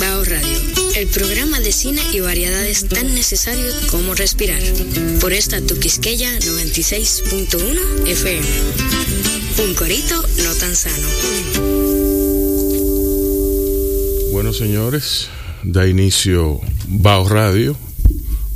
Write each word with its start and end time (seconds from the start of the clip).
Bao 0.00 0.24
Radio, 0.24 0.58
el 0.96 1.08
programa 1.08 1.60
de 1.60 1.72
cine 1.72 2.00
y 2.14 2.20
variedades 2.20 2.88
tan 2.88 3.14
necesarios 3.14 3.74
como 3.90 4.14
respirar. 4.14 4.62
Por 5.20 5.34
esta 5.34 5.60
Tuquisqueya 5.60 6.38
96.1 6.38 8.06
FM. 8.06 8.46
Un 9.62 9.74
corito 9.74 10.24
no 10.42 10.54
tan 10.54 10.74
sano. 10.74 11.06
Bueno, 14.32 14.54
señores, 14.54 15.28
da 15.62 15.86
inicio 15.86 16.58
Bao 16.88 17.28
Radio, 17.28 17.76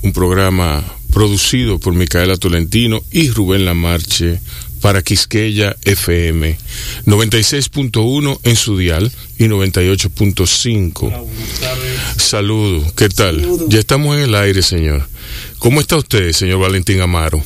un 0.02 0.14
programa 0.14 0.82
producido 1.12 1.78
por 1.78 1.92
Micaela 1.92 2.38
Tolentino 2.38 3.02
y 3.10 3.28
Rubén 3.28 3.66
Lamarche 3.66 4.40
para 4.80 5.02
Quisqueya 5.02 5.76
FM 5.84 6.56
96.1 7.04 8.38
en 8.44 8.56
su 8.56 8.78
dial 8.78 9.12
y 9.38 9.44
98.5. 9.44 11.26
Saludos, 12.16 12.92
¿qué 12.94 13.08
tal? 13.08 13.46
Ya 13.68 13.78
estamos 13.78 14.16
en 14.16 14.22
el 14.24 14.34
aire, 14.34 14.62
señor. 14.62 15.06
¿Cómo 15.58 15.80
está 15.80 15.96
usted, 15.96 16.32
señor 16.32 16.60
Valentín 16.60 17.00
Amaro? 17.00 17.42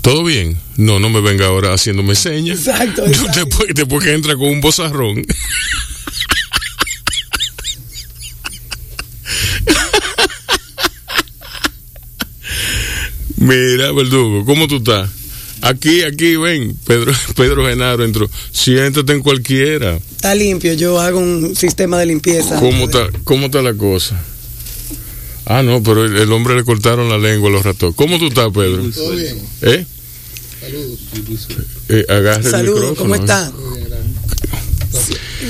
¿Todo 0.00 0.24
bien? 0.24 0.58
No, 0.76 0.98
no 1.00 1.10
me 1.10 1.20
venga 1.20 1.46
ahora 1.46 1.74
haciéndome 1.74 2.14
señas. 2.14 2.60
Exacto. 2.60 3.04
Después, 3.34 3.68
después 3.74 4.04
que 4.04 4.12
entra 4.12 4.36
con 4.36 4.48
un 4.48 4.60
bozarrón. 4.60 5.24
Mira, 13.36 13.92
verdugo, 13.92 14.44
¿cómo 14.44 14.66
tú 14.66 14.76
estás? 14.76 15.08
Aquí, 15.62 16.02
aquí, 16.02 16.36
ven, 16.36 16.76
Pedro, 16.86 17.12
Pedro 17.36 17.66
Genaro 17.66 18.04
entró. 18.04 18.30
Siéntate 18.52 19.12
en 19.12 19.22
cualquiera. 19.22 19.98
Está 20.18 20.34
limpio, 20.34 20.74
yo 20.74 21.00
hago 21.00 21.20
un 21.20 21.54
sistema 21.54 21.96
de 22.00 22.06
limpieza. 22.06 22.58
¿Cómo 22.58 22.86
está, 22.86 23.06
cómo 23.22 23.46
está 23.46 23.62
la 23.62 23.72
cosa? 23.72 24.20
Ah, 25.46 25.62
no, 25.62 25.80
pero 25.80 26.04
el, 26.04 26.16
el 26.16 26.32
hombre 26.32 26.56
le 26.56 26.64
cortaron 26.64 27.08
la 27.08 27.18
lengua 27.18 27.48
a 27.48 27.52
los 27.52 27.62
ratones. 27.62 27.94
¿Cómo 27.94 28.18
tú 28.18 28.26
estás, 28.26 28.48
Pedro? 28.52 28.82
Todo 28.90 29.12
bien. 29.12 29.40
¿Eh? 29.62 29.86
Saludos. 30.60 30.98
Eh, 31.88 32.04
el 32.08 32.42
Saludos, 32.42 32.80
micrófono. 32.80 32.96
¿cómo 32.96 33.14
¿eh? 33.14 33.18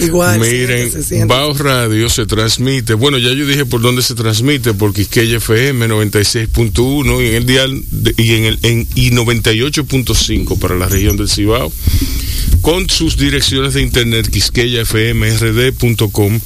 Igual. 0.03 0.39
Miren, 0.41 1.03
se. 1.03 1.25
Bao 1.27 1.55
Radio 1.55 2.09
se 2.11 2.27
transmite, 2.27 2.95
bueno, 2.95 3.19
ya 3.19 3.33
yo 3.33 3.47
dije 3.47 3.65
por 3.65 3.81
dónde 3.81 4.03
se 4.03 4.15
transmite, 4.15 4.75
por 4.75 4.93
Quisqueya 4.93 5.39
FM 5.39 5.89
96.1 5.89 7.23
y 7.23 7.27
en 7.29 7.35
el 7.35 7.47
dial 7.47 7.83
de- 7.91 8.15
y 8.17 8.35
en 8.35 8.45
el 8.45 8.59
en, 8.63 8.87
y 8.95 9.11
98.5 9.11 10.59
para 10.59 10.77
la 10.77 10.87
región 10.89 11.17
del 11.17 11.29
Cibao, 11.29 11.73
con 12.61 12.89
sus 12.91 13.17
direcciones 13.17 13.75
de 13.75 13.83
internet 13.83 14.29
quisqueyafmrd.com 14.31 16.41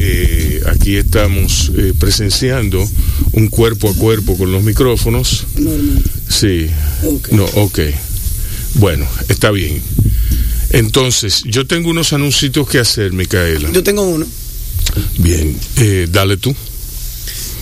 Eh, 0.00 0.62
aquí 0.66 0.96
estamos 0.96 1.72
eh, 1.76 1.92
presenciando 1.98 2.88
un 3.32 3.48
cuerpo 3.48 3.90
a 3.90 3.94
cuerpo 3.94 4.38
con 4.38 4.52
los 4.52 4.62
micrófonos. 4.62 5.44
Normal. 5.56 6.02
Sí. 6.28 6.68
No, 7.32 7.44
ok. 7.44 7.80
Bueno, 8.74 9.04
está 9.28 9.50
bien. 9.50 9.82
Entonces, 10.70 11.42
yo 11.44 11.66
tengo 11.66 11.90
unos 11.90 12.12
anuncios 12.12 12.68
que 12.68 12.78
hacer, 12.78 13.12
Micaela. 13.12 13.72
Yo 13.72 13.82
tengo 13.82 14.02
uno. 14.02 14.26
Bien, 15.18 15.56
eh, 15.76 16.06
dale 16.10 16.36
tú. 16.36 16.54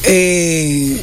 Eh, 0.08 1.00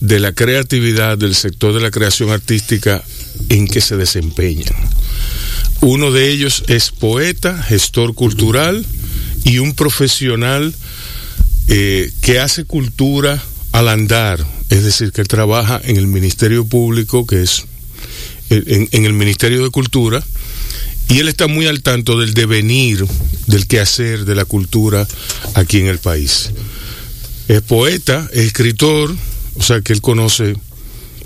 de 0.00 0.20
la 0.20 0.32
creatividad 0.32 1.18
del 1.18 1.34
sector 1.34 1.74
de 1.74 1.80
la 1.80 1.90
creación 1.90 2.30
artística 2.30 3.02
en 3.48 3.66
que 3.66 3.80
se 3.80 3.96
desempeñan. 3.96 4.74
Uno 5.80 6.10
de 6.10 6.30
ellos 6.30 6.64
es 6.68 6.90
poeta, 6.90 7.62
gestor 7.62 8.14
cultural 8.14 8.84
y 9.44 9.58
un 9.58 9.74
profesional 9.74 10.74
eh, 11.68 12.10
que 12.20 12.40
hace 12.40 12.64
cultura 12.64 13.42
al 13.76 13.88
andar, 13.88 14.42
es 14.70 14.84
decir, 14.84 15.12
que 15.12 15.22
trabaja 15.24 15.78
en 15.84 15.96
el 15.96 16.06
Ministerio 16.06 16.64
Público, 16.64 17.26
que 17.26 17.42
es 17.42 17.66
en, 18.48 18.88
en 18.90 19.04
el 19.04 19.12
Ministerio 19.12 19.62
de 19.62 19.68
Cultura, 19.68 20.24
y 21.10 21.18
él 21.18 21.28
está 21.28 21.46
muy 21.46 21.66
al 21.66 21.82
tanto 21.82 22.18
del 22.18 22.32
devenir, 22.32 23.04
del 23.46 23.66
quehacer 23.66 24.24
de 24.24 24.34
la 24.34 24.46
cultura 24.46 25.06
aquí 25.52 25.78
en 25.78 25.88
el 25.88 25.98
país. 25.98 26.52
Es 27.48 27.60
poeta, 27.60 28.26
es 28.32 28.46
escritor, 28.46 29.14
o 29.56 29.62
sea 29.62 29.82
que 29.82 29.92
él 29.92 30.00
conoce, 30.00 30.56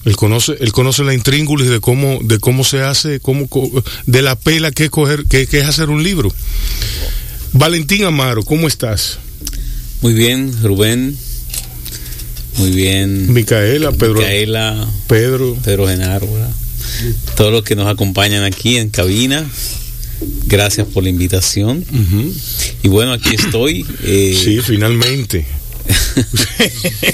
él 0.04 0.16
conoce, 0.16 0.56
él 0.58 0.72
conoce 0.72 1.04
la 1.04 1.14
intríngulis 1.14 1.68
de 1.68 1.78
cómo, 1.78 2.18
de 2.20 2.40
cómo 2.40 2.64
se 2.64 2.82
hace, 2.82 3.20
cómo, 3.20 3.48
de 4.06 4.22
la 4.22 4.34
pela 4.34 4.72
que 4.72 4.86
es 4.86 4.90
coger, 4.90 5.24
que, 5.26 5.46
que 5.46 5.60
es 5.60 5.68
hacer 5.68 5.88
un 5.88 6.02
libro. 6.02 6.34
Valentín 7.52 8.06
Amaro, 8.06 8.42
¿cómo 8.42 8.66
estás? 8.66 9.20
Muy 10.02 10.14
bien, 10.14 10.52
Rubén. 10.64 11.16
Muy 12.60 12.70
bien. 12.70 13.32
Micaela, 13.32 13.92
Pedro. 13.92 14.14
Micaela, 14.14 14.88
Pedro. 15.06 15.56
Pedro 15.64 15.88
Genaro, 15.88 16.32
¿verdad? 16.32 16.50
Todos 17.36 17.52
los 17.52 17.62
que 17.62 17.76
nos 17.76 17.88
acompañan 17.88 18.44
aquí 18.44 18.76
en 18.76 18.90
cabina. 18.90 19.48
Gracias 20.46 20.86
por 20.86 21.02
la 21.02 21.08
invitación. 21.08 21.84
Y 22.82 22.88
bueno, 22.88 23.12
aquí 23.12 23.34
estoy. 23.34 23.86
eh, 24.04 24.38
Sí, 24.44 24.60
finalmente. 24.62 25.46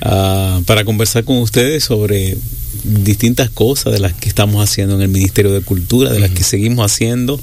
ah, 0.00 0.60
para 0.66 0.84
conversar 0.84 1.24
con 1.24 1.38
ustedes 1.38 1.84
sobre 1.84 2.36
distintas 2.84 3.50
cosas 3.50 3.92
de 3.92 4.00
las 4.00 4.12
que 4.14 4.28
estamos 4.28 4.62
haciendo 4.68 4.94
en 4.96 5.02
el 5.02 5.08
Ministerio 5.08 5.52
de 5.52 5.60
Cultura, 5.60 6.12
de 6.12 6.20
las 6.20 6.30
que 6.30 6.42
seguimos 6.42 6.90
haciendo 6.90 7.40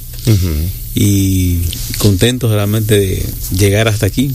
y 0.96 1.60
contentos 1.98 2.52
realmente 2.52 3.00
de 3.00 3.26
llegar 3.58 3.88
hasta 3.88 4.06
aquí. 4.06 4.32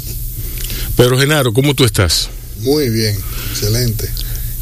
Pedro 0.96 1.18
Genaro, 1.18 1.52
¿cómo 1.52 1.74
tú 1.74 1.84
estás? 1.84 2.30
Muy 2.64 2.88
bien, 2.88 3.16
excelente. 3.52 4.08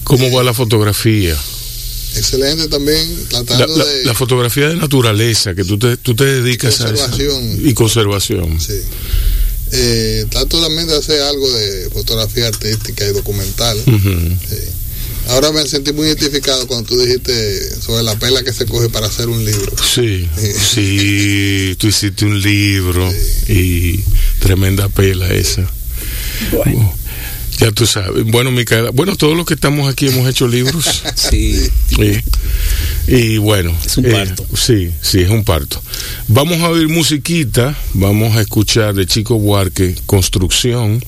¿Cómo 0.04 0.30
va 0.32 0.42
la 0.42 0.52
fotografía? 0.54 1.36
Excelente 2.14 2.68
también, 2.68 3.08
La, 3.30 3.42
tratando 3.44 3.76
la- 3.78 3.84
de... 3.86 4.04
la 4.04 4.14
fotografía 4.14 4.68
de 4.68 4.76
naturaleza, 4.76 5.54
que 5.54 5.64
tú 5.64 5.78
te, 5.78 5.96
tú 5.96 6.14
te 6.14 6.24
dedicas 6.24 6.80
a 6.82 6.90
eso. 6.92 6.94
Conservación. 7.08 7.68
Y 7.68 7.72
conservación. 7.74 8.60
Sí. 8.60 8.74
Eh, 9.74 10.26
trato 10.28 10.60
también 10.60 10.86
de 10.86 10.96
hacer 10.98 11.22
algo 11.22 11.50
de 11.50 11.88
fotografía 11.90 12.48
artística 12.48 13.06
y 13.08 13.12
documental. 13.14 13.82
Ahora 15.28 15.52
me 15.52 15.66
sentí 15.66 15.92
muy 15.92 16.08
identificado 16.08 16.66
cuando 16.66 16.88
tú 16.88 17.00
dijiste 17.00 17.80
sobre 17.80 18.02
la 18.02 18.18
pela 18.18 18.42
que 18.42 18.52
se 18.52 18.66
coge 18.66 18.88
para 18.90 19.06
hacer 19.06 19.28
un 19.28 19.42
libro. 19.44 19.72
Sí, 19.82 20.28
sí, 20.74 21.74
tú 21.78 21.86
hiciste 21.86 22.26
un 22.26 22.42
libro 22.42 23.10
y 23.48 24.00
tremenda 24.40 24.88
pela 24.90 25.32
esa. 25.32 25.62
Bueno. 26.52 26.94
Ya 27.62 27.70
tú 27.70 27.86
sabes. 27.86 28.24
Bueno, 28.24 28.50
Micaela, 28.50 28.90
bueno, 28.90 29.14
todos 29.14 29.36
los 29.36 29.46
que 29.46 29.54
estamos 29.54 29.88
aquí 29.88 30.08
hemos 30.08 30.28
hecho 30.28 30.48
libros. 30.48 31.04
Sí, 31.14 31.70
Sí. 31.94 32.20
Y 33.06 33.36
bueno. 33.38 33.72
Es 33.86 33.96
un 33.96 34.06
eh, 34.06 34.10
parto. 34.10 34.44
sí, 34.56 34.90
sí, 35.00 35.20
es 35.20 35.30
un 35.30 35.44
parto. 35.44 35.80
Vamos 36.26 36.60
a 36.60 36.70
oír 36.70 36.88
musiquita, 36.88 37.76
vamos 37.94 38.36
a 38.36 38.40
escuchar 38.40 38.94
de 38.94 39.06
Chico 39.06 39.38
Buarque, 39.38 39.94
Construcción, 40.06 41.04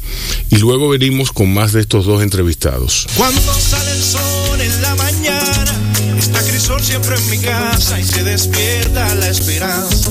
y 0.51 0.59
luego 0.59 0.89
venimos 0.89 1.33
con 1.33 1.53
más 1.53 1.73
de 1.73 1.81
estos 1.81 2.07
dos 2.07 2.23
entrevistados. 2.23 3.09
Cuando 3.17 3.41
sale 3.55 3.91
el 3.91 4.03
sol 4.03 4.61
en 4.61 4.83
la 4.83 4.95
mañana, 4.95 5.75
está 6.19 6.41
Crisol 6.43 6.83
siempre 6.83 7.17
en 7.17 7.31
mi 7.31 7.39
casa 7.39 7.99
y 7.99 8.05
se 8.05 8.23
despierta 8.23 9.13
la 9.17 9.29
esperanza, 9.29 10.11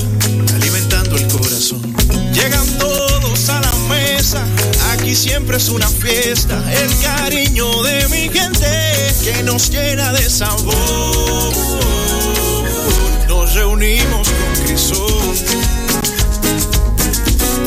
alimentando 0.54 1.16
el 1.16 1.26
corazón. 1.28 1.82
Llegan 2.34 2.66
todos 2.78 2.94
a 2.98 2.98
la 3.00 3.03
aquí 4.92 5.14
siempre 5.14 5.58
es 5.58 5.68
una 5.68 5.86
fiesta, 5.86 6.62
el 6.72 6.98
cariño 7.00 7.82
de 7.82 8.08
mi 8.08 8.30
gente 8.30 9.14
que 9.22 9.42
nos 9.42 9.70
llena 9.70 10.12
de 10.12 10.30
sabor. 10.30 11.52
Nos 13.28 13.54
reunimos 13.54 14.28
con 14.28 14.64
Crisol, 14.64 15.34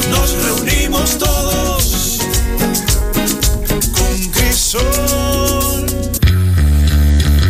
nos 0.09 0.31
reunimos 0.44 1.18
todos 1.19 2.19
con 3.94 4.27
Crisol. 4.31 5.17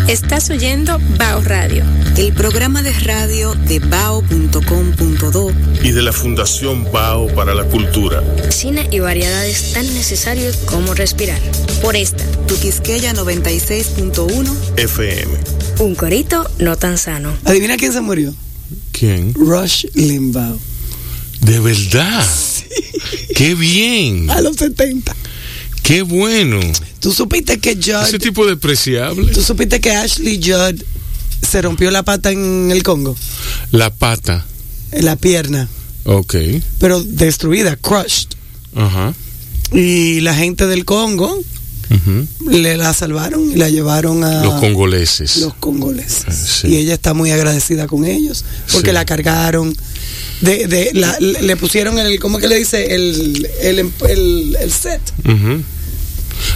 Estás 0.07 0.49
oyendo 0.49 0.99
Bao 1.17 1.41
Radio, 1.41 1.83
el 2.17 2.31
programa 2.33 2.81
de 2.81 2.93
radio 2.93 3.53
de 3.55 3.79
bao.com.do 3.79 5.51
Y 5.83 5.91
de 5.91 6.01
la 6.01 6.13
Fundación 6.13 6.89
BAO 6.91 7.27
para 7.35 7.53
la 7.53 7.65
Cultura. 7.65 8.23
Cine 8.49 8.87
y 8.89 8.99
variedades 8.99 9.73
tan 9.73 9.85
necesarios 9.93 10.55
como 10.65 10.93
respirar. 10.93 11.41
Por 11.81 11.97
esta, 11.97 12.23
Tu 12.47 12.55
Quisqueya 12.57 13.13
96.1. 13.13 14.55
FM. 14.77 15.31
un 15.79 15.95
corito 15.95 16.49
no 16.59 16.77
tan 16.77 16.97
sano. 16.97 17.33
¿Adivina 17.43 17.75
quién 17.75 17.91
se 17.91 17.99
murió? 17.99 18.33
¿Quién? 18.93 19.33
Rush 19.33 19.87
Limbaugh. 19.93 20.57
De 21.41 21.59
verdad. 21.59 22.25
Qué 23.35 23.55
bien. 23.55 24.29
A 24.29 24.41
los 24.41 24.55
70. 24.55 25.15
Qué 25.83 26.01
bueno. 26.01 26.59
¿Tú 26.99 27.13
supiste 27.13 27.59
que 27.59 27.71
Ese 27.71 27.93
Judd... 27.93 28.19
tipo 28.21 28.45
despreciable. 28.45 29.31
¿Tú 29.33 29.41
supiste 29.41 29.79
que 29.79 29.91
Ashley 29.91 30.39
Judd 30.43 30.81
se 31.47 31.61
rompió 31.61 31.91
la 31.91 32.03
pata 32.03 32.31
en 32.31 32.69
el 32.71 32.83
Congo? 32.83 33.15
La 33.71 33.89
pata. 33.93 34.45
La 34.91 35.15
pierna. 35.15 35.69
Ok. 36.05 36.35
Pero 36.79 37.03
destruida, 37.03 37.75
crushed. 37.77 38.27
Ajá. 38.75 39.13
Y 39.71 40.21
la 40.21 40.33
gente 40.35 40.65
del 40.67 40.85
Congo 40.85 41.41
le 42.49 42.75
la 42.77 42.93
salvaron 42.93 43.49
y 43.51 43.55
la 43.55 43.69
llevaron 43.69 44.23
a 44.23 44.43
Los 44.43 44.59
congoleses. 44.59 45.37
los 45.37 45.53
congoleses. 45.55 46.35
Sí. 46.61 46.67
Y 46.67 46.75
ella 46.77 46.93
está 46.93 47.13
muy 47.13 47.31
agradecida 47.31 47.87
con 47.87 48.03
ellos 48.05 48.43
porque 48.73 48.89
Sí. 48.89 48.93
la 48.93 49.05
cargaron. 49.05 49.75
De, 50.41 50.67
de, 50.67 50.91
la- 50.93 51.17
le 51.19 51.57
pusieron 51.57 51.97
el, 51.99 52.19
¿cómo 52.19 52.37
que 52.39 52.47
le 52.47 52.57
dice? 52.57 52.93
El, 52.95 53.47
el, 53.61 53.79
el, 54.07 54.57
el 54.61 54.71
set. 54.71 55.01
Ujú. 55.25 55.63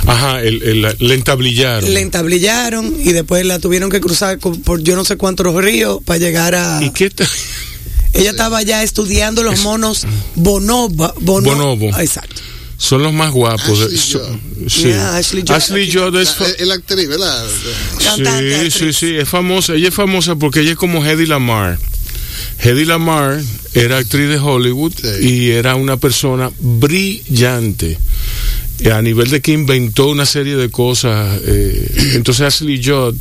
Ajá, 0.06 0.42
el, 0.42 0.62
el- 0.62 0.81
la- 0.83 0.95
le 1.00 1.13
entablillaron. 1.16 1.92
Le 1.94 2.01
entablillaron 2.01 2.95
y 3.00 3.12
después 3.13 3.44
la 3.46 3.60
tuvieron 3.60 3.89
que 3.89 4.00
cruzar 4.00 4.38
por 4.39 4.82
yo 4.82 4.96
no 4.96 5.03
sé 5.06 5.17
cuántos 5.17 5.53
ríos 5.56 6.00
para 6.06 6.20
llegar 6.20 6.53
a... 6.56 6.79
¿Y 6.84 6.91
qué 6.91 7.10
tal? 7.10 7.27
Ella 8.13 8.32
estaba 8.32 8.62
ya 8.62 8.84
estudiando 8.84 9.41
los 9.41 9.62
monos 9.62 10.06
bonobo. 10.36 11.13
bono- 11.22 11.50
Bonobo. 11.50 11.89
Ah, 11.94 12.03
Exacto. 12.03 12.41
Son 12.77 13.01
los 13.03 13.13
más 13.13 13.32
guapos. 13.32 13.79
de- 13.79 13.86
Ashley 13.86 13.98
so- 13.98 14.39
sí. 14.67 14.82
Yeah, 14.84 15.15
Ashley 15.15 15.41
Judd. 15.44 15.51
Ashley 15.56 15.91
Judd 15.91 16.15
es, 16.20 16.36
La, 16.60 16.65
la 16.65 16.74
actriz, 16.75 17.08
¿verdad? 17.08 17.46
Sí, 18.00 18.72
sí, 18.72 18.94
sí, 18.94 19.15
es 19.15 19.29
famosa. 19.29 19.74
Ella 19.75 19.89
es 19.89 19.94
famosa 19.94 20.36
porque 20.36 20.62
ella 20.62 20.72
es 20.72 20.77
como 20.77 21.06
Hedy 21.06 21.25
Lamar. 21.27 21.77
Hedy 22.60 22.86
Lamar 22.86 23.42
era 23.74 23.98
actriz 23.98 24.30
de 24.30 24.38
Hollywood 24.38 24.94
Sí. 25.02 25.28
y 25.28 25.50
era 25.52 25.76
una 25.76 25.98
persona 25.98 26.52
brillante. 26.60 27.98
A 28.92 29.00
nivel 29.02 29.30
de 29.30 29.42
que 29.42 29.52
inventó 29.52 30.08
una 30.10 30.26
serie 30.26 30.56
de 30.56 30.70
cosas. 30.72 31.40
eh, 31.46 32.14
entonces 32.16 32.42
Ashley 32.48 32.84
Judd, 32.84 33.16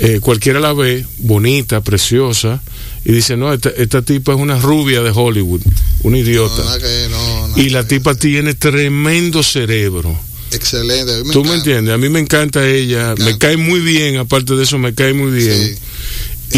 eh, 0.00 0.18
cualquiera 0.20 0.58
la 0.58 0.72
ve, 0.72 1.04
bonita, 1.18 1.80
preciosa, 1.82 2.60
y 3.04 3.12
dice, 3.12 3.36
no, 3.36 3.52
esta, 3.52 3.68
esta 3.70 4.02
tipa 4.02 4.32
es 4.34 4.40
una 4.40 4.58
rubia 4.58 5.02
de 5.02 5.10
Hollywood, 5.14 5.60
una 6.02 6.18
idiota. 6.18 6.56
No, 6.58 6.64
nada 6.64 6.78
que- 6.80 7.08
no, 7.10 7.48
nada 7.48 7.62
y 7.62 7.70
la 7.70 7.86
tipa 7.86 8.14
tiene 8.16 8.54
tremendo 8.54 9.42
cerebro. 9.44 10.18
Excelente. 10.50 11.14
a 11.14 11.18
mí 11.18 11.24
me 11.28 11.32
¿Tú 11.32 11.44
me 11.44 11.54
entiendes? 11.54 11.94
A 11.94 11.98
mí 11.98 12.08
me 12.08 12.18
encanta 12.20 12.66
ella, 12.68 13.14
me 13.18 13.24
encanta. 13.30 13.38
cae 13.38 13.56
muy 13.56 13.80
bien, 13.80 14.16
aparte 14.16 14.54
de 14.54 14.64
eso 14.64 14.78
me 14.78 14.94
cae 14.94 15.12
muy 15.14 15.30
bien. 15.30 15.56
Sí. 15.68 15.74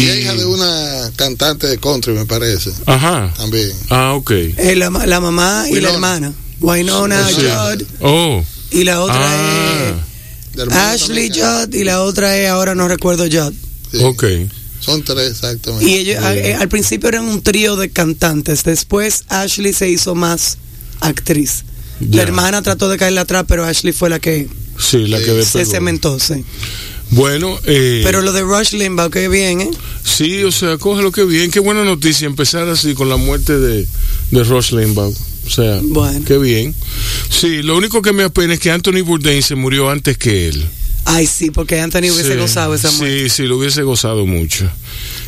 Es 0.03 0.19
hija 0.21 0.33
de 0.35 0.45
una 0.45 1.11
cantante 1.15 1.67
de 1.67 1.77
country, 1.77 2.13
me 2.13 2.25
parece. 2.25 2.71
Ajá. 2.85 3.33
También. 3.37 3.71
Ah, 3.89 4.13
ok. 4.13 4.31
Eh, 4.31 4.75
la, 4.75 4.89
la 4.89 5.19
mamá 5.19 5.65
y 5.69 5.75
la 5.79 5.89
Winona. 5.91 5.93
hermana. 5.93 6.33
Wynonna 6.61 7.27
Sí. 7.29 7.35
Judd 7.41 7.83
Oh. 8.01 8.43
y 8.71 8.83
la 8.85 9.01
otra 9.01 9.17
Ah, 10.71 10.93
es 10.95 11.01
Ashley 11.03 11.29
también. 11.29 11.45
Judd 11.67 11.73
y 11.75 11.83
la 11.83 12.01
otra 12.01 12.37
es, 12.37 12.49
ahora 12.49 12.75
no 12.75 12.87
recuerdo 12.87 13.23
Judd. 13.25 13.53
Sí. 13.91 13.97
ok. 14.03 14.23
Son 14.79 15.03
tres, 15.03 15.31
exactamente. 15.31 15.85
Y 15.89 15.95
ellos 15.95 16.23
a- 16.23 16.35
eh, 16.35 16.53
al 16.55 16.69
principio 16.69 17.09
eran 17.09 17.25
un 17.25 17.41
trío 17.41 17.75
de 17.75 17.89
cantantes, 17.89 18.63
después 18.63 19.23
Ashley 19.29 19.73
se 19.73 19.89
hizo 19.89 20.13
más 20.15 20.57
actriz. 21.01 21.63
La 22.11 22.21
hermana 22.21 22.61
trató 22.61 22.89
de 22.89 22.97
caerle 22.97 23.21
atrás, 23.21 23.45
pero 23.47 23.65
Ashley 23.65 23.93
fue 23.93 24.09
la 24.09 24.19
que 24.19 24.47
Sí, 24.77 25.07
la 25.07 25.17
Sí. 25.19 25.23
que 25.25 25.43
se 25.45 25.65
cementó, 25.65 26.19
sí. 26.19 26.43
Bueno, 27.11 27.57
eh, 27.65 28.01
Pero 28.03 28.21
lo 28.21 28.33
de 28.33 28.41
Rush 28.41 28.73
Limbaugh, 28.73 29.09
qué 29.11 29.27
bien, 29.29 29.61
¿eh? 29.61 29.71
sí, 30.03 30.43
o 30.43 30.51
sea, 30.51 30.77
cógelo 30.77 31.11
que 31.11 31.23
bien, 31.23 31.51
qué 31.51 31.59
buena 31.59 31.83
noticia 31.83 32.25
empezar 32.25 32.67
así 32.67 32.93
con 32.93 33.09
la 33.09 33.17
muerte 33.17 33.57
de, 33.57 33.87
de 34.31 34.43
Rush 34.43 34.71
Limbaugh. 34.73 35.13
O 35.45 35.49
sea, 35.49 35.79
Bueno. 35.83 36.25
qué 36.25 36.37
bien. 36.39 36.73
Sí, 37.29 37.61
lo 37.61 37.77
único 37.77 38.01
que 38.01 38.11
me 38.13 38.23
apena 38.23 38.55
es 38.55 38.59
que 38.59 38.71
Anthony 38.71 39.03
Bourdain 39.05 39.43
se 39.43 39.53
murió 39.55 39.89
antes 39.89 40.17
que 40.17 40.47
él. 40.47 40.65
Ay, 41.07 41.27
sí, 41.27 41.51
porque 41.51 41.79
Anthony 41.79 42.09
hubiese 42.11 42.33
Sí, 42.33 42.39
gozado 42.39 42.73
esa 42.73 42.89
muerte. 42.93 43.29
Sí, 43.29 43.29
sí, 43.29 43.43
lo 43.43 43.57
hubiese 43.57 43.83
gozado 43.83 44.25
mucho. 44.25 44.67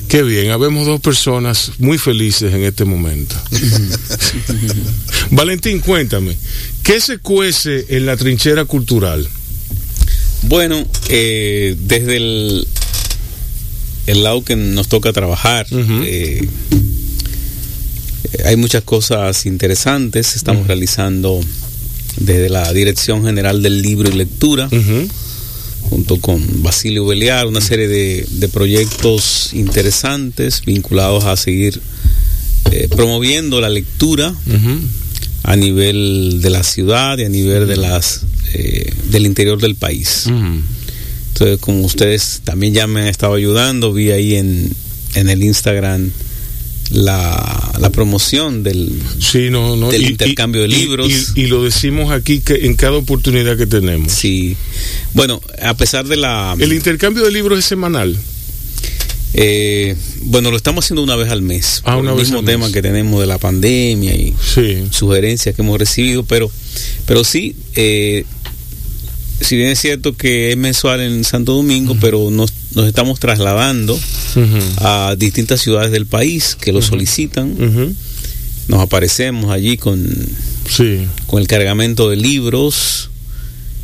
Qué 0.08 0.24
bien, 0.24 0.50
habemos 0.50 0.88
dos 0.88 1.00
personas 1.00 1.74
muy 1.78 2.00
felices 2.00 2.52
en 2.52 2.64
este 2.64 2.84
momento. 2.84 3.36
Valentín, 5.32 5.80
cuéntame, 5.80 6.36
¿qué 6.84 7.00
se 7.00 7.20
cuece 7.20 7.86
en 7.90 8.06
la 8.08 8.18
trinchera 8.18 8.66
cultural? 8.66 9.28
Bueno, 10.44 10.86
eh, 11.10 11.76
desde 11.80 12.18
el, 12.18 12.68
el 14.08 14.24
lado 14.24 14.44
que 14.44 14.56
nos 14.56 14.88
toca 14.88 15.12
trabajar, 15.14 15.66
eh, 15.72 16.48
hay 18.46 18.56
muchas 18.56 18.84
cosas 18.84 19.46
interesantes. 19.46 20.36
Estamos 20.36 20.68
realizando 20.68 21.40
desde 22.18 22.50
la 22.50 22.72
Dirección 22.74 23.26
General 23.26 23.62
del 23.62 23.82
Libro 23.82 24.10
y 24.10 24.14
Lectura, 24.14 24.70
junto 25.90 26.20
con 26.20 26.64
Basilio 26.64 27.06
Beliar, 27.06 27.48
una 27.48 27.62
serie 27.62 27.88
de, 27.88 28.26
de 28.30 28.48
proyectos 28.50 29.52
interesantes 29.54 30.62
vinculados 30.66 31.26
a 31.26 31.36
seguir 31.38 31.80
eh, 32.72 32.88
promoviendo 32.96 33.62
la 33.62 33.70
lectura 33.70 34.34
a 35.44 35.56
nivel 35.56 36.40
de 36.42 36.50
la 36.50 36.64
ciudad 36.64 37.18
y 37.18 37.24
a 37.26 37.30
nivel 37.30 37.68
de 37.68 37.78
las 37.78 38.22
eh, 38.54 38.94
del 39.12 39.26
interior 39.26 39.60
del 39.60 39.76
país. 39.76 40.26
Entonces, 40.28 41.60
como 41.60 41.82
ustedes 41.86 42.42
también 42.44 42.74
ya 42.74 42.88
me 42.88 43.02
han 43.02 43.08
estado 43.08 43.34
ayudando, 43.36 43.94
vi 43.94 44.12
ahí 44.12 44.36
en, 44.36 44.72
en 45.16 45.30
el 45.30 45.44
Instagram 45.44 46.10
la, 46.92 47.74
la 47.80 47.90
promoción 47.90 48.64
del... 48.64 48.90
Sí, 49.20 49.50
no, 49.50 49.76
no. 49.76 49.92
Del 49.92 50.10
intercambio 50.10 50.62
de 50.62 50.68
libros. 50.70 51.12
Y, 51.36 51.42
y 51.42 51.48
lo 51.48 51.64
decimos 51.64 52.12
aquí 52.12 52.40
que 52.40 52.66
en 52.66 52.76
cada 52.76 52.94
oportunidad 52.98 53.58
que 53.58 53.68
tenemos. 53.68 54.14
Sí. 54.14 54.56
Bueno, 55.14 55.42
a 55.62 55.76
pesar 55.76 56.08
de 56.08 56.16
la... 56.18 56.56
El 56.58 56.72
intercambio 56.74 57.24
de 57.26 57.32
libros 57.32 57.60
es 57.60 57.66
semanal. 57.66 58.18
eh, 59.34 59.96
bueno, 60.24 60.50
lo 60.50 60.58
estamos 60.58 60.86
haciendo 60.86 61.04
una 61.04 61.16
vez 61.16 61.30
al 61.30 61.42
mes. 61.42 61.82
Ah, 61.84 61.98
una 61.98 62.12
el 62.12 62.18
vez 62.18 62.28
mismo 62.28 62.40
al 62.40 62.46
tema 62.46 62.66
mes. 62.66 62.74
que 62.74 62.82
tenemos 62.82 63.20
de 63.20 63.28
la 63.28 63.38
pandemia 63.38 64.16
y 64.16 64.34
Sí. 64.42 64.86
sugerencias 64.90 65.56
que 65.56 65.62
hemos 65.62 65.78
recibido, 65.78 66.24
pero, 66.24 66.50
pero 67.06 67.24
sí, 67.24 67.56
eh, 67.76 68.26
si 69.42 69.56
bien 69.56 69.70
es 69.70 69.80
cierto 69.80 70.16
que 70.16 70.52
es 70.52 70.58
mensual 70.58 71.02
en 71.02 71.24
Santo 71.24 71.54
Domingo, 71.54 71.96
pero 72.02 72.30
nos, 72.32 72.52
nos 72.74 72.88
estamos 72.88 73.20
trasladando 73.20 73.98
a 74.78 75.16
distintas 75.18 75.62
ciudades 75.62 75.92
del 75.92 76.06
país 76.06 76.56
que 76.60 76.72
lo 76.72 76.82
solicitan. 76.82 77.56
Nos 78.68 78.82
aparecemos 78.82 79.52
allí 79.52 79.78
con, 79.78 80.06
Sí. 80.70 81.00
con 81.28 81.42
el 81.42 81.48
cargamento 81.48 82.10
de 82.10 82.18
libros. 82.18 83.10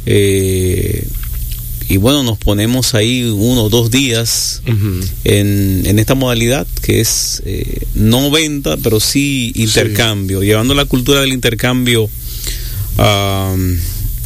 eh, 0.05 1.07
y 1.89 1.97
bueno, 1.97 2.23
nos 2.23 2.37
ponemos 2.37 2.93
ahí 2.95 3.23
uno 3.23 3.63
o 3.65 3.69
dos 3.69 3.91
días 3.91 4.61
en, 5.25 5.83
en 5.85 5.99
esta 5.99 6.15
modalidad 6.15 6.65
que 6.81 7.01
es 7.01 7.41
eh, 7.45 7.81
no 7.93 8.31
venta, 8.31 8.77
pero 8.77 8.99
sí 8.99 9.51
intercambio, 9.55 10.41
llevando 10.43 10.73
la 10.73 10.85
cultura 10.85 11.19
del 11.21 11.33
intercambio 11.33 12.09
a, 12.97 13.53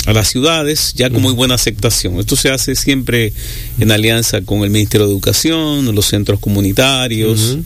a 0.07 0.13
las 0.13 0.29
ciudades 0.29 0.93
ya 0.95 1.09
con 1.09 1.21
muy 1.21 1.33
buena 1.33 1.55
aceptación. 1.55 2.17
Esto 2.19 2.37
se 2.37 2.49
hace 2.49 2.75
siempre 2.75 3.33
en 3.77 3.91
alianza 3.91 4.41
con 4.41 4.63
el 4.63 4.69
Ministerio 4.69 5.05
de 5.05 5.11
Educación, 5.11 5.93
los 5.93 6.05
centros 6.05 6.39
comunitarios. 6.39 7.57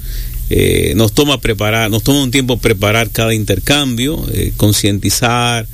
Eh, 0.49 0.93
nos 0.95 1.13
toma 1.13 1.39
preparar, 1.39 1.89
nos 1.91 2.03
toma 2.03 2.23
un 2.23 2.31
tiempo 2.31 2.57
preparar 2.57 3.11
cada 3.11 3.33
intercambio, 3.33 4.25
eh, 4.33 4.51
concientizar, 4.57 5.67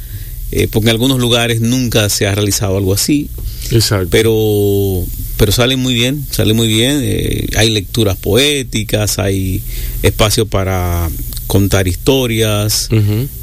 eh, 0.50 0.69
porque 0.71 0.88
en 0.88 0.91
algunos 0.91 1.19
lugares 1.19 1.59
nunca 1.59 2.07
se 2.09 2.25
ha 2.25 2.33
realizado 2.33 2.77
algo 2.77 2.93
así 2.93 3.29
Exacto. 3.69 4.07
pero 4.09 5.05
pero 5.36 5.51
sale 5.51 5.75
muy 5.75 5.93
bien 5.93 6.25
sale 6.31 6.53
muy 6.53 6.67
bien 6.67 7.01
eh, 7.03 7.47
hay 7.57 7.69
lecturas 7.69 8.15
poéticas 8.15 9.19
hay 9.19 9.62
espacio 10.03 10.45
para 10.45 11.09
contar 11.48 11.88
historias 11.88 12.89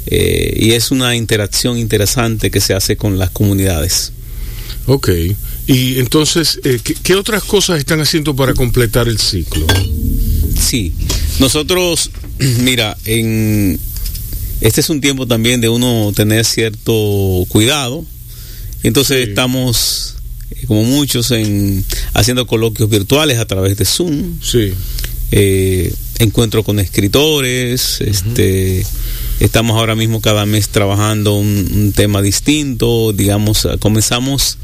eh, 0.07 0.53
y 0.59 0.71
es 0.71 0.91
una 0.91 1.15
interacción 1.15 1.77
interesante 1.77 2.49
que 2.51 2.61
se 2.61 2.73
hace 2.73 2.95
con 2.97 3.17
las 3.17 3.29
comunidades 3.31 4.11
Ok. 4.87 5.09
Y 5.65 5.97
entonces, 5.99 6.59
eh, 6.63 6.79
¿qué, 6.83 6.93
qué 6.93 7.15
otras 7.15 7.43
cosas 7.43 7.79
están 7.79 7.99
haciendo 8.01 8.35
para 8.35 8.53
completar 8.53 9.07
el 9.07 9.17
ciclo? 9.19 9.65
sí 10.59 10.93
nosotros 11.39 12.11
mira 12.59 12.95
en 13.05 13.77
este 14.61 14.81
es 14.81 14.89
un 14.89 15.01
tiempo 15.01 15.27
también 15.27 15.59
de 15.61 15.67
uno 15.69 16.13
tener 16.15 16.45
cierto 16.45 17.45
cuidado 17.49 18.05
entonces 18.83 19.23
Sí. 19.23 19.29
estamos 19.31 20.15
eh, 20.51 20.65
como 20.67 20.83
muchos 20.83 21.31
en 21.31 21.83
haciendo 22.13 22.45
coloquios 22.45 22.87
virtuales 22.89 23.39
a 23.39 23.45
través 23.45 23.77
de 23.77 23.85
Zoom 23.85 24.39
Sí. 24.41 24.71
Eh, 25.31 25.93
encuentro 26.19 26.63
con 26.63 26.79
escritores, 26.79 27.99
este, 28.01 28.85
estamos 29.39 29.77
ahora 29.77 29.95
mismo 29.95 30.21
cada 30.21 30.45
mes 30.45 30.69
trabajando 30.69 31.35
un, 31.35 31.69
un 31.73 31.91
tema 31.91 32.21
distinto, 32.21 33.11
digamos, 33.13 33.67
comenzamos 33.79 34.57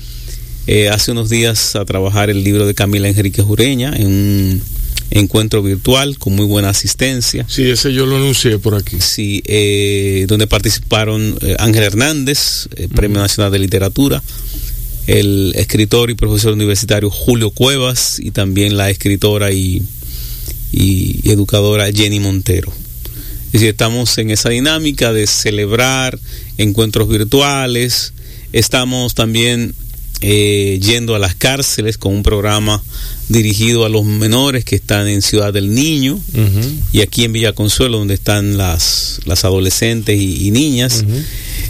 eh, 0.67 0.89
hace 0.89 1.11
unos 1.11 1.29
días 1.29 1.75
a 1.75 1.85
trabajar 1.85 2.29
el 2.29 2.43
libro 2.43 2.67
de 2.67 2.73
Camila 2.75 3.09
Enrique 3.09 3.41
Jureña 3.41 3.93
en 3.95 4.05
un 4.07 4.61
encuentro 5.09 5.63
virtual 5.63 6.17
con 6.19 6.35
muy 6.35 6.45
buena 6.45 6.69
asistencia. 6.69 7.45
Sí, 7.49 7.69
ese 7.69 7.91
yo 7.93 8.05
lo 8.05 8.17
anuncié 8.17 8.59
por 8.59 8.75
aquí. 8.75 8.97
Sí, 9.01 9.41
eh, 9.45 10.25
donde 10.27 10.47
participaron 10.47 11.37
Ángel 11.57 11.83
Hernández, 11.83 12.69
Premio 12.95 13.19
Nacional 13.19 13.51
de 13.51 13.59
Literatura, 13.59 14.21
el 15.07 15.53
escritor 15.55 16.11
y 16.11 16.15
profesor 16.15 16.53
universitario 16.53 17.09
Julio 17.09 17.49
Cuevas 17.49 18.19
y 18.19 18.31
también 18.31 18.77
la 18.77 18.89
escritora 18.89 19.51
y, 19.51 19.81
y- 20.71 21.29
educadora 21.29 21.91
Jenny 21.91 22.19
Montero. 22.19 22.71
Es 23.47 23.53
decir, 23.53 23.69
estamos 23.69 24.17
en 24.17 24.29
esa 24.31 24.49
dinámica 24.49 25.11
de 25.11 25.27
celebrar 25.27 26.17
encuentros 26.57 27.09
virtuales, 27.09 28.13
estamos 28.53 29.13
también 29.13 29.75
eh, 30.21 30.79
yendo 30.81 31.15
a 31.15 31.19
las 31.19 31.33
cárceles 31.35 31.97
con 31.97 32.13
un 32.13 32.23
programa 32.23 32.81
dirigido 33.27 33.85
a 33.85 33.89
los 33.89 34.05
menores 34.05 34.63
que 34.63 34.75
están 34.75 35.07
en 35.07 35.21
Ciudad 35.21 35.51
del 35.51 35.73
Niño 35.73 36.19
y 36.93 37.01
aquí 37.01 37.23
en 37.23 37.33
Villa 37.33 37.53
Consuelo 37.53 37.97
donde 37.97 38.13
están 38.13 38.55
las, 38.55 39.19
las 39.25 39.43
adolescentes 39.45 40.19
y, 40.21 40.47
y 40.47 40.51
niñas. 40.51 41.03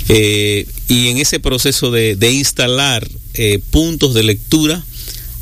Eh, 0.10 0.66
y 0.90 1.08
en 1.08 1.18
ese 1.18 1.40
proceso 1.40 1.92
de, 1.92 2.16
de 2.16 2.32
instalar 2.32 3.08
eh, 3.36 3.60
puntos 3.72 4.14
de 4.14 4.24
lectura 4.24 4.84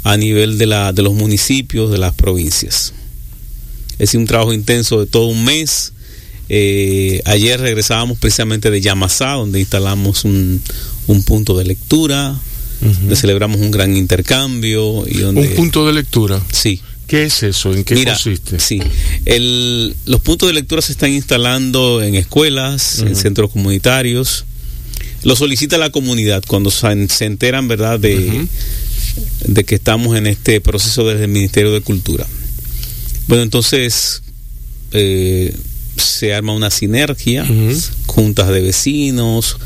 a 0.04 0.16
nivel 0.18 0.58
de, 0.58 0.68
la, 0.68 0.94
de 0.94 1.02
los 1.02 1.14
municipios 1.16 1.92
de 1.92 1.98
las 1.98 2.14
provincias 2.14 2.94
es 4.00 4.16
un 4.16 4.26
trabajo 4.26 4.54
intenso 4.54 5.00
de 5.00 5.06
todo 5.06 5.28
un 5.28 5.44
mes 5.44 5.94
Eh, 6.52 7.22
ayer 7.26 7.60
regresábamos 7.60 8.18
precisamente 8.18 8.72
de 8.72 8.82
Yamasá 8.82 9.34
donde 9.34 9.60
instalamos 9.60 10.26
un, 10.26 10.60
un 11.06 11.22
punto 11.22 11.56
de 11.56 11.64
lectura 11.64 12.36
donde 12.82 13.16
celebramos 13.16 13.62
un 13.62 13.70
gran 13.70 13.96
intercambio 13.96 15.06
y 15.08 15.20
donde 15.20 15.42
Un 15.42 15.56
punto 15.56 15.86
de 15.86 15.94
lectura. 15.94 16.42
sí 16.52 16.82
¿Qué 17.06 17.26
es 17.26 17.44
eso? 17.44 17.74
¿En 17.74 17.84
qué 17.84 17.94
Mira, 17.96 18.14
consiste? 18.14 18.60
Sí, 18.60 18.80
el, 19.26 19.96
los 20.06 20.22
puntos 20.22 20.48
de 20.50 20.54
lectura 20.54 20.82
se 20.82 20.92
están 20.92 21.12
instalando 21.12 22.02
en 22.02 22.16
escuelas, 22.16 23.00
en 23.00 23.16
centros 23.16 23.52
comunitarios. 23.52 24.46
Lo 25.24 25.36
solicita 25.36 25.78
la 25.78 25.90
comunidad 25.90 26.44
cuando 26.48 26.70
se, 26.72 27.08
se 27.10 27.26
enteran, 27.26 27.68
¿verdad?, 27.68 28.00
de 28.00 29.64
que 29.66 29.76
estamos 29.76 30.18
en 30.18 30.28
este 30.28 30.62
proceso 30.62 31.08
desde 31.08 31.26
el 31.26 31.32
Ministerio 31.32 31.72
de 31.74 31.82
Cultura. 31.82 32.26
Bueno, 33.30 33.44
entonces 33.44 34.24
eh, 34.92 35.56
se 35.98 36.34
arma 36.34 36.54
una 36.54 36.72
sinergia, 36.72 37.46
juntas 38.08 38.48
de 38.50 38.60
vecinos, 38.60 39.58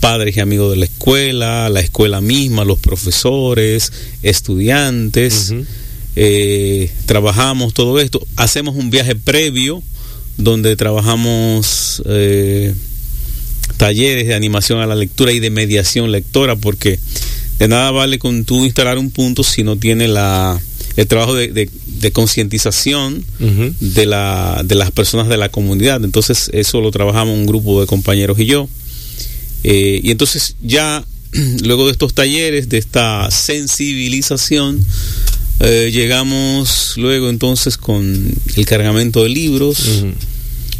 padres 0.00 0.36
y 0.36 0.40
amigos 0.40 0.72
de 0.72 0.78
la 0.78 0.86
escuela, 0.86 1.68
la 1.68 1.78
escuela 1.78 2.20
misma, 2.20 2.64
los 2.64 2.80
profesores, 2.80 3.92
estudiantes. 4.24 5.54
Eh, 6.16 6.90
trabajamos 7.06 7.74
todo 7.74 8.00
esto, 8.00 8.26
hacemos 8.34 8.74
un 8.74 8.90
viaje 8.90 9.14
previo 9.14 9.84
donde 10.36 10.74
trabajamos 10.74 12.02
eh, 12.06 12.74
talleres 13.76 14.26
de 14.26 14.34
animación 14.34 14.80
a 14.80 14.86
la 14.88 14.96
lectura 14.96 15.30
y 15.30 15.38
de 15.38 15.50
mediación 15.50 16.10
lectora, 16.10 16.56
porque 16.56 16.98
de 17.60 17.68
nada 17.68 17.92
vale 17.92 18.18
con 18.18 18.44
tú 18.44 18.64
instalar 18.64 18.98
un 18.98 19.12
punto 19.12 19.44
si 19.44 19.62
no 19.62 19.76
tiene 19.76 20.08
la 20.08 20.60
el 20.96 21.06
trabajo 21.06 21.34
de, 21.34 21.48
de- 21.48 21.70
de 21.86 22.12
concientización 22.12 23.24
de, 23.80 24.06
la, 24.06 24.62
de 24.64 24.74
las 24.74 24.90
personas 24.90 25.28
de 25.28 25.36
la 25.36 25.48
comunidad. 25.50 26.04
Entonces 26.04 26.50
eso 26.52 26.80
lo 26.80 26.90
trabajamos 26.90 27.34
un 27.36 27.46
grupo 27.46 27.80
de 27.80 27.86
compañeros 27.86 28.38
y 28.40 28.46
yo. 28.46 28.68
Eh, 29.64 30.00
y 30.02 30.10
entonces 30.10 30.56
ya 30.62 31.04
luego 31.62 31.86
de 31.86 31.92
estos 31.92 32.12
talleres, 32.14 32.68
de 32.68 32.78
esta 32.78 33.30
sensibilización, 33.30 34.84
eh, 35.60 35.90
llegamos 35.92 36.94
luego 36.96 37.30
entonces 37.30 37.76
con 37.76 38.34
el 38.56 38.66
cargamento 38.66 39.22
de 39.22 39.28
libros. 39.28 39.78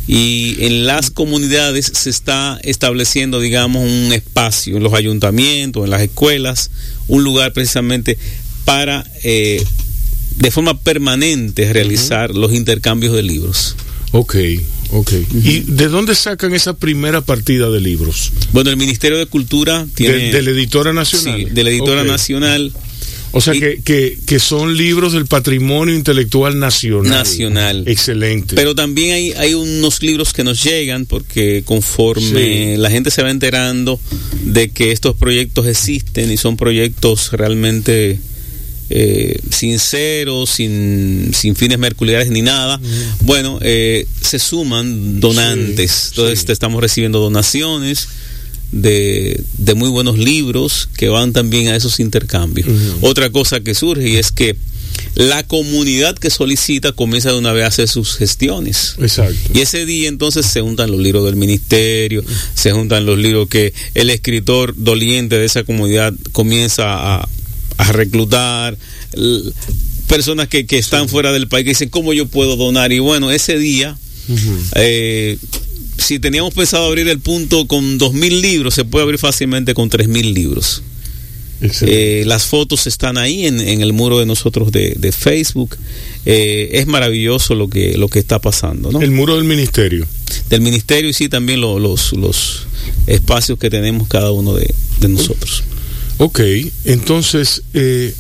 Y 0.09 0.57
en 0.59 0.85
las 0.85 1.11
comunidades 1.11 1.93
se 1.95 2.11
está 2.11 2.59
estableciendo, 2.65 3.39
digamos, 3.39 3.85
un 3.89 4.13
espacio 4.13 4.77
en 4.77 4.83
los 4.83 4.95
ayuntamientos, 4.95 5.85
en 5.85 5.91
las 5.91 6.03
escuelas, 6.03 6.71
un 7.07 7.23
lugar 7.23 7.53
precisamente 7.53 8.19
para 8.65 9.05
eh, 9.23 9.63
de 10.43 10.51
forma 10.51 10.81
permanente 10.81 11.73
realizar 11.73 12.35
los 12.35 12.53
intercambios 12.53 13.15
de 13.15 13.23
libros. 13.23 13.77
Ok, 14.11 14.35
ok. 14.91 15.13
¿Y 15.45 15.61
de 15.61 15.89
dónde 15.89 16.15
sacan 16.15 16.53
esa 16.53 16.75
primera 16.75 17.21
partida 17.21 17.71
de 17.71 17.81
libros? 17.81 18.33
Bueno, 18.53 18.71
el 18.71 18.77
Ministerio 18.77 19.19
de 19.19 19.27
Cultura 19.27 19.87
tiene... 19.95 20.15
De, 20.17 20.33
de 20.33 20.43
la 20.43 20.51
Editora 20.51 20.93
Nacional. 20.93 21.39
Sí, 21.41 21.45
de 21.51 21.63
la 21.65 21.71
Editora. 21.71 22.03
Nacional. 22.05 22.73
O 23.35 23.41
sea, 23.41 23.55
Y- 23.55 23.61
que, 23.61 23.81
que, 23.83 24.19
que 24.27 24.39
son 24.41 24.77
libros 24.77 25.13
del 25.15 25.25
patrimonio 25.27 25.95
intelectual 25.95 26.59
nacional. 26.59 27.11
Nacional. 27.11 27.85
Excelente. 27.87 28.55
Pero 28.57 28.75
también 28.75 29.15
hay, 29.15 29.33
hay 29.33 29.55
unos 29.55 30.03
libros 30.03 30.33
que 30.35 30.45
nos 30.45 30.63
llegan 30.63 31.07
porque 31.07 31.63
conforme 31.65 32.75
Sí. 32.75 32.77
la 32.77 32.91
gente 32.91 33.11
se 33.11 33.23
va 33.23 33.31
enterando 33.31 33.99
de 34.45 34.71
que 34.71 34.91
estos 34.93 35.17
proyectos 35.17 35.67
existen 35.69 36.31
y 36.33 36.37
son 36.37 36.57
proyectos 36.59 37.31
realmente 37.33 38.19
eh, 38.95 39.41
sinceros, 39.51 40.51
sin, 40.51 41.33
sin 41.35 41.57
fines 41.57 41.79
mercuriales 41.79 42.31
ni 42.31 42.43
nada, 42.43 42.79
bueno, 43.21 43.59
eh, 43.63 44.07
se 44.21 44.39
suman 44.39 45.19
donantes. 45.19 45.91
Sí, 45.91 46.09
Entonces 46.11 46.41
sí. 46.41 46.47
te 46.47 46.53
estamos 46.53 46.81
recibiendo 46.83 47.19
donaciones. 47.21 48.09
De, 48.71 49.39
de 49.59 49.75
muy 49.75 49.91
buenos 49.91 50.19
libros 50.19 50.89
que 50.97 51.11
van 51.11 51.35
también 51.35 51.69
a 51.69 51.77
esos 51.77 52.01
intercambios. 52.01 52.67
Otra 53.03 53.29
cosa 53.29 53.61
que 53.61 53.75
surge 53.75 54.09
y 54.09 54.17
es 54.17 54.33
que 54.33 54.57
la 55.15 55.43
comunidad 55.43 56.17
que 56.17 56.31
solicita 56.31 56.93
comienza 56.93 57.31
de 57.33 57.39
una 57.39 57.53
vez 57.53 57.65
a 57.65 57.67
hacer 57.67 57.89
sus 57.89 58.17
gestiones. 58.17 58.97
Exacto. 58.99 59.53
Y 59.53 59.61
ese 59.61 59.85
día 59.85 60.09
entonces 60.09 60.47
se 60.47 60.63
juntan 60.63 60.91
los 60.91 61.01
libros 61.01 61.27
del 61.27 61.37
ministerio, 61.37 62.25
se 62.55 62.73
juntan 62.73 63.05
los 63.05 63.19
libros 63.19 63.49
que 63.49 63.75
el 63.95 64.09
escritor 64.09 64.75
doliente 64.75 65.37
de 65.39 65.45
esa 65.45 65.65
comunidad 65.65 66.15
comienza 66.33 67.17
a, 67.17 67.29
a 67.79 67.93
reclutar, 67.93 68.77
personas 70.07 70.49
que, 70.49 70.67
que 70.67 70.79
están 70.79 71.09
fuera 71.09 71.33
del 71.33 71.49
país 71.49 71.65
que 71.65 71.71
dicen, 71.71 71.89
¿cómo 71.89 72.13
yo 72.13 72.27
puedo 72.27 72.57
donar? 72.57 72.93
Y 72.93 72.99
bueno, 72.99 73.31
ese 73.31 73.59
día, 73.59 73.97
eh, 74.77 75.39
si 75.99 76.19
teníamos 76.19 76.55
pensado 76.55 76.87
abrir 76.87 77.09
el 77.09 77.19
punto 77.21 77.67
con 77.67 77.99
dos 77.99 78.13
mil 78.13 78.41
libros, 78.41 78.75
se 78.75 78.85
puede 78.85 79.05
abrir 79.05 79.19
fácilmente 79.19 79.75
con 79.75 79.89
tres 79.89 80.09
mil 80.09 80.35
libros. 80.35 80.83
Eh, 81.87 82.25
las 82.27 82.47
fotos 82.47 82.89
están 82.89 83.17
ahí 83.19 83.47
en, 83.47 83.61
en 83.61 83.83
el 83.83 83.93
muro 83.93 84.19
de 84.19 84.27
nosotros 84.27 84.73
de, 84.73 84.97
de 84.99 85.13
Facebook. 85.13 85.77
Eh, 86.27 86.71
es 86.73 86.89
maravilloso 86.89 87.55
lo 87.55 87.69
que, 87.69 87.97
lo 87.97 88.09
que 88.09 88.19
está 88.19 88.41
pasando, 88.41 88.91
¿no? 88.91 89.01
El 89.01 89.13
muro 89.13 89.37
del 89.37 89.45
ministerio. 89.45 90.05
Del 90.51 90.61
ministerio 90.61 91.09
y 91.09 91.13
sí 91.13 91.29
también 91.29 91.61
lo- 91.61 91.79
los, 91.79 92.15
los 92.15 92.65
espacios 93.07 93.61
que 93.61 93.71
tenemos 93.71 94.09
cada 94.09 94.33
uno 94.33 94.55
de, 94.55 94.75
de 95.01 95.09
nosotros. 95.09 95.63
Ok, 96.25 96.41
entonces, 96.85 97.63
eh, 97.75 98.15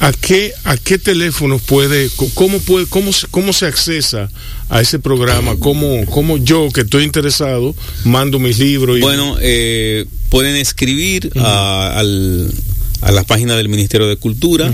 ¿a 0.00 0.12
qué 0.12 0.52
a 0.64 0.76
qué 0.76 0.98
teléfonos 0.98 1.62
puede, 1.62 2.10
cómo 2.34 2.58
puede, 2.60 2.84
cómo 2.86 3.10
se, 3.12 3.26
cómo 3.28 3.52
se 3.54 3.64
accesa 3.66 4.30
a 4.68 4.80
ese 4.82 4.98
programa? 4.98 5.56
¿Cómo, 5.58 6.04
cómo 6.06 6.36
yo 6.36 6.68
que 6.74 6.82
estoy 6.82 7.04
interesado 7.04 7.74
mando 8.04 8.38
mis 8.38 8.58
libros? 8.58 8.98
Y, 8.98 9.00
Bueno, 9.00 9.36
eh, 9.40 10.04
pueden 10.28 10.56
escribir 10.56 11.30
a, 11.36 11.98
al- 11.98 12.52
a 13.00 13.12
la 13.12 13.22
página 13.24 13.56
del 13.56 13.68
Ministerio 13.70 14.08
de 14.08 14.16
Cultura. 14.16 14.70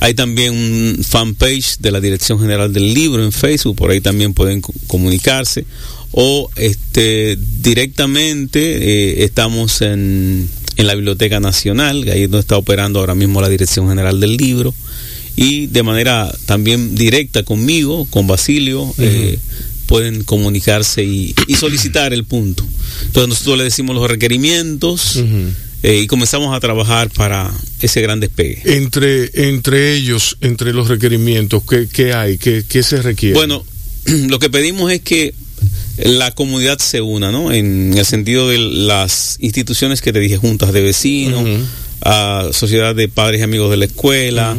Hay 0.00 0.14
también 0.14 0.54
un 0.54 1.04
fanpage 1.06 1.78
de 1.80 1.90
la 1.90 2.00
Dirección 2.00 2.40
General 2.40 2.72
del 2.72 2.94
Libro 2.94 3.22
en 3.24 3.32
Facebook, 3.32 3.76
por 3.76 3.90
ahí 3.90 4.00
también 4.00 4.32
pueden 4.32 4.62
co- 4.62 4.72
comunicarse. 4.86 5.66
O 6.12 6.48
este 6.56 7.36
directamente 7.60 8.60
eh, 9.20 9.24
estamos 9.24 9.82
en, 9.82 10.48
en 10.76 10.86
la 10.86 10.94
Biblioteca 10.94 11.40
Nacional, 11.40 12.08
ahí 12.08 12.22
es 12.22 12.30
donde 12.30 12.40
está 12.40 12.56
operando 12.56 13.00
ahora 13.00 13.14
mismo 13.14 13.40
la 13.40 13.48
Dirección 13.48 13.88
General 13.88 14.18
del 14.20 14.36
Libro. 14.36 14.74
Y 15.36 15.66
de 15.66 15.82
manera 15.82 16.34
también 16.46 16.94
directa 16.94 17.42
conmigo, 17.42 18.06
con 18.10 18.26
Basilio, 18.26 18.94
eh, 18.98 19.38
pueden 19.86 20.24
comunicarse 20.24 21.04
y, 21.04 21.34
y 21.46 21.54
solicitar 21.56 22.12
el 22.12 22.24
punto. 22.24 22.64
Entonces 23.06 23.28
nosotros 23.28 23.58
le 23.58 23.64
decimos 23.64 23.94
los 23.94 24.08
requerimientos 24.08 25.22
eh, 25.82 26.00
y 26.02 26.06
comenzamos 26.06 26.54
a 26.54 26.60
trabajar 26.60 27.10
para 27.10 27.52
ese 27.80 28.00
gran 28.00 28.20
despegue. 28.20 28.62
Entre, 28.64 29.30
entre 29.48 29.94
ellos, 29.94 30.36
entre 30.40 30.72
los 30.72 30.88
requerimientos, 30.88 31.62
¿qué, 31.68 31.86
qué 31.90 32.12
hay? 32.14 32.38
¿Qué, 32.38 32.64
qué 32.68 32.82
se 32.82 33.02
requiere? 33.02 33.34
Bueno, 33.34 33.64
lo 34.06 34.38
que 34.38 34.50
pedimos 34.50 34.90
es 34.90 35.02
que 35.02 35.34
la 35.98 36.30
comunidad 36.30 36.78
se 36.78 37.00
una, 37.00 37.32
¿no? 37.32 37.52
En 37.52 37.96
el 37.96 38.04
sentido 38.04 38.48
de 38.48 38.58
las 38.58 39.38
instituciones 39.40 40.02
que 40.02 40.12
te 40.12 40.20
dije, 40.20 40.36
juntas 40.36 40.72
de 40.72 40.82
vecinos, 40.82 41.44
a 42.02 42.48
sociedad 42.52 42.94
de 42.94 43.08
padres 43.08 43.40
y 43.40 43.44
amigos 43.44 43.70
de 43.70 43.76
la 43.76 43.86
escuela. 43.86 44.56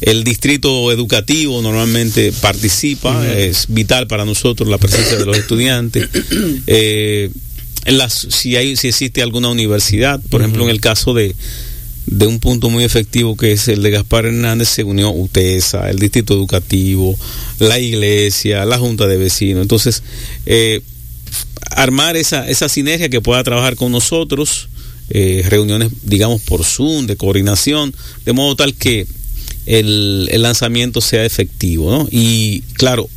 El 0.00 0.24
distrito 0.24 0.90
educativo 0.90 1.60
normalmente 1.60 2.32
participa, 2.32 3.28
es 3.28 3.66
vital 3.68 4.06
para 4.06 4.24
nosotros 4.24 4.68
la 4.68 4.78
presencia 4.78 5.16
de 5.16 5.26
los 5.26 5.36
estudiantes. 5.36 6.08
Eh, 6.66 7.30
en 7.86 7.98
las, 7.98 8.12
si, 8.12 8.56
hay, 8.56 8.76
si 8.76 8.88
existe 8.88 9.22
alguna 9.22 9.48
universidad, 9.48 10.20
por 10.30 10.42
ejemplo, 10.42 10.64
en 10.64 10.70
el 10.70 10.80
caso 10.80 11.14
de, 11.14 11.34
de 12.10 12.26
un 12.26 12.40
punto 12.40 12.70
muy 12.70 12.82
efectivo 12.82 13.36
que 13.36 13.52
es 13.52 13.68
el 13.68 13.82
de 13.82 13.92
Gaspar 13.92 14.26
Hernández, 14.26 14.68
se 14.68 14.82
unió 14.82 15.10
UTESA, 15.10 15.88
el 15.88 15.98
Distrito 15.98 16.34
Educativo, 16.34 17.16
la 17.60 17.78
Iglesia, 17.78 18.64
la 18.64 18.78
Junta 18.78 19.06
de 19.06 19.16
Vecinos. 19.16 19.62
Entonces, 19.62 20.02
eh, 20.44 20.82
armar 21.70 22.16
esa, 22.16 22.48
esa 22.48 22.68
sinergia 22.68 23.08
que 23.08 23.20
pueda 23.20 23.44
trabajar 23.44 23.76
con 23.76 23.92
nosotros, 23.92 24.68
eh, 25.10 25.44
reuniones, 25.48 25.90
digamos, 26.02 26.42
por 26.42 26.64
Zoom, 26.64 27.06
de 27.06 27.16
coordinación, 27.16 27.94
de 28.24 28.32
modo 28.32 28.56
tal 28.56 28.74
que 28.74 29.06
el, 29.66 30.28
el 30.32 30.42
lanzamiento 30.42 31.00
sea 31.00 31.24
efectivo, 31.24 31.92
¿no? 31.92 32.08
Y 32.10 32.62
claro, 32.74 33.08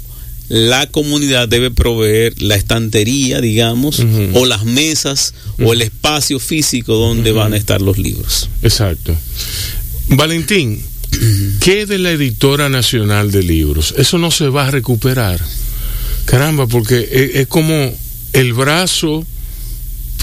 la 0.54 0.86
comunidad 0.86 1.48
debe 1.48 1.72
proveer 1.72 2.40
la 2.40 2.54
estantería, 2.54 3.42
digamos, 3.42 4.06
o 4.34 4.46
las 4.46 4.66
mesas, 4.66 5.34
o 5.58 5.74
el 5.74 5.82
espacio 5.82 6.38
físico 6.38 6.94
donde 6.94 7.32
van 7.32 7.54
a 7.54 7.58
estar 7.58 7.82
los 7.82 7.98
libros. 7.98 8.52
Exacto. 8.62 9.16
Valentín, 10.10 10.80
¿qué 11.60 11.88
de 11.88 11.98
la 11.98 12.12
editora 12.12 12.70
nacional 12.70 13.32
de 13.32 13.42
libros? 13.42 13.96
Eso 13.98 14.20
no 14.20 14.30
se 14.30 14.48
va 14.48 14.68
a 14.68 14.72
recuperar. 14.72 15.44
Caramba, 16.26 16.68
porque 16.68 17.00
es, 17.00 17.36
es 17.36 17.48
como 17.48 17.92
el 18.34 18.54
brazo 18.54 19.26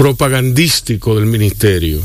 propagandístico 0.01 1.15
del 1.15 1.27
ministerio. 1.27 2.01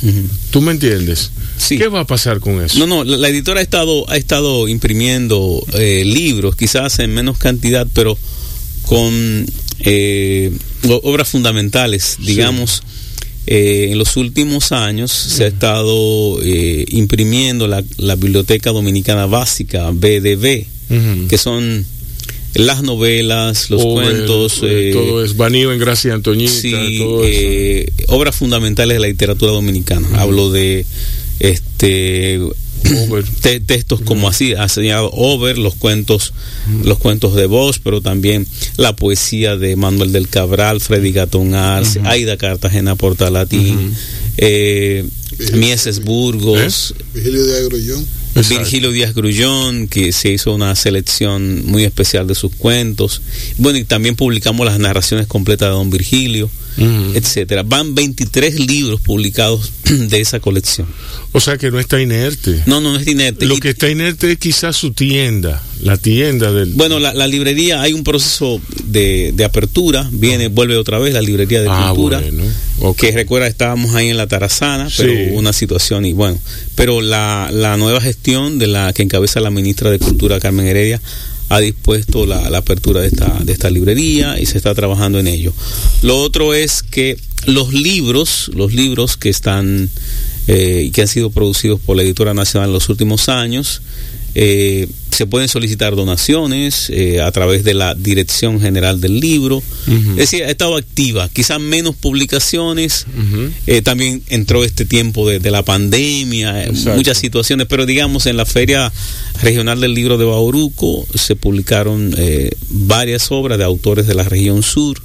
¿Tú 0.49 0.59
me 0.59 0.73
entiendes? 0.73 1.31
Sí. 1.57 1.77
¿Qué 1.77 1.87
va 1.87 2.01
a 2.01 2.05
pasar 2.05 2.41
con 2.41 2.61
eso? 2.61 2.77
No, 2.77 2.87
no, 2.87 3.05
la, 3.05 3.15
la 3.15 3.29
editora 3.29 3.61
ha 3.61 3.63
estado, 3.63 4.09
ha 4.09 4.17
estado 4.17 4.67
imprimiendo 4.67 5.65
eh, 5.75 6.03
libros, 6.03 6.57
quizás 6.57 6.99
en 6.99 7.13
menos 7.13 7.37
cantidad, 7.37 7.87
pero 7.93 8.17
con 8.81 9.45
eh, 9.79 10.51
obras 11.03 11.29
fundamentales, 11.29 12.17
digamos. 12.19 12.83
Eh, 13.47 13.89
en 13.91 13.97
los 13.97 14.17
últimos 14.17 14.73
años 14.73 15.11
se 15.11 15.45
ha 15.45 15.47
estado 15.47 16.41
eh, 16.43 16.83
imprimiendo 16.89 17.65
la, 17.65 17.81
la 17.95 18.17
Biblioteca 18.17 18.71
Dominicana 18.71 19.25
Básica, 19.25 19.89
BDB, 19.91 20.65
que 21.29 21.37
son 21.37 21.85
las 22.55 22.81
novelas, 22.83 23.69
los 23.69 23.81
Over, 23.83 24.05
cuentos, 24.05 24.59
eh, 24.63 24.89
eh, 24.89 24.93
todo 24.93 25.23
es 25.23 25.35
Banío 25.37 25.71
en 25.73 25.79
Gracia 25.79 26.13
Antoñita, 26.13 26.51
sí, 26.51 26.97
todo 26.99 27.21
eh, 27.25 27.91
obras 28.07 28.35
fundamentales 28.35 28.95
de 28.95 28.99
la 29.01 29.07
literatura 29.07 29.51
dominicana. 29.51 30.07
Hablo 30.19 30.51
de 30.51 30.85
este 31.39 32.39
te- 33.41 33.59
textos 33.59 34.01
como 34.01 34.27
así 34.29 34.53
ha 34.53 34.69
señalado 34.69 35.09
Over, 35.11 35.57
los 35.57 35.75
cuentos, 35.75 36.33
los 36.83 36.97
cuentos 36.99 37.35
de 37.35 37.45
Bosch, 37.47 37.79
pero 37.83 38.01
también 38.01 38.45
la 38.77 38.95
poesía 38.95 39.55
de 39.57 39.75
Manuel 39.75 40.11
del 40.11 40.27
Cabral, 40.29 40.81
Freddy 40.81 41.11
Gatón 41.11 41.55
Arce, 41.55 41.99
Aida 42.03 42.37
Cartagena 42.37 42.95
Portalatín, 42.95 43.93
eh, 44.37 45.03
Mieses 45.53 46.03
Burgos, 46.03 46.93
Vigilio 47.13 47.43
de. 47.45 48.05
Exacto. 48.35 48.59
Virgilio 48.59 48.91
Díaz 48.91 49.13
Grullón, 49.15 49.87
que 49.87 50.11
se 50.11 50.31
hizo 50.31 50.53
una 50.53 50.75
selección 50.75 51.65
muy 51.65 51.83
especial 51.83 52.27
de 52.27 52.35
sus 52.35 52.53
cuentos. 52.53 53.21
Bueno, 53.57 53.77
y 53.79 53.83
también 53.85 54.15
publicamos 54.15 54.65
las 54.65 54.77
narraciones 54.79 55.27
completas 55.27 55.69
de 55.69 55.73
Don 55.73 55.89
Virgilio, 55.89 56.49
Ujú. 56.77 57.11
etcétera. 57.15 57.63
Van 57.63 57.95
23 57.95 58.59
libros 58.59 58.99
publicados 58.99 59.71
de 59.85 60.19
esa 60.19 60.39
colección. 60.41 60.87
O 61.31 61.39
sea 61.39 61.57
que 61.57 61.71
no 61.71 61.79
está 61.79 62.01
inerte. 62.01 62.61
No, 62.65 62.81
no, 62.81 62.91
no 62.93 62.99
es 62.99 63.07
inerte. 63.07 63.45
Lo 63.45 63.55
Y- 63.55 63.59
que 63.59 63.69
está 63.69 63.89
inerte 63.89 64.31
es 64.31 64.37
quizás 64.37 64.75
su 64.75 64.91
tienda, 64.91 65.63
la 65.81 65.95
tienda 65.97 66.51
del... 66.51 66.73
Bueno, 66.73 66.99
la, 66.99 67.13
la 67.13 67.27
librería, 67.27 67.81
hay 67.81 67.93
un 67.93 68.03
proceso 68.03 68.59
de, 68.85 69.31
de 69.33 69.45
apertura, 69.45 70.09
viene, 70.11 70.49
vuelve 70.49 70.75
otra 70.77 70.99
vez 70.99 71.13
la 71.13 71.21
librería 71.21 71.61
de 71.61 71.67
Ah, 71.69 71.91
cultura, 71.95 72.19
bueno, 72.19 72.43
ok. 72.79 72.97
que 72.97 73.11
recuerda 73.11 73.47
estábamos 73.47 73.95
ahí 73.95 74.09
en 74.09 74.17
la 74.17 74.27
Tarazana, 74.27 74.89
pero 74.97 75.11
Sí. 75.13 75.27
hubo 75.29 75.39
una 75.39 75.53
situación 75.53 76.05
y 76.05 76.13
bueno, 76.13 76.39
pero 76.75 77.01
la, 77.01 77.49
la 77.51 77.77
nueva 77.77 78.01
gestión 78.01 78.59
de 78.59 78.67
la 78.67 78.93
que 78.93 79.03
encabeza 79.03 79.39
la 79.39 79.49
ministra 79.51 79.89
de 79.91 79.99
Cultura, 79.99 80.39
Carmen 80.39 80.65
Heredia, 80.67 81.01
ha 81.49 81.59
dispuesto 81.59 82.25
la, 82.25 82.47
apertura 82.57 83.01
de 83.01 83.07
esta, 83.07 83.39
de 83.43 83.53
esta 83.53 83.69
librería 83.69 84.39
y 84.39 84.45
se 84.47 84.57
está 84.57 84.73
trabajando 84.73 85.19
en 85.19 85.27
ello. 85.27 85.53
Lo 86.01 86.17
otro 86.19 86.53
es 86.55 86.81
que 86.81 87.17
los 87.45 87.71
libros, 87.73 88.49
los 88.55 88.73
libros 88.73 89.15
que 89.17 89.29
están 89.29 89.89
eh, 90.47 90.83
y 90.85 90.91
que 90.91 91.01
han 91.01 91.07
sido 91.07 91.29
producidos 91.29 91.79
por 91.79 91.97
la 91.97 92.03
Editora 92.03 92.33
Nacional 92.33 92.69
en 92.69 92.73
los 92.73 92.89
últimos 92.89 93.29
años, 93.29 93.81
eh, 94.35 94.87
se 95.11 95.25
pueden 95.25 95.47
solicitar 95.47 95.95
donaciones 95.95 96.89
eh, 96.89 97.21
a 97.21 97.31
través 97.31 97.63
de 97.63 97.73
la 97.73 97.95
Dirección 97.95 98.59
General 98.59 98.99
del 98.99 99.21
Libro. 99.21 99.63
Es 99.87 100.15
decir, 100.15 100.43
ha 100.43 100.49
estado 100.49 100.75
activa, 100.75 101.29
quizás 101.29 101.59
menos 101.61 101.95
publicaciones. 101.95 103.05
Eh, 103.65 103.81
también 103.81 104.21
entró 104.27 104.65
este 104.65 104.83
tiempo 104.83 105.27
de, 105.27 105.51
la 105.51 105.63
pandemia, 105.63 106.69
muchas 106.95 107.17
situaciones, 107.17 107.65
pero 107.67 107.85
digamos 107.85 108.25
en 108.25 108.35
la 108.35 108.45
Feria 108.45 108.91
Regional 109.41 109.79
del 109.79 109.93
Libro 109.93 110.17
de 110.17 110.25
Bauruco 110.25 111.07
se 111.15 111.37
publicaron 111.37 112.13
varias 112.69 113.31
obras 113.31 113.57
de 113.57 113.63
autores 113.63 114.07
de 114.07 114.15
la 114.15 114.23
región 114.23 114.63
sur 114.63 115.01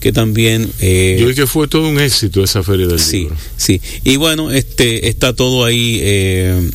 que 0.00 0.12
también 0.12 0.70
eh, 0.80 1.18
yo 1.20 1.32
que 1.34 1.46
fue 1.46 1.68
todo 1.68 1.88
un 1.88 2.00
éxito 2.00 2.42
esa 2.42 2.62
feria 2.62 2.86
del 2.86 3.00
libro. 3.12 3.36
sí. 3.56 3.80
Y 4.02 4.16
bueno 4.16 4.50
este 4.50 5.08
está 5.08 5.34
todo 5.34 5.64
ahí 5.64 5.98
eh, 6.02 6.70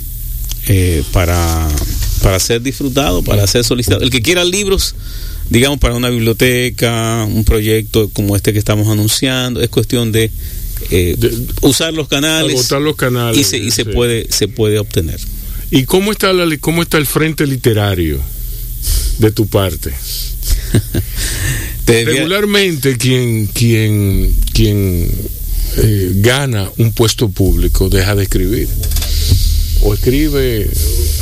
eh, 0.67 1.03
para, 1.11 1.67
para 2.21 2.39
ser 2.39 2.61
disfrutado, 2.61 3.23
para 3.23 3.45
ser 3.47 3.63
solicitado. 3.63 4.01
El 4.01 4.09
que 4.09 4.21
quiera 4.21 4.43
libros, 4.43 4.95
digamos, 5.49 5.79
para 5.79 5.93
una 5.93 6.09
biblioteca, 6.09 7.25
un 7.25 7.43
proyecto 7.43 8.09
como 8.09 8.35
este 8.35 8.51
que 8.53 8.59
estamos 8.59 8.87
anunciando, 8.87 9.61
es 9.61 9.69
cuestión 9.69 10.11
de, 10.11 10.31
eh, 10.91 11.17
usar 11.61 11.93
los 11.93 12.07
canales, 12.07 12.71
los 12.71 12.95
canales 12.95 13.39
y 13.39 13.43
se, 13.43 13.57
y 13.57 13.71
se 13.71 13.85
puede 13.85 14.27
se 14.29 14.47
puede 14.47 14.79
obtener. 14.79 15.19
¿Y 15.71 15.83
cómo 15.83 16.11
está 16.11 16.31
la, 16.33 16.45
cómo 16.57 16.81
está 16.81 16.97
el 16.97 17.05
frente 17.05 17.47
literario 17.47 18.19
de 19.19 19.31
tu 19.31 19.47
parte? 19.47 19.91
Regularmente 21.87 22.97
quien 22.97 23.47
quien 23.47 24.35
quien 24.53 25.11
eh, 25.77 26.11
gana 26.15 26.69
un 26.77 26.91
puesto 26.91 27.29
público 27.29 27.89
deja 27.89 28.15
de 28.15 28.23
escribir 28.23 28.67
o 29.85 29.93
escribe 29.93 30.67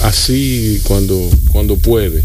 así 0.03 0.79
cuando, 0.83 1.29
cuando 1.51 1.75
puede. 1.77 2.23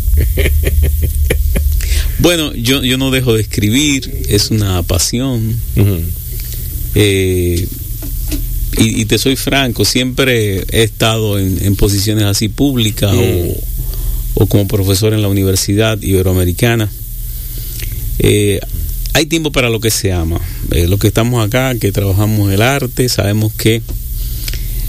bueno, 2.20 2.54
yo, 2.54 2.84
yo 2.84 2.96
no 2.96 3.10
dejo 3.10 3.34
de 3.34 3.42
escribir, 3.42 4.26
es 4.28 4.52
una 4.52 4.82
pasión. 4.84 5.56
Eh, 6.94 7.66
y, 8.76 9.04
te 9.06 9.18
soy 9.18 9.34
franco, 9.34 9.84
siempre 9.84 10.64
he 10.70 10.84
estado 10.84 11.40
en, 11.40 11.74
posiciones 11.74 12.24
así 12.24 12.48
públicas 12.48 13.12
o, 14.34 14.46
como 14.46 14.68
profesor 14.68 15.14
en 15.14 15.22
la 15.22 15.28
Universidad 15.28 16.00
Iberoamericana. 16.00 16.88
Eh, 18.20 18.60
hay 19.12 19.26
tiempo 19.26 19.50
para 19.50 19.70
lo 19.70 19.80
que 19.80 19.90
se 19.90 20.12
ama. 20.12 20.40
Eh, 20.70 20.86
lo 20.86 20.98
que 20.98 21.08
estamos 21.08 21.44
acá, 21.44 21.74
que 21.74 21.90
trabajamos 21.90 22.52
el 22.52 22.62
arte, 22.62 23.08
sabemos 23.08 23.52
que 23.54 23.82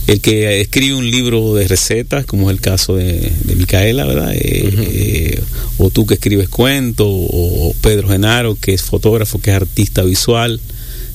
el 0.09 0.21
que 0.21 0.59
escribe 0.59 0.95
un 0.95 1.09
libro 1.09 1.53
de 1.53 1.67
recetas, 1.67 2.25
como 2.25 2.49
es 2.49 2.55
el 2.55 2.61
caso 2.61 2.95
de, 2.95 3.31
Micaela, 3.55 4.05
¿verdad? 4.05 4.33
Eh, 4.33 4.39
eh, 4.41 5.41
o 5.77 5.91
tú 5.91 6.07
que 6.07 6.15
escribes 6.15 6.49
cuentos, 6.49 7.05
o 7.07 7.75
Pedro 7.81 8.09
Genaro, 8.09 8.57
que 8.59 8.73
es 8.73 8.81
fotógrafo, 8.81 9.39
que 9.39 9.51
es 9.51 9.55
artista 9.55 10.01
visual. 10.01 10.59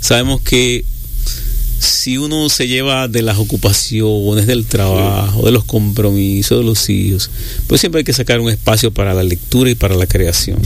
Sabemos 0.00 0.42
que 0.42 0.84
si 1.80 2.18
uno 2.18 2.48
se 2.48 2.68
lleva 2.68 3.08
de 3.08 3.22
las 3.22 3.38
ocupaciones, 3.38 4.46
del 4.46 4.64
trabajo, 4.64 5.44
de 5.44 5.50
los 5.50 5.64
compromisos, 5.64 6.60
de 6.60 6.64
los 6.64 6.88
hijos, 6.88 7.30
pues 7.66 7.80
siempre 7.80 7.98
hay 7.98 8.04
que 8.04 8.12
sacar 8.12 8.38
un 8.38 8.48
espacio 8.48 8.92
para 8.92 9.12
la 9.12 9.24
lectura 9.24 9.70
y 9.70 9.74
para 9.74 9.96
la 9.96 10.06
creación. 10.06 10.60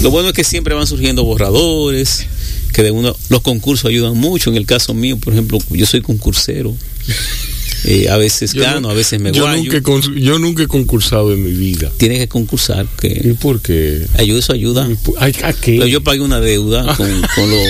Lo 0.00 0.10
bueno 0.10 0.28
es 0.28 0.34
que 0.34 0.44
siempre 0.44 0.74
van 0.74 0.86
surgiendo 0.86 1.24
borradores, 1.24 2.24
que 2.72 2.84
de 2.84 2.92
uno 2.92 3.16
los 3.30 3.40
concursos 3.40 3.88
ayudan 3.88 4.16
mucho. 4.16 4.50
En 4.50 4.56
el 4.56 4.64
caso 4.64 4.94
mío, 4.94 5.16
por 5.16 5.32
ejemplo, 5.32 5.58
yo 5.70 5.86
soy 5.86 6.02
concursero. 6.02 6.72
Eh, 7.84 8.08
a 8.08 8.16
veces 8.16 8.54
gano, 8.54 8.88
a 8.88 8.94
veces 8.94 9.20
me 9.20 9.30
yo 9.30 9.46
Nunca 9.46 9.80
yo 10.16 10.38
nunca 10.38 10.62
he 10.62 10.66
concursado 10.66 11.32
en 11.32 11.44
mi 11.44 11.52
vida. 11.52 11.92
Tienes 11.96 12.18
que 12.18 12.28
concursar. 12.28 12.86
Que 13.00 13.20
¿Y 13.24 13.34
por 13.34 13.60
qué? 13.60 14.06
Ayuda, 14.14 14.38
eso 14.38 14.52
ayuda. 14.52 14.88
¿A 15.18 15.52
qué? 15.52 15.90
yo 15.90 16.02
pagué 16.02 16.20
una 16.20 16.40
deuda 16.40 16.96
con, 16.96 17.10
los, 17.50 17.60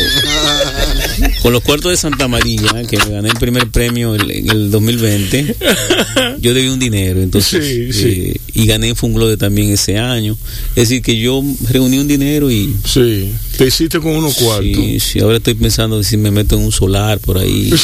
con 1.43 1.53
los 1.53 1.63
cuartos 1.63 1.91
de 1.91 1.97
Santa 1.97 2.29
María, 2.29 2.85
que 2.89 2.97
me 2.99 3.11
gané 3.11 3.29
el 3.29 3.39
primer 3.39 3.69
premio 3.71 4.15
en 4.15 4.51
el 4.51 4.71
2020. 4.71 5.57
Yo 6.41 6.55
debí 6.55 6.69
un 6.69 6.79
dinero, 6.79 7.21
entonces. 7.21 7.65
Eh, 7.65 8.37
y 8.53 8.67
gané 8.67 8.91
en 8.91 8.97
Funglode 8.97 9.37
también 9.37 9.73
ese 9.73 9.99
año. 9.99 10.37
Es 10.71 10.89
decir, 10.89 11.03
que 11.03 11.19
yo 11.19 11.43
reuní 11.69 11.99
un 11.99 12.09
dinero 12.09 12.51
y. 12.51 12.75
Sí, 12.85 13.33
te 13.57 13.67
hiciste 13.67 13.99
con 13.99 14.13
unos 14.13 14.35
cuartos. 14.35 14.65
Sí, 14.65 15.01
sí, 15.01 15.21
ahora 15.21 15.39
estoy 15.39 15.55
pensando 15.55 16.03
si 16.03 16.17
me 16.17 16.31
meto 16.31 16.57
en 16.57 16.63
un 16.63 16.73
solar 16.73 17.19
por 17.19 17.39
ahí. 17.39 17.73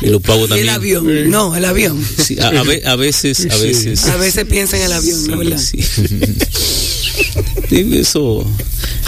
y 0.00 0.06
lo 0.06 0.20
pago 0.20 0.46
también. 0.46 0.68
El 0.68 0.74
avión, 0.74 1.30
no, 1.30 1.56
el 1.56 1.64
avión. 1.64 2.02
a, 2.40 2.96
veces, 2.96 3.46
a 3.50 3.56
veces. 3.56 4.04
A 4.06 4.16
veces 4.16 4.44
piensa 4.46 4.76
en 4.76 4.84
el 4.84 4.92
avión, 4.92 5.26
¿no 5.26 5.38
verdad? 5.38 5.60
eso, 7.70 8.46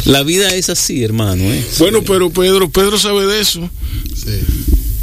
la 0.04 0.22
vida 0.22 0.54
es 0.54 0.68
así, 0.70 1.02
hermano. 1.02 1.44
¿eh? 1.44 1.64
Bueno, 1.78 2.02
pero 2.02 2.30
Pedro, 2.30 2.70
Pedro 2.70 2.98
sabe 2.98 3.26
de 3.26 3.40
eso. 3.40 3.68
Sí. 4.14 4.40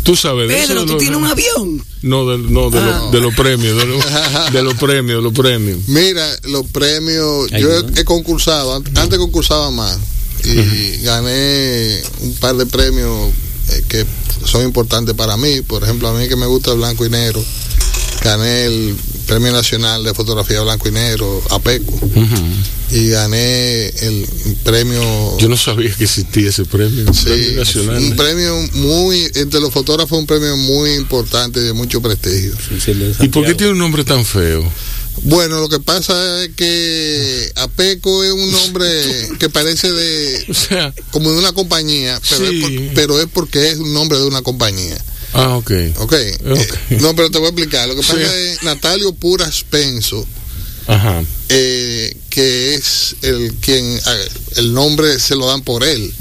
Tú 0.04 0.16
sabes 0.16 0.48
de 0.48 0.64
eso. 0.64 0.86
¿tú 0.86 0.98
tienes 0.98 1.18
un 1.18 1.26
avión? 1.26 1.84
No, 2.02 2.26
de, 2.30 2.38
no, 2.38 2.70
de, 2.70 2.80
ah. 2.80 3.10
de 3.12 3.20
los 3.20 3.36
premios, 3.36 3.78
de, 3.78 4.64
los 4.64 4.76
premios, 4.76 5.22
los 5.22 5.34
premios. 5.34 5.80
Mira, 5.88 6.26
los 6.44 6.66
premios, 6.68 7.52
yo 7.52 7.80
he, 7.96 8.06
concursado, 8.06 8.76
antes 8.76 9.18
concursaba 9.18 9.70
más 9.72 9.98
y 10.46 11.02
gané 11.04 12.02
un 12.22 12.34
par 12.36 12.56
de 12.56 12.66
premios 12.66 13.34
eh, 13.70 13.84
que 13.88 14.06
son 14.46 14.64
importantes 14.64 15.16
para 15.16 15.38
mí. 15.38 15.62
Por 15.62 15.84
ejemplo, 15.84 16.08
a 16.08 16.14
mí 16.14 16.28
que 16.28 16.36
me 16.36 16.46
gusta 16.46 16.72
el 16.72 16.78
blanco 16.78 17.06
y 17.06 17.10
negro, 17.10 17.44
gané 18.24 18.66
el 18.66 18.96
Premio 19.28 19.52
Nacional 19.52 20.04
de 20.04 20.14
Fotografía 20.14 20.62
Blanco 20.62 20.88
y 20.88 20.92
Negro, 20.92 21.42
APECO. 21.50 22.00
Y 22.90 23.10
gané 23.10 23.88
el 23.88 24.26
premio. 24.64 25.38
Yo 25.38 25.50
no 25.50 25.58
sabía 25.58 25.94
que 25.94 26.06
existía 26.06 26.50
ese 26.50 26.64
premio, 26.64 27.04
nacional. 27.04 28.02
Un 28.02 28.16
premio 28.16 28.58
muy, 28.76 29.30
entre 29.36 29.60
los 29.60 29.74
fotógrafos, 29.74 30.18
un 30.18 30.26
premio 30.26 30.56
muy 30.56 30.94
importante 30.94 31.60
de 31.60 31.74
mucho 31.74 32.02
prestigio. 32.02 32.54
¿Y 33.20 33.28
por 33.28 33.46
qué 33.46 33.56
tiene 33.56 33.74
un 33.74 33.80
nombre 33.80 34.06
tan 34.06 34.24
feo? 34.24 34.64
Bueno, 35.24 35.60
lo 35.60 35.70
que 35.70 35.80
pasa 35.80 36.44
es 36.44 36.52
que 36.56 37.52
Apeco 37.56 38.24
es 38.24 38.32
un 38.32 38.52
nombre 38.52 38.88
que 39.40 39.50
parece 39.50 39.92
de 39.92 40.46
como 41.12 41.32
de 41.32 41.40
una 41.40 41.54
compañía, 41.54 42.20
pero, 42.30 42.46
es 42.46 42.92
pero, 42.94 43.22
es 43.22 43.28
porque 43.34 43.70
es 43.70 43.78
un 43.78 43.94
nombre 43.94 44.20
de 44.20 44.26
una 44.26 44.42
compañía. 44.42 44.98
Ah, 45.34 45.58
ok. 45.58 45.72
Ok. 45.98 46.14
Eh, 46.14 46.68
no, 47.02 47.16
pero 47.16 47.30
te 47.30 47.38
voy 47.38 47.48
a 47.48 47.50
explicar. 47.50 47.88
Lo 47.88 47.96
que 47.96 48.02
pasa 48.02 48.36
es 48.36 48.64
Natalio 48.64 49.14
Puras 49.14 49.66
Penso, 49.70 50.26
Ajá. 50.88 51.24
Eh, 51.50 52.16
que 52.30 52.76
es 52.76 53.16
el 53.22 53.54
quien 53.62 54.00
el 54.58 54.74
nombre 54.74 55.20
se 55.20 55.36
lo 55.36 55.48
dan 55.48 55.62
por 55.62 55.84
él. 55.84 56.14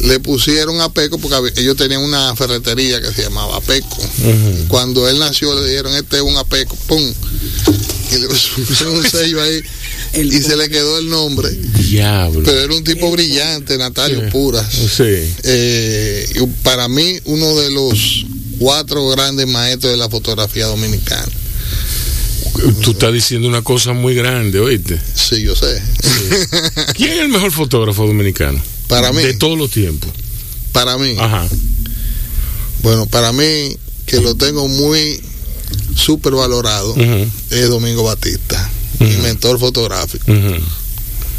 Le 0.00 0.20
pusieron 0.20 0.80
a 0.80 0.92
Peco 0.92 1.18
porque 1.18 1.60
ellos 1.60 1.76
tenían 1.76 2.02
una 2.02 2.34
ferretería 2.36 3.00
que 3.00 3.12
se 3.12 3.22
llamaba 3.22 3.60
Peco. 3.60 3.98
Cuando 4.68 5.08
él 5.08 5.18
nació 5.18 5.54
le 5.58 5.68
dijeron 5.68 5.94
este 5.94 6.16
es 6.16 6.22
un 6.22 6.36
Apeco, 6.36 6.76
pum, 6.86 7.02
y 8.12 8.18
le 8.18 8.26
pusieron 8.66 8.96
un 8.96 9.10
sello 9.10 9.42
ahí 9.42 9.62
y 10.14 10.40
se 10.40 10.56
le 10.56 10.68
quedó 10.68 10.98
el 10.98 11.08
nombre. 11.08 11.50
Diablo. 11.50 12.42
Pero 12.44 12.60
era 12.60 12.74
un 12.74 12.84
tipo 12.84 13.10
brillante, 13.10 13.76
Natalio 13.78 14.28
Puras. 14.30 14.66
Sí. 14.72 15.34
Eh, 15.42 16.46
para 16.62 16.88
mí 16.88 17.18
uno 17.24 17.56
de 17.56 17.70
los 17.70 18.26
cuatro 18.58 19.08
grandes 19.08 19.46
maestros 19.46 19.92
de 19.92 19.98
la 19.98 20.08
fotografía 20.08 20.66
dominicana. 20.66 21.32
Tú 22.82 22.92
estás 22.92 23.12
diciendo 23.12 23.48
una 23.48 23.62
cosa 23.62 23.92
muy 23.92 24.14
grande, 24.14 24.60
¿oíste? 24.60 25.00
Sí, 25.14 25.42
yo 25.42 25.54
sé. 25.54 25.82
¿Quién 26.94 27.12
es 27.12 27.18
el 27.18 27.28
mejor 27.28 27.52
fotógrafo 27.52 28.06
dominicano? 28.06 28.62
Para 28.88 29.12
mí. 29.12 29.22
De 29.22 29.34
todos 29.34 29.58
los 29.58 29.70
tiempos. 29.70 30.10
Para 30.72 30.98
mí. 30.98 31.16
Ajá. 31.18 31.46
Bueno, 32.82 33.06
para 33.06 33.32
mí, 33.32 33.76
que 34.04 34.20
lo 34.20 34.34
tengo 34.34 34.68
muy 34.68 35.20
súper 35.96 36.34
valorado, 36.34 36.94
es 37.50 37.68
Domingo 37.68 38.04
Batista, 38.04 38.70
mi 39.00 39.16
mentor 39.16 39.58
fotográfico. 39.58 40.24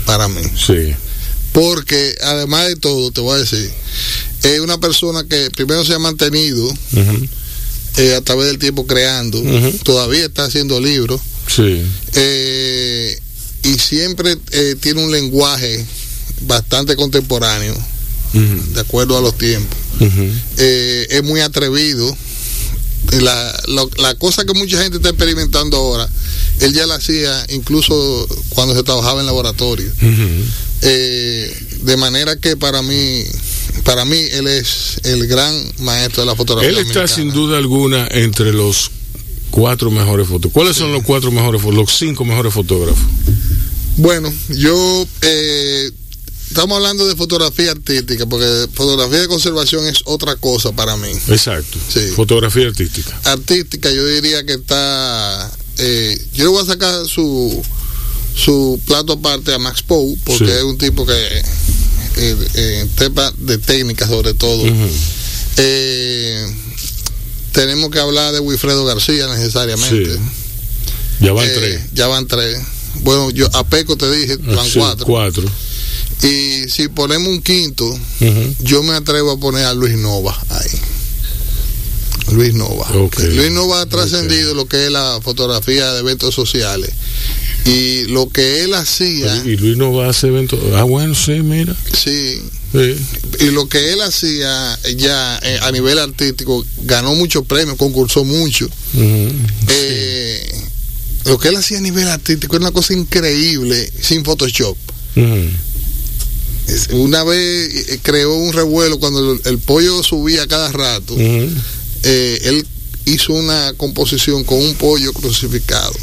Para 0.05 0.27
mí. 0.27 0.41
Sí. 0.55 0.93
Porque 1.53 2.15
además 2.21 2.67
de 2.67 2.75
todo, 2.75 3.11
te 3.11 3.21
voy 3.21 3.35
a 3.35 3.39
decir, 3.39 3.71
es 4.43 4.59
una 4.59 4.77
persona 4.79 5.25
que 5.27 5.49
primero 5.51 5.83
se 5.85 5.93
ha 5.93 5.99
mantenido 5.99 6.71
eh, 7.97 8.15
a 8.15 8.21
través 8.21 8.47
del 8.47 8.59
tiempo 8.59 8.85
creando, 8.85 9.41
todavía 9.83 10.25
está 10.25 10.45
haciendo 10.45 10.79
libros. 10.79 11.21
Sí. 11.47 11.83
Eh, 12.13 13.19
y 13.63 13.79
siempre 13.79 14.37
eh, 14.51 14.75
tiene 14.79 15.03
un 15.03 15.11
lenguaje 15.11 15.85
bastante 16.41 16.95
contemporáneo, 16.95 17.75
de 18.33 18.79
acuerdo 18.81 19.17
a 19.17 19.21
los 19.21 19.37
tiempos. 19.37 19.77
es 20.57 21.23
muy 21.23 21.41
atrevido. 21.41 22.15
La, 23.21 23.63
la 23.99 24.15
cosa 24.15 24.43
que 24.43 24.53
mucha 24.53 24.81
gente 24.81 24.97
está 24.97 25.09
experimentando 25.09 25.77
ahora 25.77 26.09
él 26.59 26.73
ya 26.73 26.87
la 26.87 26.95
hacía 26.95 27.45
incluso 27.49 28.27
cuando 28.49 28.75
se 28.75 28.83
trabajaba 28.83 29.19
en 29.19 29.25
laboratorio. 29.25 29.91
Eh, 30.81 31.57
de 31.81 31.97
manera 31.97 32.35
que 32.37 32.57
para 32.57 32.81
mí, 32.81 33.23
para 33.83 34.05
mí 34.05 34.17
él 34.31 34.47
es 34.47 34.99
el 35.03 35.27
gran 35.27 35.53
maestro 35.79 36.23
de 36.23 36.27
la 36.27 36.35
fotografía. 36.35 36.69
Él 36.69 36.77
está 36.77 37.07
sin 37.07 37.31
duda 37.31 37.57
alguna 37.57 38.07
entre 38.11 38.51
los 38.53 38.91
cuatro 39.49 39.91
mejores 39.91 40.27
fotógrafos. 40.27 40.53
¿Cuáles 40.53 40.77
son 40.77 40.91
los 40.91 41.03
cuatro 41.03 41.31
mejores, 41.31 41.63
los 41.63 41.97
cinco 41.97 42.25
mejores 42.25 42.53
fotógrafos? 42.53 43.03
Bueno, 43.97 44.31
yo 44.49 45.07
eh, 45.21 45.91
estamos 46.47 46.77
hablando 46.77 47.07
de 47.07 47.15
fotografía 47.15 47.71
artística, 47.71 48.25
porque 48.25 48.67
fotografía 48.73 49.21
de 49.21 49.27
conservación 49.27 49.87
es 49.87 50.01
otra 50.05 50.35
cosa 50.35 50.71
para 50.71 50.95
mí. 50.97 51.09
Exacto. 51.29 51.77
Sí. 51.91 52.11
Fotografía 52.15 52.67
artística. 52.67 53.19
Artística, 53.23 53.89
yo 53.91 54.05
diría 54.05 54.45
que 54.45 54.53
está. 54.53 55.51
Eh, 55.79 56.19
yo 56.33 56.45
le 56.45 56.49
voy 56.49 56.63
a 56.63 56.65
sacar 56.65 57.07
su 57.07 57.63
su 58.37 58.79
plato 58.85 59.13
aparte 59.13 59.53
a 59.53 59.57
Max 59.57 59.81
Poe, 59.81 60.15
porque 60.23 60.57
es 60.57 60.63
un 60.63 60.77
tipo 60.77 61.05
que 61.05 61.43
eh, 62.17 62.35
eh, 62.55 62.87
tema 62.95 63.31
de 63.37 63.57
técnica 63.57 64.07
sobre 64.07 64.33
todo. 64.33 64.63
eh, 65.57 66.45
tenemos 67.51 67.89
que 67.89 67.99
hablar 67.99 68.33
de 68.33 68.39
Wilfredo 68.39 68.85
García 68.85 69.27
necesariamente. 69.27 70.15
Sí. 70.15 70.19
Ya 71.21 71.33
van 71.33 71.47
tres. 71.53 71.81
Ya 71.93 72.07
van 72.07 72.27
tres. 72.27 72.59
Bueno, 73.01 73.31
yo 73.31 73.47
a 73.53 73.63
Peco 73.63 73.95
te 73.97 74.09
dije, 74.11 74.37
Ah, 74.47 74.55
van 74.55 74.65
sí, 74.67 74.79
cuatro. 74.79 75.05
cuatro. 75.05 75.43
Y 76.23 76.67
si 76.69 76.87
ponemos 76.87 77.27
un 77.27 77.41
quinto, 77.41 77.97
yo 78.59 78.83
me 78.83 78.93
atrevo 78.93 79.31
a 79.31 79.39
poner 79.39 79.65
a 79.65 79.73
Luis 79.73 79.95
Nova 79.97 80.37
ahí. 80.49 80.69
Luis 82.31 82.53
Nova. 82.53 82.85
Ok. 82.93 83.19
Luis 83.19 83.51
Nova 83.51 83.81
ha 83.81 83.85
trascendido 83.85 84.53
lo 84.53 84.65
que 84.67 84.85
es 84.85 84.91
la 84.91 85.19
fotografía 85.23 85.93
de 85.93 85.99
eventos 85.99 86.35
sociales. 86.35 86.91
Y 87.67 88.03
lo 88.05 88.29
que 88.29 88.63
él 88.63 88.73
hacía, 88.73 89.43
Y 89.45 89.57
Luis 89.57 89.75
no 89.77 89.91
va 89.93 90.07
a 90.07 90.09
hacer 90.11 90.29
eventos. 90.29 90.59
Ah, 90.73 90.83
bueno, 90.83 91.13
sí, 91.15 91.41
mira. 91.41 91.75
sí, 91.93 92.41
Sí. 92.71 92.95
y 93.39 93.45
lo 93.51 93.67
que 93.69 93.93
él 93.93 94.01
hacía 94.01 94.77
ya 94.97 95.39
eh, 95.41 95.57
a 95.61 95.71
nivel 95.71 95.99
artístico, 95.99 96.65
ganó 96.83 97.15
muchos 97.15 97.45
premios, 97.45 97.77
concursó 97.77 98.23
mucho. 98.25 98.69
Eh, 98.95 100.61
lo 101.25 101.37
que 101.39 101.47
él 101.49 101.55
hacía 101.57 101.77
a 101.77 101.81
nivel 101.81 102.07
artístico 102.07 102.55
era 102.55 102.65
una 102.65 102.71
cosa 102.73 102.93
increíble, 102.93 103.91
sin 104.01 104.23
Photoshop. 104.25 104.77
Una 106.91 107.23
vez 107.23 107.89
eh, 107.89 107.99
creó 108.01 108.35
un 108.35 108.51
revuelo 108.53 108.99
cuando 108.99 109.33
el, 109.33 109.41
el 109.45 109.57
pollo 109.59 110.03
subía 110.03 110.45
cada 110.47 110.71
rato. 110.71 111.15
Él 111.17 112.65
hizo 113.05 113.33
una 113.33 113.73
composición 113.77 114.43
con 114.43 114.59
un 114.59 114.75
pollo 114.75 115.13
crucificado, 115.13 115.93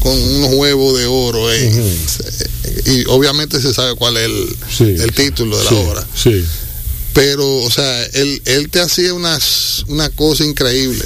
Con 0.00 0.12
unos 0.20 0.50
huevos 0.54 0.98
de 0.98 1.06
oro. 1.06 1.52
eh. 1.52 1.98
Y 2.86 3.04
obviamente 3.08 3.60
se 3.60 3.72
sabe 3.74 3.94
cuál 3.96 4.16
es 4.16 4.24
el, 4.26 4.56
Sí. 4.76 4.84
el 4.84 5.12
título 5.12 5.56
de 5.58 5.64
la 5.64 5.70
Sí, 5.70 5.76
obra. 5.76 6.06
Sí. 6.14 6.44
Pero, 7.14 7.56
o 7.58 7.70
sea, 7.70 8.04
él, 8.06 8.40
él 8.46 8.70
te 8.70 8.80
hacía 8.80 9.12
unas, 9.14 9.84
una 9.88 10.08
cosa 10.10 10.44
increíble. 10.44 11.04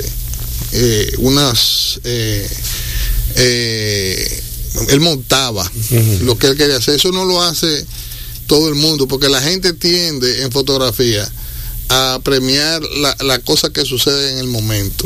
eh, 0.72 1.12
unas. 1.18 2.00
eh, 2.04 2.46
eh, 3.36 4.42
él 4.88 5.00
montaba 5.00 5.70
lo 6.22 6.36
que 6.38 6.48
él 6.48 6.56
quería 6.56 6.76
hacer. 6.76 6.96
Eso 6.96 7.10
no 7.12 7.24
lo 7.24 7.42
hace 7.42 7.84
todo 8.46 8.68
el 8.68 8.74
mundo, 8.74 9.08
porque 9.08 9.28
la 9.28 9.40
gente 9.40 9.72
tiende 9.72 10.42
en 10.42 10.52
fotografía 10.52 11.26
a 11.88 12.20
premiar 12.22 12.82
la, 12.82 13.16
la 13.24 13.38
cosa 13.40 13.70
que 13.70 13.84
sucede 13.84 14.32
en 14.32 14.38
el 14.38 14.48
momento. 14.48 15.04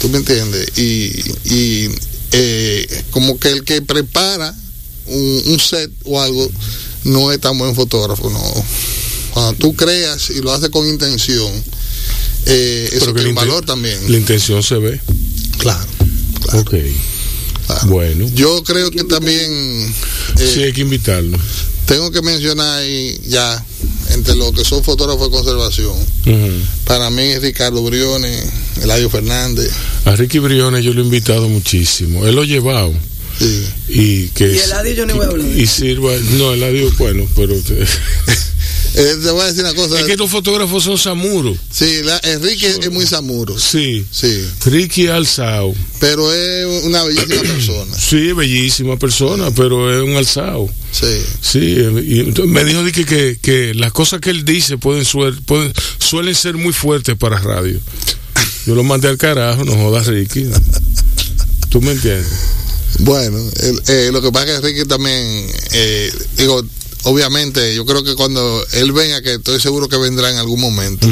¿Tú 0.00 0.08
me 0.08 0.18
entiendes? 0.18 0.66
Y, 0.78 1.12
y, 1.44 1.90
eh, 2.32 3.04
como 3.10 3.38
que 3.38 3.50
el 3.50 3.64
que 3.64 3.82
prepara 3.82 4.54
un, 5.06 5.42
un 5.46 5.60
set 5.60 5.90
o 6.04 6.20
algo 6.20 6.50
no 7.04 7.30
es 7.32 7.40
tan 7.40 7.56
buen 7.58 7.74
fotógrafo, 7.74 8.28
no. 8.30 8.64
Cuando 9.32 9.52
tú 9.54 9.74
creas 9.76 10.30
y 10.30 10.40
lo 10.40 10.52
haces 10.52 10.70
con 10.70 10.88
intención, 10.88 11.52
eh, 12.46 12.88
eso 12.92 13.12
tiene 13.12 13.32
valor 13.32 13.64
también. 13.64 13.98
La 14.10 14.16
intención 14.16 14.62
se 14.62 14.76
ve. 14.76 15.00
Claro, 15.58 15.86
claro, 16.42 16.60
Ok. 16.60 16.74
claro. 17.66 17.86
Bueno. 17.88 18.28
Yo 18.34 18.62
creo 18.64 18.90
que 18.90 19.04
también 19.04 19.94
eh, 20.38 20.50
sí, 20.54 20.62
hay 20.62 20.72
que 20.72 20.80
invitarlo. 20.82 21.38
Tengo 21.86 22.10
que 22.10 22.20
mencionar 22.22 22.80
ahí 22.80 23.18
ya, 23.26 23.64
entre 24.10 24.34
los 24.34 24.52
que 24.52 24.64
son 24.64 24.82
fotógrafos 24.82 25.30
de 25.30 25.36
conservación, 25.36 25.94
para 26.84 27.10
mí 27.10 27.22
es 27.22 27.42
Ricardo 27.42 27.82
Briones, 27.82 28.44
Eladio 28.82 29.08
Fernández. 29.08 29.70
A 30.04 30.14
Ricky 30.16 30.38
Briones 30.38 30.84
yo 30.84 30.92
lo 30.92 31.00
he 31.00 31.04
invitado 31.04 31.48
muchísimo. 31.48 32.26
Él 32.26 32.34
lo 32.34 32.42
ha 32.42 32.46
llevado. 32.46 32.92
Sí. 33.38 33.64
Y 33.88 34.28
que 34.28 34.52
Y 34.54 34.58
Eladio 34.58 34.94
yo 34.94 35.06
ni 35.06 35.12
voy 35.12 35.24
a 35.26 35.28
hablar 35.28 35.46
y 35.58 35.66
sirva 35.66 36.12
no 36.38 36.52
Eladio 36.54 36.90
bueno 36.98 37.26
pero 37.36 37.54
Eh, 38.98 39.14
te 39.22 39.30
voy 39.30 39.42
a 39.42 39.44
decir 39.44 39.60
una 39.62 39.74
cosa. 39.74 40.00
es 40.00 40.06
que 40.06 40.12
estos 40.12 40.30
fotógrafos 40.30 40.82
son 40.84 40.96
samuros 40.96 41.58
Sí, 41.70 42.00
la- 42.02 42.18
Enrique 42.24 42.66
es 42.80 42.90
muy 42.90 43.04
samuro. 43.06 43.58
sí. 43.58 44.06
Sí, 44.10 44.42
Ricky 44.64 45.08
alzado 45.08 45.74
pero 46.00 46.32
es 46.32 46.84
una 46.84 47.02
bellísima 47.04 47.42
persona. 47.42 47.94
sí 47.98 48.32
bellísima 48.32 48.96
persona 48.98 49.50
pero 49.50 49.94
es 49.94 50.02
un 50.02 50.16
alzado 50.16 50.70
Sí, 50.92 51.22
sí 51.42 51.58
y 52.38 52.46
me 52.46 52.64
dijo 52.64 52.82
que, 52.86 53.04
que, 53.04 53.38
que 53.42 53.74
las 53.74 53.92
cosas 53.92 54.18
que 54.22 54.30
él 54.30 54.46
dice 54.46 54.78
pueden 54.78 55.04
suelen 55.04 56.34
ser 56.34 56.54
muy 56.56 56.72
fuertes 56.72 57.16
para 57.18 57.38
radio. 57.38 57.78
Yo 58.66 58.74
lo 58.74 58.82
mandé 58.82 59.08
al 59.08 59.18
carajo 59.18 59.62
no 59.64 59.74
jodas 59.74 60.06
Ricky. 60.06 60.46
Tú 61.68 61.82
me 61.82 61.92
entiendes 61.92 62.26
bueno, 63.00 63.38
el- 63.60 63.82
eh, 63.88 64.10
lo 64.12 64.22
que 64.22 64.32
pasa 64.32 64.46
es 64.46 64.50
que 64.52 64.56
Enrique 64.68 64.84
también, 64.86 65.46
eh, 65.72 66.12
digo, 66.36 66.64
obviamente, 67.04 67.72
yo 67.76 67.86
creo 67.86 68.02
que 68.02 68.14
cuando 68.16 68.64
él 68.72 68.90
venga, 68.92 69.22
que 69.22 69.34
estoy 69.34 69.60
seguro 69.60 69.88
que 69.88 69.96
vendrá 69.96 70.28
en 70.30 70.38
algún 70.38 70.60
momento, 70.60 71.06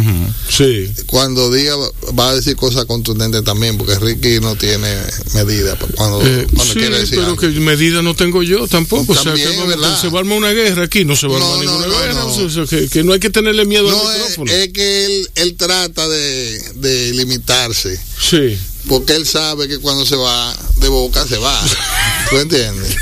sí 0.49 0.91
cuando 1.07 1.51
diga 1.53 1.77
va 2.19 2.31
a 2.31 2.35
decir 2.35 2.57
cosas 2.57 2.85
contundentes 2.87 3.45
también, 3.45 3.79
porque 3.79 3.97
Ricky 4.01 4.41
no 4.41 4.57
tiene 4.57 4.89
medida 5.35 5.77
cuando, 5.95 6.21
Eh, 6.27 6.47
cuando 6.53 6.73
sí, 6.73 6.81
quiere 6.81 6.99
decir 6.99 7.15
pero 7.19 7.27
algo. 7.29 7.37
que 7.37 7.47
medida 7.61 8.03
no 8.03 8.17
tengo 8.17 8.43
yo 8.43 8.67
tampoco. 8.67 9.13
o 9.13 9.15
sea, 9.15 9.25
También, 9.25 9.51
que, 9.51 9.57
vamos- 9.57 9.69
¿verdad? 9.69 10.01
se 10.01 10.09
va 10.09 10.19
a 10.19 10.21
armar 10.23 10.39
una 10.39 10.51
guerra 10.51 10.85
aquí, 10.85 11.05
no 11.05 11.15
se 11.15 11.29
va 11.29 11.35
a 11.35 11.37
armar 11.37 11.59
no, 11.59 11.63
ninguna 11.63 11.87
no, 11.87 11.99
guerra. 12.01 12.15
no. 12.15 12.27
o 12.27 12.51
sea, 12.51 12.67
que, 12.67 12.89
que 12.89 13.05
no 13.05 13.13
hay 13.13 13.21
que 13.21 13.31
tenerle 13.31 13.65
miedo 13.65 13.89
No, 13.89 14.09
al 14.09 14.17
es, 14.17 14.23
micrófono. 14.23 14.53
es 14.53 14.73
que 14.73 15.07
él, 15.07 15.31
él 15.37 15.55
trata 15.57 16.09
de, 16.09 16.61
de 16.77 17.13
limitarse, 17.13 18.01
sí. 18.21 18.59
Porque 18.89 19.15
él 19.15 19.27
sabe 19.27 19.69
que 19.69 19.79
cuando 19.79 20.05
se 20.07 20.17
va 20.17 20.57
de 20.79 20.89
boca 20.89 21.27
se 21.27 21.39
va. 21.39 21.61
¿Tú 22.31 22.37
entiendes? 22.39 22.97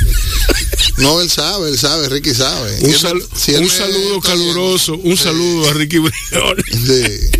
No, 0.97 1.21
él 1.21 1.29
sabe, 1.29 1.69
él 1.69 1.77
sabe, 1.77 2.07
Ricky 2.09 2.33
sabe. 2.33 2.77
Un, 2.81 2.89
él- 2.91 3.23
si 3.35 3.53
saludo 3.69 4.21
caluroso, 4.21 4.93
un 4.95 5.17
Sí. 5.17 5.23
saludo 5.23 5.69
a 5.69 5.73
Ricky 5.73 5.97
Briones. 5.97 6.65
Sí. 6.71 7.39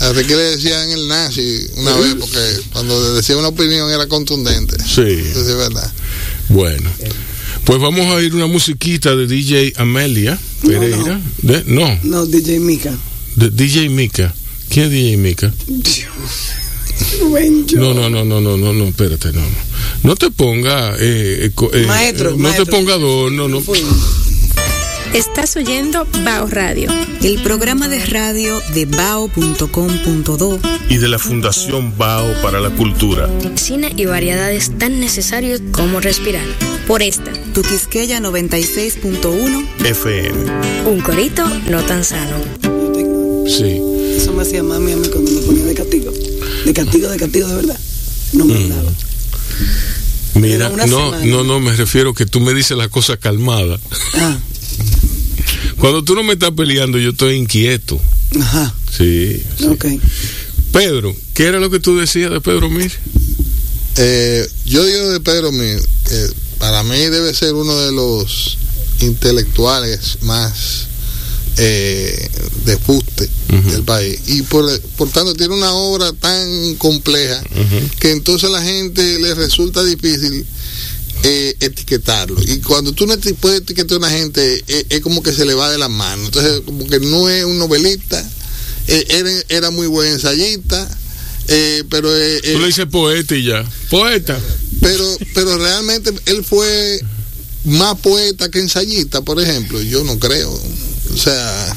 A 0.00 0.12
Ricky 0.12 0.30
le 0.34 0.42
decían 0.56 0.90
el 0.90 1.08
nazi 1.08 1.66
una 1.76 1.96
vez, 1.96 2.14
porque 2.18 2.38
cuando 2.72 3.14
decía 3.14 3.36
una 3.36 3.48
opinión 3.48 3.90
era 3.90 4.06
contundente. 4.06 4.76
Sí. 4.78 5.00
Eso 5.02 5.44
sí 5.44 5.50
es 5.50 5.56
verdad. 5.56 5.92
Bueno, 6.48 6.90
pues 7.64 7.80
vamos 7.80 8.06
a 8.14 8.20
ir 8.22 8.34
una 8.34 8.46
musiquita 8.46 9.14
de 9.16 9.26
DJ 9.26 9.72
Amelia 9.76 10.38
Pereira. 10.62 11.20
De- 11.42 11.64
no, 11.66 11.98
No, 12.02 12.26
DJ 12.26 12.60
Mika. 12.60 12.94
de 13.36 13.50
DJ 13.50 13.88
Mika. 13.88 14.34
¿Quién 14.68 14.86
es 14.86 14.90
DJ 14.92 15.16
Mika? 15.16 15.52
Yo- 17.66 17.78
No, 17.80 17.94
no, 17.94 18.08
no, 18.10 18.24
no, 18.24 18.40
no, 18.40 18.56
no, 18.56 18.72
no, 18.72 18.84
espérate, 18.84 19.32
no, 19.32 19.42
no. 20.02 20.16
Te 20.16 20.30
ponga, 20.30 20.94
eh, 20.98 21.46
eh, 21.46 21.50
eh, 21.72 21.84
Maestro, 21.86 22.30
eh, 22.30 22.32
no 22.32 22.38
maestro. 22.38 22.64
te 22.66 22.70
ponga 22.70 22.96
dos, 22.98 23.32
no, 23.32 23.48
no. 23.48 23.62
Estás 25.12 25.54
oyendo 25.56 26.06
Bao 26.24 26.48
Radio. 26.48 26.90
El 27.22 27.40
programa 27.42 27.88
de 27.88 28.04
radio 28.04 28.60
de 28.74 28.86
bao.com.do 28.86 30.58
Y 30.88 30.96
de 30.96 31.08
la 31.08 31.18
Fundación 31.20 31.96
Bao 31.96 32.26
para 32.42 32.60
la 32.60 32.70
Cultura. 32.70 33.28
Cine 33.54 33.92
y 33.96 34.06
variedades 34.06 34.72
tan 34.76 34.98
necesarios 34.98 35.62
como 35.70 36.00
respirar. 36.00 36.44
Por 36.88 37.00
esta. 37.02 37.32
Tu 37.54 37.62
Quisqueya 37.62 38.18
96.1 38.20 39.64
FM. 39.84 40.34
Un 40.86 41.00
corito 41.00 41.44
no 41.70 41.80
tan 41.84 42.04
sano. 42.04 42.36
Sí. 43.46 43.80
Eso 44.16 44.32
me 44.32 44.42
hacía 44.42 44.62
mami 44.64 44.92
a 44.92 44.96
mí 44.96 45.08
cuando 45.08 45.30
me 45.30 45.40
ponía 45.42 45.64
de 45.64 45.74
castigo. 45.74 46.12
De 46.64 46.72
castigo, 46.72 47.08
de 47.08 47.16
castigo, 47.16 47.48
de 47.48 47.54
verdad. 47.56 47.78
No 48.32 48.44
me 48.44 48.68
daba. 48.68 48.92
Mira, 50.34 50.70
Pero 50.70 50.74
una 50.74 50.86
no, 50.86 50.96
semana. 51.10 51.26
no, 51.26 51.44
no, 51.44 51.60
me 51.60 51.74
refiero 51.76 52.12
que 52.14 52.26
tú 52.26 52.40
me 52.40 52.54
dices 52.54 52.76
las 52.76 52.88
cosas 52.88 53.18
calmadas. 53.18 53.80
Ah, 54.14 54.36
Cuando 55.78 56.02
tú 56.02 56.14
no 56.14 56.22
me 56.22 56.32
estás 56.32 56.50
peleando, 56.52 56.98
yo 56.98 57.10
estoy 57.10 57.36
inquieto. 57.36 58.00
ajá. 58.40 58.74
Sí. 58.96 59.42
sí. 59.58 59.66
Ok. 59.66 59.86
Pedro, 60.72 61.14
¿qué 61.34 61.44
era 61.46 61.60
lo 61.60 61.70
que 61.70 61.78
tú 61.80 61.96
decías 61.98 62.30
de 62.32 62.40
Pedro 62.40 62.68
Mir? 62.70 62.90
Eh, 63.96 64.48
yo 64.66 64.84
digo 64.84 65.10
de 65.10 65.20
Pedro 65.20 65.52
Mir, 65.52 65.80
que 66.08 66.26
para 66.58 66.82
mí 66.82 66.98
debe 66.98 67.32
ser 67.34 67.54
uno 67.54 67.76
de 67.78 67.92
los 67.92 68.58
intelectuales 69.00 70.18
más 70.22 70.88
eh, 71.56 72.28
de 72.64 72.76
fuste 72.78 73.28
del 73.48 73.84
país. 73.84 74.18
Y 74.26 74.42
por, 74.42 74.80
por, 74.96 75.08
tanto 75.10 75.34
tiene 75.34 75.54
una 75.54 75.72
obra 75.72 76.12
tan 76.12 76.74
compleja 76.76 77.40
que 78.00 78.10
entonces 78.10 78.48
a 78.48 78.52
la 78.52 78.62
gente 78.62 79.20
le 79.20 79.34
resulta 79.34 79.84
difícil 79.84 80.44
eh, 81.22 81.54
etiquetarlo. 81.60 82.40
Y 82.42 82.58
cuando 82.58 82.92
tú 82.92 83.06
no 83.06 83.14
puedes 83.40 83.60
etiquetar 83.60 83.94
a 83.94 83.98
una 83.98 84.10
gente, 84.10 84.64
eh, 84.66 84.86
es 84.88 85.00
como 85.00 85.22
que 85.22 85.32
se 85.32 85.44
le 85.44 85.54
va 85.54 85.70
de 85.70 85.78
la 85.78 85.88
mano. 85.88 86.24
Entonces, 86.24 86.62
como 86.64 86.88
que 86.88 86.98
no 86.98 87.28
es 87.28 87.44
un 87.44 87.58
novelista, 87.58 88.28
era, 88.88 89.30
era, 89.48 89.70
muy 89.70 89.86
buen 89.86 90.12
ensayista. 90.12 90.88
pero 91.88 92.08
tú 92.10 92.58
le 92.58 92.66
dices 92.66 92.86
poeta 92.86 93.36
y 93.36 93.44
ya 93.44 93.64
poeta 93.90 94.38
pero 94.80 95.04
pero 95.34 95.58
realmente 95.58 96.10
él 96.26 96.42
fue 96.42 97.00
más 97.64 97.98
poeta 97.98 98.50
que 98.50 98.60
ensayista 98.60 99.20
por 99.20 99.40
ejemplo 99.40 99.80
yo 99.82 100.04
no 100.04 100.18
creo 100.18 100.58
o 101.14 101.16
sea, 101.16 101.76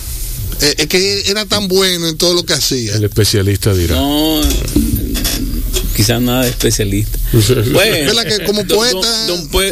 eh, 0.62 0.76
es 0.80 0.88
que 0.88 1.30
era 1.30 1.46
tan 1.46 1.68
bueno 1.68 2.08
en 2.08 2.18
todo 2.18 2.34
lo 2.34 2.44
que 2.44 2.54
hacía. 2.54 2.96
El 2.96 3.04
especialista 3.04 3.74
dirá. 3.74 3.96
No, 3.96 4.42
quizás 5.96 6.22
nada 6.22 6.44
de 6.44 6.50
especialista. 6.50 7.18
bueno, 7.74 8.14
que 8.24 8.46
como 8.46 8.66
poeta. 8.66 9.28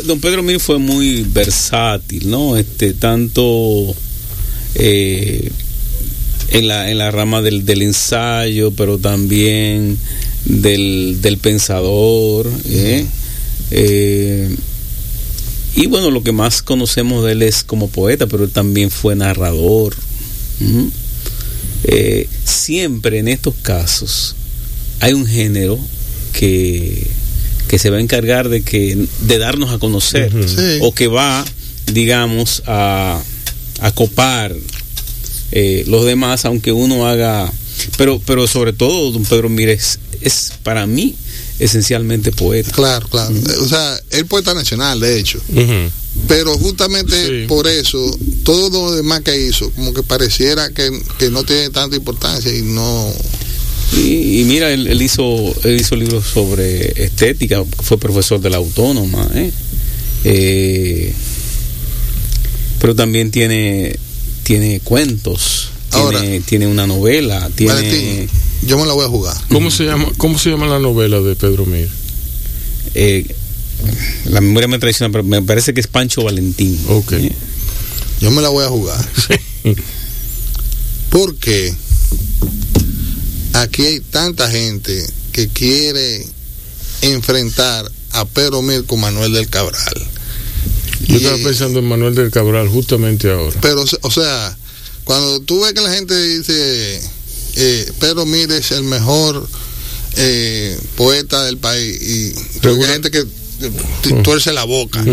Don, 0.05 0.19
Pedro 0.19 0.43
Mir 0.43 0.59
fue 0.59 0.77
muy 0.77 1.23
versátil, 1.23 2.29
¿no? 2.29 2.57
Este, 2.57 2.93
tanto 2.93 3.95
eh, 4.75 5.51
en, 6.49 6.67
la, 6.67 6.91
en 6.91 6.99
la 6.99 7.09
rama 7.09 7.41
del, 7.41 7.65
del 7.65 7.81
ensayo, 7.81 8.71
pero 8.71 8.99
también 8.99 9.97
del, 10.45 11.17
del 11.21 11.39
pensador. 11.39 12.47
¿eh? 12.69 13.05
eh 13.71 14.55
y 15.75 15.87
bueno, 15.87 16.09
lo 16.09 16.23
que 16.23 16.31
más 16.31 16.61
conocemos 16.61 17.25
de 17.25 17.33
él 17.33 17.41
es 17.41 17.63
como 17.63 17.89
poeta, 17.89 18.27
pero 18.27 18.45
él 18.45 18.51
también 18.51 18.89
fue 18.89 19.15
narrador. 19.15 19.93
Eh, 21.83 22.29
siempre 22.45 23.19
en 23.19 23.27
estos 23.27 23.53
casos 23.61 24.35
hay 25.01 25.13
un 25.13 25.27
género 25.27 25.77
que, 26.33 27.05
que 27.67 27.77
se 27.77 27.89
va 27.89 27.97
a 27.97 27.99
encargar 27.99 28.49
de 28.49 28.61
que 28.61 29.05
de 29.21 29.37
darnos 29.37 29.71
a 29.71 29.77
conocer 29.77 30.31
o 30.81 30.93
que 30.93 31.07
va, 31.07 31.43
digamos, 31.91 32.63
a, 32.65 33.21
a 33.81 33.91
copar 33.91 34.55
eh, 35.51 35.83
los 35.87 36.05
demás, 36.05 36.45
aunque 36.45 36.71
uno 36.71 37.05
haga, 37.05 37.51
pero, 37.97 38.21
pero 38.25 38.47
sobre 38.47 38.73
todo, 38.73 39.11
don 39.11 39.25
Pedro 39.25 39.49
Mírez, 39.49 39.99
es 40.21 40.53
para 40.63 40.87
mí 40.87 41.15
esencialmente 41.59 42.31
poeta. 42.31 42.71
Claro, 42.71 43.07
claro. 43.07 43.33
O 43.61 43.67
sea, 43.67 43.99
el 44.11 44.25
poeta 44.25 44.53
nacional, 44.53 44.99
de 44.99 45.19
hecho. 45.19 45.39
Pero 46.27 46.57
justamente 46.57 47.45
por 47.47 47.67
eso, 47.67 48.17
todo 48.43 48.69
lo 48.69 48.95
demás 48.95 49.21
que 49.21 49.47
hizo, 49.47 49.69
como 49.71 49.93
que 49.93 50.03
pareciera 50.03 50.69
que, 50.69 50.91
no 51.29 51.43
tiene 51.43 51.69
tanta 51.69 51.95
importancia 51.95 52.55
y 52.55 52.61
no... 52.61 53.11
Y, 53.97 54.43
mira, 54.45 54.71
él, 54.71 55.01
hizo 55.01 55.53
él 55.63 55.79
hizo 55.79 55.95
libros 55.95 56.25
sobre 56.25 57.03
estética, 57.03 57.63
fue 57.81 57.97
profesor 57.97 58.41
de 58.41 58.49
la 58.49 58.57
autónoma, 58.57 59.25
¿eh? 59.35 59.51
Eh, 60.23 61.13
pero 62.79 62.95
también 62.95 63.29
tiene, 63.31 63.97
tiene 64.43 64.79
cuentos, 64.79 65.69
tiene, 65.95 66.39
tiene 66.41 66.67
una 66.67 66.87
novela, 66.87 67.49
tiene... 67.55 68.27
Yo 68.63 68.77
me 68.79 68.85
la 68.85 68.93
voy 68.93 69.05
a 69.05 69.09
jugar. 69.09 69.35
¿Cómo 69.49 69.69
se 69.69 69.85
llama, 69.85 70.07
cómo 70.17 70.39
se 70.39 70.49
llama 70.49 70.65
la 70.65 70.79
novela 70.79 71.19
de 71.19 71.35
Pedro 71.35 71.65
Mir? 71.65 71.89
Eh, 72.95 73.25
la 74.25 74.41
memoria 74.41 74.67
me 74.67 74.79
traiciona, 74.79 75.11
pero 75.11 75.23
me 75.23 75.41
parece 75.41 75.73
que 75.73 75.81
es 75.81 75.87
Pancho 75.87 76.23
Valentín. 76.23 76.79
Ok. 76.87 77.13
¿Eh? 77.13 77.31
Yo 78.21 78.31
me 78.31 78.41
la 78.41 78.49
voy 78.49 78.65
a 78.65 78.69
jugar. 78.69 79.09
Porque 81.09 81.73
aquí 83.53 83.85
hay 83.85 83.99
tanta 83.99 84.49
gente 84.49 85.05
que 85.31 85.47
quiere 85.49 86.25
enfrentar 87.01 87.91
a 88.11 88.25
Pedro 88.25 88.61
Mir 88.61 88.85
con 88.85 88.99
Manuel 88.99 89.33
del 89.33 89.49
Cabral. 89.49 90.07
Yo 91.07 91.17
estaba 91.17 91.37
pensando 91.37 91.79
en 91.79 91.85
Manuel 91.85 92.15
del 92.15 92.31
Cabral 92.31 92.67
justamente 92.69 93.31
ahora. 93.31 93.55
Pero, 93.61 93.83
o 94.01 94.11
sea, 94.11 94.57
cuando 95.05 95.39
tú 95.39 95.61
ves 95.61 95.73
que 95.73 95.81
la 95.81 95.93
gente 95.93 96.19
dice 96.21 97.01
eh, 97.55 97.91
Pedro 97.99 98.25
Mire 98.25 98.57
es 98.57 98.71
el 98.71 98.83
mejor 98.83 99.47
eh, 100.17 100.77
poeta 100.95 101.45
del 101.45 101.57
país 101.57 102.01
y 102.01 102.33
hay 102.67 102.83
gente 102.87 103.11
que 103.11 103.25
tuerce 104.23 104.51
la 104.51 104.65
boca 104.65 105.03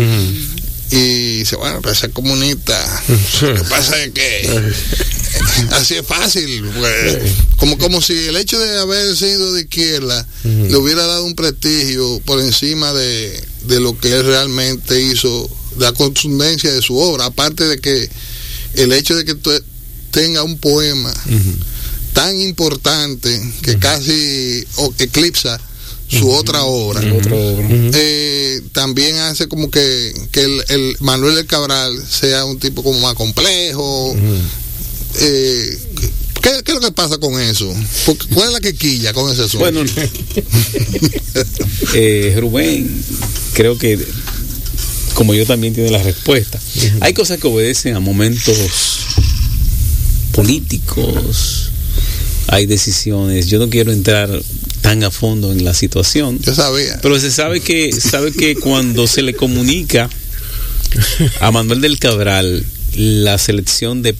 y 0.91 1.39
dice 1.39 1.55
bueno 1.55 1.79
pero 1.81 1.93
es 1.93 2.07
comunista 2.13 3.03
lo 3.41 3.55
que 3.55 3.63
pasa 3.63 4.03
es 4.03 4.11
que 4.11 4.73
así 5.71 5.95
es 5.95 6.05
fácil 6.05 6.63
pues, 6.77 7.17
como 7.57 7.77
como 7.77 8.01
si 8.01 8.13
el 8.13 8.35
hecho 8.35 8.59
de 8.59 8.79
haber 8.79 9.15
sido 9.15 9.53
de 9.53 9.61
izquierda 9.61 10.27
le 10.43 10.75
hubiera 10.75 11.05
dado 11.05 11.23
un 11.23 11.35
prestigio 11.35 12.19
por 12.25 12.39
encima 12.41 12.93
de, 12.93 13.43
de 13.67 13.79
lo 13.79 13.97
que 13.97 14.13
él 14.13 14.25
realmente 14.25 15.01
hizo 15.01 15.49
la 15.77 15.91
contundencia 15.93 16.71
de 16.71 16.81
su 16.81 16.97
obra 16.97 17.25
aparte 17.25 17.65
de 17.67 17.79
que 17.79 18.09
el 18.75 18.91
hecho 18.93 19.15
de 19.15 19.25
que 19.25 19.35
tenga 20.13 20.43
un 20.43 20.57
poema 20.57 21.11
tan 22.13 22.39
importante 22.39 23.41
que 23.63 23.79
casi 23.79 24.63
eclipsa 24.99 25.59
su 26.07 26.29
otra 26.29 26.63
obra, 26.63 27.01
eh, 27.01 28.61
también 28.71 29.15
hace 29.17 29.47
como 29.47 29.71
que, 29.71 30.13
el, 30.33 30.95
Manuel 30.99 31.35
del 31.35 31.47
Cabral 31.47 31.99
sea 32.07 32.45
un 32.45 32.59
tipo 32.59 32.83
como 32.83 32.99
más 32.99 33.15
complejo. 33.15 34.15
Eh, 35.19 35.79
¿qué, 36.41 36.49
es 36.63 36.73
lo 36.73 36.81
que 36.81 36.91
pasa 36.91 37.17
con 37.17 37.41
eso? 37.41 37.73
¿Cuál 38.31 38.49
es 38.49 38.53
la 38.53 38.59
que 38.59 38.75
quilla 38.75 39.11
con 39.13 39.31
ese 39.31 39.43
asunto? 39.43 39.59
Bueno, 39.59 39.83
eh, 41.95 42.37
Rubén, 42.39 43.03
creo 43.53 43.77
que 43.79 43.97
como 45.15 45.33
yo 45.33 45.47
también 45.47 45.73
tiene 45.73 45.89
la 45.89 46.03
respuesta. 46.03 46.59
Hay 46.99 47.13
cosas 47.13 47.39
que 47.39 47.47
obedecen 47.47 47.95
a 47.95 47.99
momentos 47.99 48.99
políticos, 50.33 51.69
hay 52.47 52.65
decisiones. 52.65 53.47
Yo 53.47 53.59
no 53.59 53.69
quiero 53.69 53.91
entrar 53.91 54.29
tan 54.81 55.03
a 55.03 55.11
fondo 55.11 55.51
en 55.53 55.63
la 55.63 55.73
situación. 55.73 56.39
Yo 56.41 56.53
sabía. 56.53 56.99
Pero 57.01 57.17
se 57.19 57.31
sabe 57.31 57.61
que, 57.61 57.91
sabe 57.93 58.33
que 58.33 58.55
cuando 58.55 59.07
se 59.07 59.21
le 59.21 59.33
comunica 59.33 60.09
a 61.39 61.51
Manuel 61.51 61.81
del 61.81 61.99
Cabral 61.99 62.65
la 62.95 63.37
selección 63.37 64.03
de, 64.03 64.15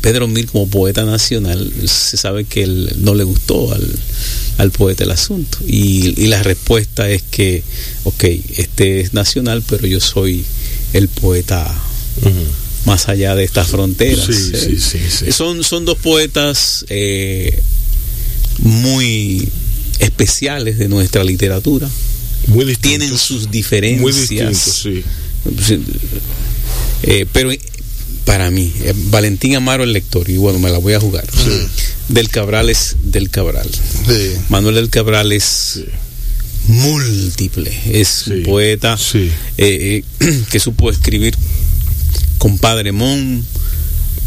Pedro 0.00 0.28
Mir 0.28 0.46
como 0.46 0.68
poeta 0.68 1.04
nacional, 1.04 1.72
se 1.86 2.16
sabe 2.16 2.44
que 2.44 2.62
él 2.62 2.92
no 2.98 3.14
le 3.14 3.24
gustó 3.24 3.72
al, 3.72 3.88
al 4.58 4.70
poeta 4.70 5.04
el 5.04 5.10
asunto. 5.10 5.58
Y, 5.66 6.26
la 6.26 6.42
respuesta 6.42 7.08
es 7.08 7.22
que, 7.22 7.62
ok, 8.04 8.24
este 8.56 9.00
es 9.00 9.14
nacional, 9.14 9.62
pero 9.68 9.86
yo 9.86 10.00
soy 10.00 10.44
el 10.92 11.08
poeta 11.08 11.74
más 12.84 13.08
allá 13.08 13.34
de 13.34 13.44
estas 13.44 13.68
fronteras. 13.68 14.26
Sí, 14.26 14.78
sí, 14.78 14.98
sí, 15.10 15.32
son, 15.32 15.64
son 15.64 15.84
dos 15.84 15.98
poetas 15.98 16.84
eh, 16.88 17.62
muy 18.58 19.48
especiales 19.98 20.78
de 20.78 20.88
nuestra 20.88 21.24
literatura. 21.24 21.88
Muy 22.48 22.76
Tienen 22.76 23.16
sus 23.16 23.50
diferencias. 23.50 24.00
Muy 24.02 24.12
distintos, 24.12 24.82
sí. 24.82 25.02
Eh, 27.02 27.26
pero 27.32 27.50
para 28.24 28.50
mí, 28.50 28.72
eh, 28.82 28.92
Valentín 28.94 29.56
Amaro 29.56 29.84
el 29.84 29.92
lector, 29.92 30.28
y 30.28 30.36
bueno, 30.36 30.58
me 30.58 30.70
la 30.70 30.78
voy 30.78 30.94
a 30.94 31.00
jugar. 31.00 31.26
Del 32.08 32.28
Cabral 32.28 32.68
es 32.68 32.96
del 33.02 33.30
Cabral. 33.30 33.68
Manuel 34.50 34.74
del 34.74 34.90
Cabral 34.90 35.32
es 35.32 35.80
múltiple, 36.68 37.70
es 37.90 38.26
un 38.26 38.42
poeta 38.42 38.98
que 39.56 40.60
supo 40.60 40.90
escribir 40.90 41.34
compadre 42.44 42.92
Mon, 42.92 43.42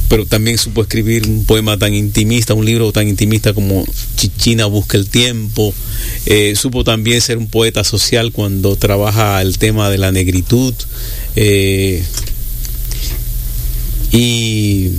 pero 0.10 0.26
también 0.26 0.58
supo 0.58 0.82
escribir 0.82 1.28
un 1.28 1.46
poema 1.46 1.78
tan 1.78 1.94
intimista, 1.94 2.56
un 2.56 2.66
libro 2.66 2.92
tan 2.92 3.08
intimista 3.08 3.54
como 3.54 3.86
Chichina 4.16 4.66
busca 4.66 4.98
el 4.98 5.08
tiempo. 5.08 5.72
Eh, 6.26 6.56
supo 6.56 6.84
también 6.84 7.22
ser 7.22 7.38
un 7.38 7.46
poeta 7.46 7.84
social 7.84 8.32
cuando 8.32 8.76
trabaja 8.76 9.40
el 9.44 9.60
tema 9.60 9.92
de 9.92 10.00
la 10.00 10.12
negritud. 10.12 10.74
Eh, 11.36 12.04
y, 14.12 14.90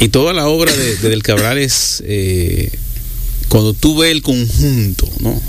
y 0.00 0.08
toda 0.08 0.34
la 0.34 0.48
obra 0.48 0.76
de, 0.76 0.96
Del 0.96 1.22
Cabral 1.22 1.56
es, 1.56 2.02
eh, 2.06 2.70
cuando 3.48 3.72
tú 3.72 3.96
ves 3.96 4.10
el 4.10 4.20
conjunto, 4.20 5.08
¿no? 5.20 5.40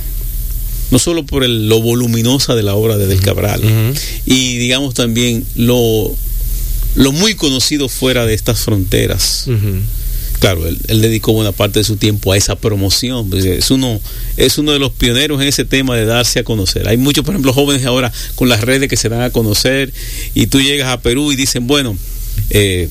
no 0.91 0.99
solo 0.99 1.25
por 1.25 1.43
el, 1.43 1.69
lo 1.69 1.81
voluminosa 1.81 2.53
de 2.53 2.63
la 2.63 2.75
obra 2.75 2.97
de 2.97 3.07
Del 3.07 3.21
Cabral, 3.21 3.61
y 4.25 4.57
digamos 4.57 4.93
también 4.93 5.45
lo, 5.55 6.13
lo 6.95 7.11
muy 7.11 7.35
conocido 7.35 7.89
fuera 7.89 8.25
de 8.25 8.33
estas 8.33 8.59
fronteras. 8.59 9.47
Claro, 10.39 10.65
él, 10.67 11.01
dedicó 11.01 11.33
buena 11.33 11.51
parte 11.51 11.79
de 11.79 11.83
su 11.83 11.97
tiempo 11.97 12.31
a 12.33 12.37
esa 12.37 12.55
promoción. 12.55 13.29
Pues, 13.29 13.45
es 13.45 13.69
uno, 13.69 14.01
es 14.37 14.57
uno 14.57 14.71
de 14.71 14.79
los 14.79 14.91
pioneros 14.91 15.39
en 15.41 15.47
ese 15.47 15.65
tema 15.65 15.95
de 15.95 16.05
darse 16.05 16.39
a 16.39 16.43
conocer. 16.43 16.87
Hay 16.87 16.97
muchos, 16.97 17.23
por 17.23 17.35
ejemplo, 17.35 17.53
jóvenes 17.53 17.85
ahora 17.85 18.11
con 18.35 18.49
las 18.49 18.61
redes 18.61 18.89
que 18.89 18.97
se 18.97 19.07
dan 19.07 19.21
a 19.21 19.29
conocer 19.29 19.93
y 20.33 20.47
tú 20.47 20.59
llegas 20.59 20.89
a 20.89 20.99
Perú 20.99 21.31
y 21.31 21.35
dicen, 21.35 21.67
bueno, 21.67 21.95
eh, 22.49 22.89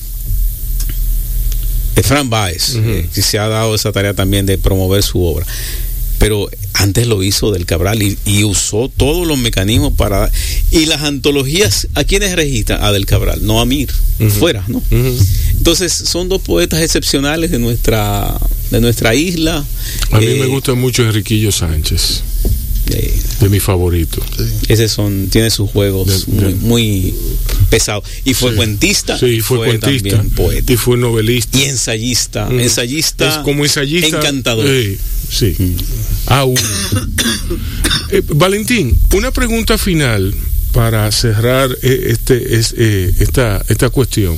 Fran 2.03 2.29
Baez, 2.29 2.77
que 3.13 3.21
se 3.21 3.37
ha 3.37 3.47
dado 3.47 3.75
esa 3.75 3.91
tarea 3.91 4.13
también 4.13 4.45
de 4.45 4.57
promover 4.57 5.03
su 5.03 5.23
obra 5.23 5.45
pero 6.21 6.47
antes 6.73 7.07
lo 7.07 7.23
hizo 7.23 7.51
del 7.51 7.65
Cabral 7.65 7.99
y, 8.03 8.43
usó 8.43 8.91
todos 8.95 9.25
los 9.27 9.39
mecanismos 9.39 9.93
para... 9.93 10.31
Y 10.69 10.85
las 10.85 11.01
antologías, 11.01 11.87
¿a 11.95 12.03
quiénes 12.03 12.35
registra? 12.35 12.85
A 12.85 12.91
del 12.91 13.07
Cabral, 13.07 13.39
no 13.43 13.59
a 13.59 13.65
Mir, 13.65 13.89
fuera, 14.37 14.63
¿no? 14.67 14.83
Entonces 14.91 15.91
son 15.91 16.29
dos 16.29 16.43
poetas 16.43 16.83
excepcionales 16.83 17.49
de 17.49 17.57
nuestra, 17.57 18.39
de 18.69 18.81
nuestra 18.81 19.15
isla. 19.15 19.65
A 20.11 20.19
mí 20.19 20.27
me 20.27 20.43
eh, 20.43 20.45
gusta 20.45 20.75
mucho 20.75 21.01
Enriquillo 21.01 21.51
Sánchez. 21.51 22.21
de 23.39 23.49
mi 23.49 23.59
favorito. 23.59 24.21
Ese 24.67 24.89
son, 24.89 25.27
tiene 25.31 25.49
sus 25.49 25.71
juegos 25.71 26.27
muy, 26.27 27.15
pesados. 27.71 28.03
Y 28.25 28.35
fue 28.35 28.53
cuentista. 28.53 29.17
Sí, 29.17 29.41
fue, 29.41 29.57
cuentista. 29.57 30.23
poeta. 30.35 30.73
Y 30.73 30.77
fue 30.77 30.97
novelista. 30.97 31.57
Y 31.57 31.63
ensayista. 31.63 32.47
Ensayista. 32.51 33.27
Es 33.29 33.37
como 33.37 33.63
ensayista. 33.63 34.17
Encantador. 34.17 34.67
Sí. 35.31 35.55
Aún. 36.27 36.55
Eh, 38.13 38.21
Valentín, 38.27 38.97
una 39.13 39.31
pregunta 39.31 39.77
final 39.77 40.35
para 40.73 41.09
cerrar 41.13 41.71
eh, 41.81 42.07
este, 42.07 42.57
es, 42.57 42.75
eh, 42.77 43.09
esta, 43.19 43.63
esta 43.69 43.89
cuestión. 43.89 44.37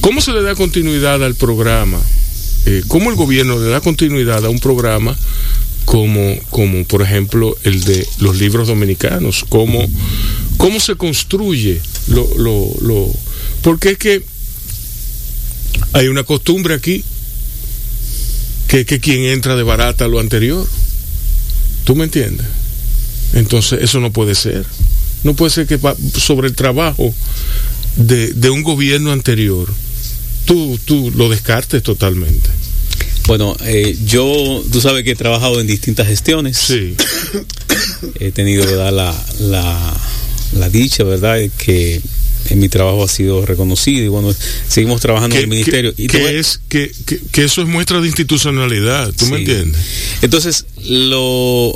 ¿Cómo 0.00 0.22
se 0.22 0.32
le 0.32 0.40
da 0.40 0.54
continuidad 0.54 1.22
al 1.22 1.34
programa? 1.34 2.00
¿Cómo 2.88 3.10
el 3.10 3.16
gobierno 3.16 3.58
le 3.58 3.68
da 3.68 3.82
continuidad 3.82 4.46
a 4.46 4.48
un 4.48 4.60
programa 4.60 5.14
como, 5.84 6.36
como 6.48 6.84
por 6.84 7.02
ejemplo 7.02 7.54
el 7.64 7.84
de 7.84 8.06
los 8.20 8.38
libros 8.38 8.68
dominicanos? 8.68 9.44
¿Cómo, 9.48 9.86
cómo 10.62 10.78
se 10.78 10.94
construye 10.94 11.80
lo, 12.06 12.24
lo, 12.38 12.72
lo, 12.82 13.12
porque 13.62 13.90
es 13.90 13.98
que 13.98 14.22
hay 15.92 16.06
una 16.06 16.22
costumbre 16.22 16.74
aquí 16.74 17.02
que, 18.68 18.86
que 18.86 19.00
quien 19.00 19.22
entra 19.22 19.56
de 19.56 19.64
barata 19.64 20.06
lo 20.06 20.20
anterior. 20.20 20.64
¿Tú 21.82 21.96
me 21.96 22.04
entiendes? 22.04 22.46
Entonces 23.32 23.80
eso 23.82 23.98
no 23.98 24.12
puede 24.12 24.36
ser. 24.36 24.64
No 25.24 25.34
puede 25.34 25.50
ser 25.50 25.66
que 25.66 25.80
sobre 26.16 26.46
el 26.46 26.54
trabajo 26.54 27.12
de, 27.96 28.32
de 28.32 28.50
un 28.50 28.62
gobierno 28.62 29.10
anterior 29.10 29.68
tú, 30.44 30.78
tú 30.84 31.12
lo 31.16 31.28
descartes 31.28 31.82
totalmente. 31.82 32.48
Bueno, 33.26 33.56
eh, 33.64 33.98
yo, 34.04 34.62
tú 34.70 34.80
sabes 34.80 35.02
que 35.02 35.10
he 35.10 35.16
trabajado 35.16 35.60
en 35.60 35.66
distintas 35.66 36.06
gestiones. 36.06 36.56
Sí. 36.56 36.94
he 38.20 38.30
tenido, 38.30 38.64
la, 38.92 39.12
la 40.58 40.68
dicha, 40.68 41.04
¿verdad? 41.04 41.38
Que 41.58 42.00
en 42.50 42.58
mi 42.58 42.68
trabajo 42.68 43.04
ha 43.04 43.08
sido 43.08 43.46
reconocido 43.46 44.04
y 44.04 44.08
bueno, 44.08 44.34
seguimos 44.68 45.00
trabajando 45.00 45.36
en 45.36 45.42
el 45.42 45.48
ministerio. 45.48 45.94
y 45.96 46.06
que, 46.06 46.38
es, 46.38 46.60
que, 46.68 46.90
que, 47.30 47.44
eso 47.44 47.62
es 47.62 47.68
muestra 47.68 48.00
de 48.00 48.06
institucionalidad, 48.06 49.12
¿tú 49.12 49.26
me 49.26 49.38
entiendes? 49.38 49.80
Entonces, 50.22 50.66
lo, 50.88 51.72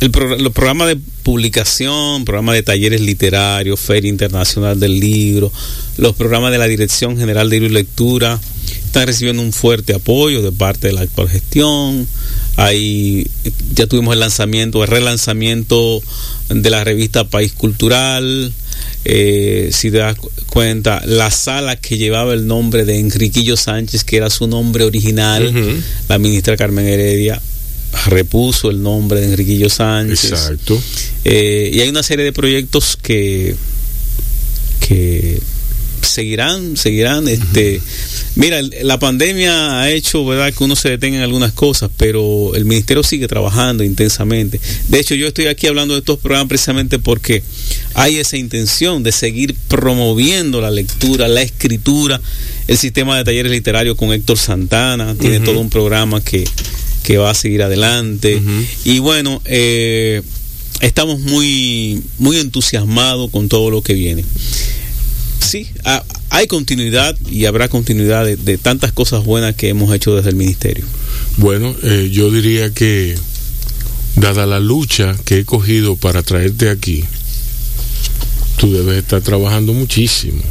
el 0.00 0.10
los 0.38 0.52
programas 0.52 0.88
de 0.88 0.96
publicación, 1.22 2.24
programas 2.24 2.54
de 2.54 2.62
talleres 2.62 3.00
literarios, 3.00 3.78
Feria 3.78 4.08
Internacional 4.08 4.80
del 4.80 4.98
Libro, 4.98 5.52
los 5.98 6.16
programas 6.16 6.50
de 6.50 6.58
la 6.58 6.66
Dirección 6.66 7.16
General 7.16 7.48
de 7.48 7.56
Libro 7.56 7.70
y 7.70 7.74
Lectura 7.74 8.40
están 8.84 9.06
recibiendo 9.06 9.42
un 9.42 9.52
fuerte 9.52 9.94
apoyo 9.94 10.42
de 10.42 10.52
parte 10.52 10.88
de 10.88 10.94
la 10.94 11.02
actual 11.02 11.28
gestión. 11.28 12.06
Ahí 12.56 13.26
ya 13.74 13.86
tuvimos 13.86 14.14
el 14.14 14.20
lanzamiento, 14.20 14.82
el 14.84 14.90
relanzamiento 14.90 16.02
de 16.48 16.70
la 16.70 16.84
revista 16.84 17.24
País 17.24 17.52
Cultural, 17.52 18.52
eh, 19.04 19.70
si 19.72 19.90
te 19.90 19.98
das 19.98 20.16
cuenta, 20.46 21.02
la 21.06 21.30
sala 21.30 21.76
que 21.76 21.96
llevaba 21.96 22.34
el 22.34 22.46
nombre 22.46 22.84
de 22.84 22.98
Enriquillo 22.98 23.56
Sánchez, 23.56 24.04
que 24.04 24.16
era 24.16 24.30
su 24.30 24.46
nombre 24.46 24.84
original, 24.84 25.52
la 26.08 26.18
ministra 26.18 26.56
Carmen 26.56 26.86
Heredia 26.86 27.40
repuso 28.06 28.70
el 28.70 28.82
nombre 28.82 29.20
de 29.20 29.26
Enriquillo 29.26 29.68
Sánchez. 29.68 30.24
Exacto. 30.32 30.80
Eh, 31.24 31.70
y 31.72 31.80
hay 31.80 31.88
una 31.88 32.02
serie 32.02 32.24
de 32.24 32.32
proyectos 32.32 32.96
que, 33.00 33.54
que 34.80 35.40
seguirán, 36.06 36.76
seguirán. 36.76 37.28
Este, 37.28 37.80
mira, 38.34 38.60
la 38.82 38.98
pandemia 38.98 39.80
ha 39.80 39.90
hecho, 39.90 40.24
verdad, 40.24 40.52
que 40.52 40.64
uno 40.64 40.76
se 40.76 40.90
detenga 40.90 41.18
en 41.18 41.22
algunas 41.22 41.52
cosas, 41.52 41.90
pero 41.96 42.54
el 42.54 42.64
ministerio 42.64 43.02
sigue 43.02 43.28
trabajando 43.28 43.84
intensamente. 43.84 44.60
De 44.88 45.00
hecho, 45.00 45.14
yo 45.14 45.26
estoy 45.26 45.46
aquí 45.46 45.66
hablando 45.66 45.94
de 45.94 46.00
estos 46.00 46.18
programas 46.18 46.48
precisamente 46.48 46.98
porque 46.98 47.42
hay 47.94 48.18
esa 48.18 48.36
intención 48.36 49.02
de 49.02 49.12
seguir 49.12 49.54
promoviendo 49.68 50.60
la 50.60 50.70
lectura, 50.70 51.28
la 51.28 51.42
escritura, 51.42 52.20
el 52.68 52.78
sistema 52.78 53.16
de 53.16 53.24
talleres 53.24 53.52
literarios 53.52 53.96
con 53.96 54.12
Héctor 54.12 54.38
Santana, 54.38 55.14
tiene 55.14 55.40
todo 55.40 55.60
un 55.60 55.70
programa 55.70 56.22
que, 56.22 56.44
que 57.02 57.18
va 57.18 57.30
a 57.30 57.34
seguir 57.34 57.62
adelante. 57.62 58.40
Y 58.84 58.98
bueno, 58.98 59.42
eh, 59.44 60.22
estamos 60.80 61.20
muy, 61.20 62.02
muy 62.18 62.38
entusiasmados 62.38 63.30
con 63.30 63.48
todo 63.48 63.70
lo 63.70 63.82
que 63.82 63.94
viene 63.94 64.24
sí, 65.52 65.68
hay 66.30 66.46
continuidad 66.46 67.14
y 67.30 67.44
habrá 67.44 67.68
continuidad 67.68 68.24
de, 68.24 68.58
tantas 68.58 68.90
cosas 68.90 69.22
buenas 69.22 69.54
que 69.54 69.68
hemos 69.68 69.94
hecho 69.94 70.16
desde 70.16 70.30
el 70.30 70.36
ministerio. 70.36 70.86
Bueno, 71.36 71.76
eh, 71.82 72.08
yo 72.10 72.30
diría 72.30 72.70
que, 72.72 73.14
dada 74.16 74.46
la 74.46 74.60
lucha 74.60 75.14
que 75.26 75.40
he 75.40 75.44
cogido 75.44 75.96
para 75.96 76.22
traerte 76.22 76.70
aquí, 76.70 77.04
tú 78.56 78.72
debes 78.72 78.96
estar 78.96 79.20
trabajando 79.20 79.74
muchísimo. 79.74 80.42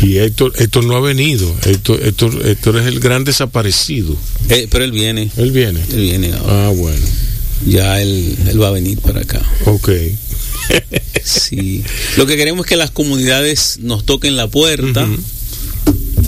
Y 0.00 0.16
Héctor, 0.16 0.54
Héctor 0.56 0.86
no 0.86 0.96
ha 0.96 1.00
venido. 1.00 1.54
Héctor, 1.66 2.00
Héctor, 2.02 2.78
es 2.78 2.86
el 2.86 3.00
gran 3.00 3.24
desaparecido. 3.24 4.16
Eh, 4.48 4.66
pero 4.70 4.84
él 4.84 4.92
viene. 4.92 5.30
Él 5.36 5.50
viene. 5.50 5.80
Él 5.90 6.00
viene 6.00 6.32
Ah, 6.46 6.72
bueno. 6.74 7.04
Ya 7.66 8.00
él, 8.00 8.34
él 8.48 8.62
va 8.62 8.68
a 8.68 8.70
venir 8.70 8.98
para 9.00 9.20
acá. 9.20 9.42
Ok. 9.66 9.90
Sí. 11.24 11.84
Lo 12.16 12.26
que 12.26 12.36
queremos 12.36 12.64
es 12.64 12.70
que 12.70 12.76
las 12.76 12.90
comunidades 12.90 13.78
nos 13.82 14.04
toquen 14.04 14.36
la 14.36 14.48
puerta. 14.48 15.06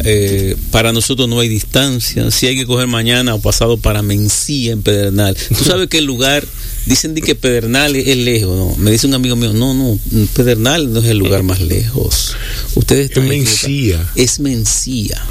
Eh, 0.05 0.57
para 0.71 0.93
nosotros 0.93 1.29
no 1.29 1.41
hay 1.41 1.49
distancia. 1.49 2.31
Si 2.31 2.47
hay 2.47 2.57
que 2.57 2.67
coger 2.67 2.87
mañana 2.87 3.35
o 3.35 3.41
pasado 3.41 3.77
para 3.77 4.03
Mencía 4.03 4.73
en 4.73 4.83
Pedernal. 4.83 5.37
Tú 5.49 5.65
sabes 5.65 5.89
que 5.89 5.99
el 5.99 6.05
lugar 6.05 6.47
Dicen 6.87 7.15
que 7.15 7.35
Pedernal 7.35 7.95
es 7.95 8.17
lejos, 8.17 8.57
¿no? 8.57 8.77
Me 8.77 8.91
dice 8.91 9.07
un 9.07 9.15
amigo 9.15 9.37
mío, 9.37 9.53
no, 9.53 9.75
no, 9.75 9.99
Pedernal 10.35 10.93
no 10.93 11.01
es 11.01 11.07
el 11.07 11.19
lugar 11.19 11.43
más 11.43 11.61
lejos. 11.61 12.35
Ustedes 12.75 13.11
están 13.11 13.25
Es 13.25 13.29
Mencía. 13.29 14.11
Es 14.17 14.41
Mencía. 14.41 15.23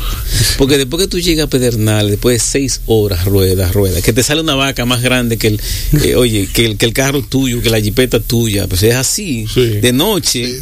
Porque 0.58 0.78
después 0.78 1.04
que 1.04 1.08
tú 1.08 1.20
llegas 1.20 1.46
a 1.46 1.50
Pedernal, 1.50 2.10
después 2.10 2.36
de 2.36 2.40
seis 2.40 2.82
horas 2.86 3.26
ruedas, 3.26 3.74
ruedas, 3.74 4.04
que 4.04 4.14
te 4.14 4.24
sale 4.24 4.42
una 4.42 4.56
vaca 4.56 4.86
más 4.86 5.02
grande 5.02 5.38
que 5.38 5.48
el, 5.48 5.62
eh, 6.04 6.16
oye, 6.16 6.48
que 6.54 6.66
el, 6.66 6.78
que 6.78 6.86
el 6.86 6.94
carro 6.94 7.24
tuyo, 7.24 7.62
que 7.62 7.70
la 7.70 7.82
jipeta 7.82 8.20
tuya, 8.20 8.68
pues 8.68 8.84
es 8.84 8.96
así. 8.96 9.46
De 9.56 9.92
noche, 9.92 10.62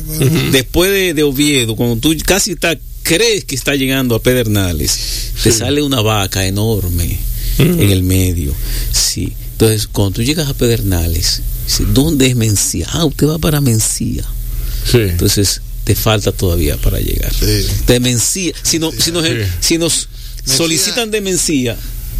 después 0.51 0.89
de, 0.89 1.13
de 1.13 1.23
Oviedo, 1.23 1.75
cuando 1.75 1.97
tú 1.97 2.15
casi 2.25 2.51
está, 2.51 2.77
crees 3.03 3.43
que 3.43 3.55
está 3.55 3.75
llegando 3.75 4.15
a 4.15 4.21
Pedernales, 4.21 5.31
te 5.43 5.51
sale 5.51 5.81
una 5.81 6.01
vaca 6.01 6.45
enorme 6.45 7.17
en 7.59 7.91
el 7.91 8.03
medio. 8.03 8.53
Sí. 8.91 9.33
Entonces, 9.59 9.87
cuando 9.91 10.17
tú 10.17 10.21
llegas 10.21 10.47
a 10.47 10.53
Pedernales, 10.53 11.41
¿dónde 11.91 12.27
es 12.27 12.35
Mencía? 12.35 12.87
Ah, 12.91 13.05
usted 13.05 13.25
va 13.25 13.39
para 13.39 13.59
Mencía. 13.59 14.23
Sí. 14.85 14.99
Entonces, 14.99 15.61
te 15.83 15.95
falta 15.95 16.31
todavía 16.31 16.77
para 16.77 16.99
llegar. 16.99 17.33
De 17.87 17.99
Mencía. 17.99 18.53
Si, 18.61 18.77
no, 18.77 18.91
si 18.91 19.11
nos, 19.11 19.25
si 19.59 19.79
nos 19.79 20.09
solicitan 20.45 21.09
de 21.09 21.21
Mencía. 21.21 21.75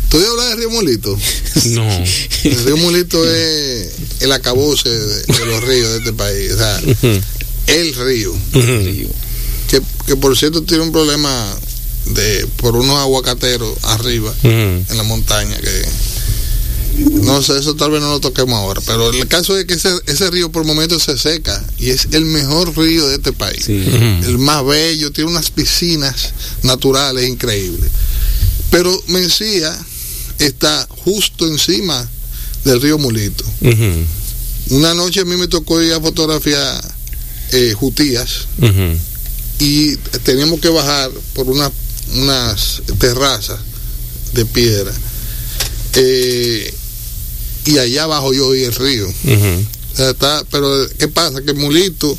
¿Tú 0.10 0.18
hablas 0.18 0.50
de 0.50 0.56
Río 0.56 0.72
Mulito? 0.72 1.16
No. 1.66 1.88
El 2.44 2.66
Río 2.66 2.78
Mulito 2.78 3.24
es 3.32 3.92
el 4.22 4.32
acabose 4.32 4.90
de, 4.90 5.46
los 5.46 5.64
ríos 5.64 5.92
de 5.92 5.98
este 5.98 6.14
país. 6.14 6.54
O 6.54 6.58
sea, 6.58 6.82
el 7.68 7.94
río. 7.94 8.34
que, 9.70 9.80
que, 10.08 10.16
por 10.16 10.36
cierto 10.36 10.64
tiene 10.64 10.82
un 10.82 10.92
problema 10.92 11.56
de 12.06 12.48
por 12.58 12.76
unos 12.76 12.98
aguacateros 12.98 13.78
arriba 13.84 14.34
en 14.44 14.86
la 14.96 15.04
montaña 15.04 15.56
que 15.58 15.86
no 16.98 17.44
sé, 17.44 17.60
eso 17.60 17.76
tal 17.76 17.92
vez 17.92 18.02
no 18.02 18.10
lo 18.10 18.20
toquemos 18.20 18.56
ahora, 18.56 18.82
pero 18.86 19.12
el 19.12 19.28
caso 19.28 19.58
es 19.58 19.66
que 19.66 19.76
ese, 19.76 20.30
río 20.32 20.52
por 20.52 20.66
momentos 20.66 21.04
se 21.04 21.18
seca 21.18 21.64
y 21.78 21.92
es 21.92 22.08
el 22.12 22.26
mejor 22.26 22.76
río 22.76 23.08
de 23.08 23.16
este 23.16 23.34
país. 23.34 23.70
El 23.70 24.38
más 24.40 24.66
bello, 24.66 25.12
tiene 25.12 25.30
unas 25.30 25.52
piscinas 25.52 26.34
naturales 26.64 27.30
increíbles. 27.30 27.92
Pero 28.72 29.04
Mencía 29.08 29.78
está 30.40 30.88
justo 31.06 31.48
encima 31.48 32.08
del 32.64 32.82
río 32.82 32.98
Mulito. 32.98 33.46
Una 34.70 34.94
noche 34.94 35.22
a 35.22 35.26
mí 35.26 35.38
me 35.38 35.48
tocó 35.48 35.82
ir 35.82 35.94
a 35.94 36.02
fotografiar 36.02 36.96
eh, 37.52 37.74
Jutías 37.78 38.48
y 39.60 39.96
teníamos 40.24 40.60
que 40.60 40.70
bajar 40.70 41.12
por 41.34 41.48
unas 41.48 41.72
terrazas 42.98 43.60
de 44.34 44.46
piedra. 44.46 44.92
Eh, 45.94 46.74
y 47.68 47.78
allá 47.78 48.04
abajo 48.04 48.34
yo 48.34 48.48
oí 48.48 48.64
el 48.64 48.74
río. 48.74 49.08
está, 49.98 50.44
pero 50.50 50.88
¿qué 50.98 51.08
pasa? 51.08 51.42
Que 51.42 51.54
Mulito 51.54 52.18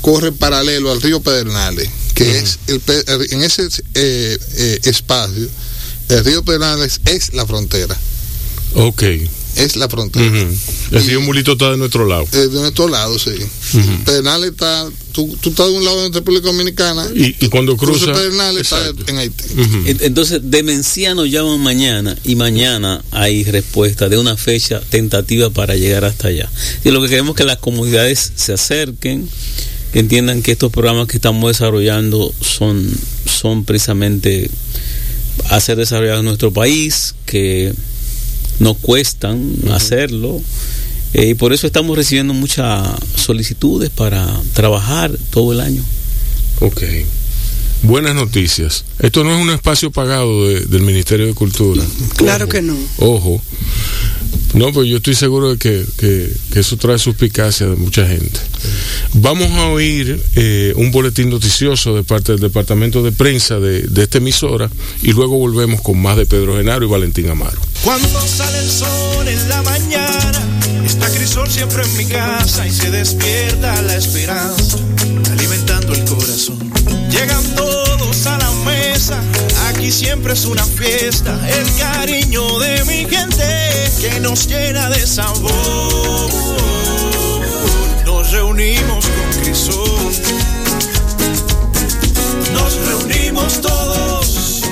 corre 0.00 0.30
paralelo 0.32 0.92
al 0.92 1.00
río 1.00 1.20
Pedernales, 1.20 1.88
que 2.14 2.38
es 2.38 2.58
el, 2.66 2.80
en 3.30 3.42
ese 3.42 3.68
eh, 3.94 4.38
eh, 4.56 4.80
espacio, 4.84 5.48
el 6.08 6.24
río 6.24 6.44
Pedernales 6.44 7.00
es 7.06 7.32
la 7.34 7.46
frontera. 7.46 7.96
Ok 8.74 9.02
es 9.58 9.76
la 9.76 9.88
frontera. 9.88 10.24
El 10.90 11.04
río 11.04 11.20
Mulito 11.20 11.52
está 11.52 11.70
de 11.70 11.76
nuestro 11.76 12.06
lado. 12.06 12.26
Eh, 12.32 12.36
de 12.36 12.60
nuestro 12.60 12.88
lado, 12.88 13.18
sí. 13.18 13.32
Pedernales 14.04 14.50
está, 14.50 14.88
tú, 15.12 15.36
tú, 15.40 15.50
estás 15.50 15.66
de 15.66 15.72
un 15.72 15.84
lado 15.84 16.02
de 16.02 16.08
la 16.08 16.14
República 16.14 16.46
Dominicana 16.46 17.06
y, 17.14 17.36
y 17.38 17.48
cuando 17.48 17.76
cruza. 17.76 18.12
Pedernales 18.12 18.62
está 18.62 18.78
en 19.06 19.18
Haití. 19.18 19.44
Entonces, 20.00 20.40
de 20.44 20.62
Mencía 20.62 21.14
nos 21.14 21.30
llaman 21.30 21.60
mañana 21.60 22.16
y 22.24 22.36
mañana 22.36 23.02
hay 23.10 23.44
respuesta 23.44 24.08
de 24.08 24.16
una 24.16 24.36
fecha 24.36 24.80
tentativa 24.80 25.50
para 25.50 25.74
llegar 25.74 26.04
hasta 26.04 26.28
allá. 26.28 26.48
Y 26.84 26.90
lo 26.90 27.02
que 27.02 27.08
queremos 27.08 27.32
es 27.32 27.36
que 27.38 27.44
las 27.44 27.58
comunidades 27.58 28.32
se 28.36 28.52
acerquen, 28.52 29.28
que 29.92 29.98
entiendan 29.98 30.42
que 30.42 30.52
estos 30.52 30.70
programas 30.70 31.08
que 31.08 31.16
estamos 31.16 31.50
desarrollando 31.50 32.32
son, 32.40 32.88
son 33.26 33.64
precisamente 33.64 34.50
a 35.50 35.60
ser 35.60 35.76
desarrollados 35.76 36.20
en 36.20 36.26
nuestro 36.26 36.52
país, 36.52 37.14
que 37.26 37.72
no 38.58 38.74
cuestan 38.74 39.54
hacerlo. 39.72 40.40
Eh, 41.14 41.28
y 41.28 41.34
por 41.34 41.52
eso 41.52 41.66
estamos 41.66 41.96
recibiendo 41.96 42.34
muchas 42.34 42.86
solicitudes 43.16 43.90
para 43.90 44.28
trabajar 44.52 45.10
todo 45.30 45.52
el 45.52 45.60
año. 45.60 45.82
Ok. 46.60 46.82
Buenas 47.82 48.14
noticias. 48.14 48.84
Esto 48.98 49.22
no 49.22 49.34
es 49.34 49.40
un 49.40 49.50
espacio 49.50 49.90
pagado 49.90 50.48
del 50.48 50.82
Ministerio 50.82 51.26
de 51.26 51.34
Cultura. 51.34 51.82
Claro 52.16 52.48
que 52.48 52.60
no. 52.60 52.76
Ojo. 52.98 53.40
No, 54.54 54.72
pues 54.72 54.88
yo 54.88 54.96
estoy 54.96 55.14
seguro 55.14 55.50
de 55.50 55.58
que, 55.58 55.84
que, 55.98 56.32
eso 56.54 56.76
trae 56.76 56.98
suspicacia 56.98 57.66
de 57.66 57.76
mucha 57.76 58.06
gente. 58.06 58.40
Vamos 59.14 59.50
a 59.52 59.68
oír 59.68 60.20
eh, 60.34 60.72
un 60.76 60.90
boletín 60.90 61.30
noticioso 61.30 61.94
de 61.94 62.02
parte 62.02 62.32
del 62.32 62.40
Departamento 62.40 63.02
de 63.02 63.12
Prensa 63.12 63.60
de, 63.60 63.82
de, 63.82 64.02
esta 64.02 64.18
emisora 64.18 64.70
y 65.02 65.12
luego 65.12 65.38
volvemos 65.38 65.80
con 65.82 66.00
más 66.00 66.16
de 66.16 66.26
Pedro 66.26 66.56
Genaro 66.56 66.84
y 66.84 66.88
Valentín 66.88 67.28
Amaro. 67.28 67.60
Cuando 67.84 68.20
sale 68.26 68.58
el 68.58 68.70
sol 68.70 69.28
en 69.28 69.48
la 69.48 69.62
mañana, 69.62 70.40
está 70.84 71.08
Crisol 71.10 71.48
siempre 71.48 71.84
en 71.84 71.96
mi 71.96 72.06
casa 72.06 72.66
y 72.66 72.70
se 72.70 72.90
despierta 72.90 73.80
la 73.82 73.96
esperanza, 73.96 74.78
alimentando 75.30 75.92
el 75.92 76.04
corazón. 76.04 76.58
Llegan 77.10 77.54
todos 77.54 78.26
a 78.26 78.38
la 78.38 78.50
mesa, 78.64 79.22
aquí 79.78 79.92
siempre 79.92 80.32
es 80.32 80.44
una 80.44 80.64
fiesta, 80.64 81.38
el 81.48 81.72
cariño 81.76 82.58
de 82.58 82.84
mi 82.84 83.06
gente 83.08 83.44
que 84.00 84.18
nos 84.18 84.48
llena 84.48 84.90
de 84.90 85.06
sabor. 85.06 85.52
Nos 88.04 88.32
reunimos 88.32 89.06
con 89.06 89.40
Crisol, 89.40 90.12
nos 92.52 92.74
reunimos 92.88 93.60
todos 93.60 94.62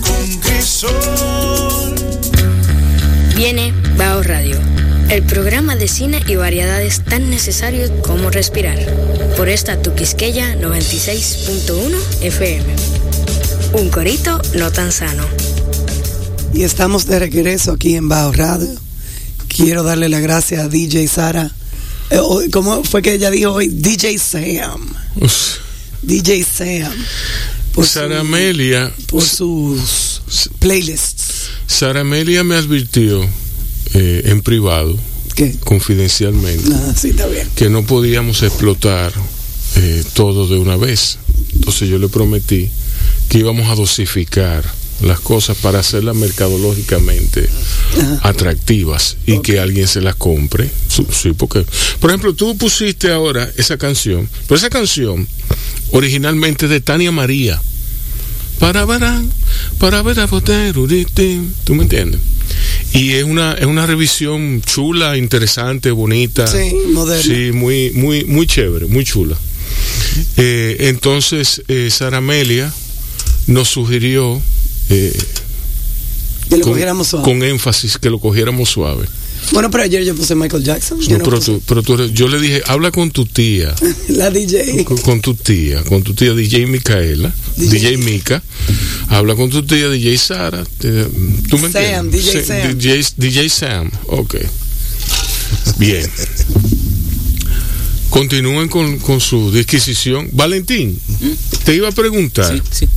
con 0.00 0.40
Crisol. 0.40 1.94
Viene 3.36 3.74
Bao 3.98 4.22
Radio, 4.22 4.56
el 5.10 5.22
programa 5.22 5.76
de 5.76 5.88
cine 5.88 6.22
y 6.26 6.36
variedades 6.36 7.02
tan 7.04 7.28
necesarios 7.28 7.90
como 8.06 8.30
respirar, 8.30 8.78
por 9.36 9.50
esta 9.50 9.82
Tuquisqueya 9.82 10.54
96.1 10.54 12.22
FM. 12.22 13.03
Un 13.74 13.88
corito 13.90 14.40
no 14.56 14.70
tan 14.70 14.92
sano. 14.92 15.24
Y 16.52 16.62
estamos 16.62 17.06
de 17.06 17.18
regreso 17.18 17.72
aquí 17.72 17.94
en 17.96 18.08
Bao 18.08 18.32
Radio. 18.32 18.68
Quiero 19.48 19.82
darle 19.82 20.08
la 20.08 20.20
gracias 20.20 20.64
a 20.64 20.68
DJ 20.68 21.08
Sara. 21.08 21.50
Eh, 22.10 22.18
¿Cómo 22.52 22.84
fue 22.84 23.02
que 23.02 23.14
ella 23.14 23.30
dijo 23.30 23.52
hoy? 23.52 23.68
DJ 23.68 24.18
Sam. 24.18 24.80
DJ 26.02 26.44
Sam. 26.44 26.92
Por 27.72 27.86
Sara 27.86 28.20
Amelia. 28.20 28.92
Por 29.08 29.22
sus 29.22 30.20
playlists. 30.60 31.48
Sara 31.66 32.00
Amelia 32.00 32.44
me 32.44 32.54
advirtió 32.56 33.22
eh, 33.94 34.22
en 34.26 34.42
privado, 34.42 34.96
¿Qué? 35.34 35.56
confidencialmente, 35.64 36.70
Ah, 36.72 36.94
sí, 36.96 37.08
está 37.10 37.26
bien. 37.26 37.48
que 37.56 37.68
no 37.70 37.84
podíamos 37.84 38.42
explotar 38.42 39.12
eh, 39.76 40.04
todo 40.14 40.46
de 40.46 40.56
una 40.58 40.76
vez. 40.76 41.18
Entonces 41.54 41.88
yo 41.88 41.98
le 41.98 42.08
prometí 42.08 42.70
que 43.28 43.38
íbamos 43.38 43.68
a 43.68 43.74
dosificar 43.74 44.64
las 45.02 45.20
cosas 45.20 45.56
para 45.56 45.80
hacerlas 45.80 46.14
mercadológicamente 46.16 47.48
atractivas 48.22 49.16
y 49.26 49.40
que 49.40 49.58
alguien 49.58 49.88
se 49.88 50.00
las 50.00 50.14
compre. 50.14 50.70
Sí, 50.88 51.32
porque, 51.36 51.64
por 52.00 52.10
ejemplo, 52.10 52.34
tú 52.34 52.56
pusiste 52.56 53.10
ahora 53.10 53.50
esa 53.56 53.76
canción, 53.76 54.28
pero 54.46 54.56
esa 54.56 54.70
canción 54.70 55.26
originalmente 55.90 56.68
de 56.68 56.80
Tania 56.80 57.12
María. 57.12 57.60
Para 58.58 58.84
verán, 58.84 59.30
para 59.78 60.00
ver 60.02 60.20
a 60.20 60.28
¿Tú 60.28 61.74
me 61.74 61.82
entiendes? 61.82 62.20
Y 62.92 63.12
es 63.12 63.24
una, 63.24 63.54
es 63.54 63.66
una 63.66 63.86
revisión 63.86 64.62
chula, 64.62 65.16
interesante, 65.16 65.90
bonita. 65.90 66.46
Sí, 66.46 66.72
moderna. 66.92 67.22
Sí, 67.22 67.50
muy, 67.52 67.90
muy, 67.90 68.24
muy 68.24 68.46
chévere, 68.46 68.86
muy 68.86 69.04
chula. 69.04 69.36
Eh, 70.36 70.76
entonces, 70.80 71.62
eh, 71.66 71.88
Sara 71.90 72.18
Amelia 72.18 72.72
nos 73.46 73.68
sugirió 73.68 74.40
eh, 74.90 75.16
que 76.48 76.56
lo 76.58 76.62
con, 76.62 76.72
cogiéramos 76.72 77.08
suave. 77.08 77.24
con 77.24 77.42
énfasis 77.42 77.98
que 77.98 78.10
lo 78.10 78.18
cogiéramos 78.18 78.68
suave. 78.70 79.06
Bueno, 79.52 79.70
pero 79.70 79.84
ayer 79.84 80.04
yo 80.04 80.14
puse 80.14 80.34
Michael 80.34 80.64
Jackson. 80.64 80.98
No, 80.98 81.18
no 81.18 81.24
pero, 81.24 81.40
tú, 81.40 81.62
pero 81.66 81.82
tú, 81.82 82.06
yo 82.08 82.28
le 82.28 82.40
dije, 82.40 82.62
habla 82.66 82.90
con 82.90 83.10
tu 83.10 83.26
tía. 83.26 83.74
La 84.08 84.30
DJ. 84.30 84.84
Con, 84.84 84.96
con, 84.98 85.20
tu 85.20 85.34
tía, 85.34 85.82
con 85.84 86.02
tu 86.02 86.14
tía 86.14 86.32
DJ 86.32 86.66
Micaela, 86.66 87.32
DJ, 87.56 87.78
DJ 87.78 87.96
Mica. 87.98 88.42
Habla 89.08 89.34
con 89.34 89.50
tu 89.50 89.62
tía 89.64 89.88
DJ 89.88 90.16
Sara. 90.18 90.64
¿Tú 90.78 91.58
me 91.58 91.70
Sam, 91.70 92.06
entiendes? 92.06 92.24
DJ 92.24 92.44
Sam. 92.44 92.78
DJ, 92.78 93.06
DJ 93.16 93.48
Sam, 93.48 93.90
ok. 94.06 94.36
Bien. 95.78 96.10
Continúen 98.08 98.68
con, 98.68 98.98
con, 99.00 99.20
su 99.20 99.50
disquisición. 99.50 100.28
Valentín, 100.32 100.98
te 101.64 101.74
iba 101.74 101.88
a 101.88 101.92
preguntar. 101.92 102.54
Sí, 102.70 102.86
sí. 102.86 102.88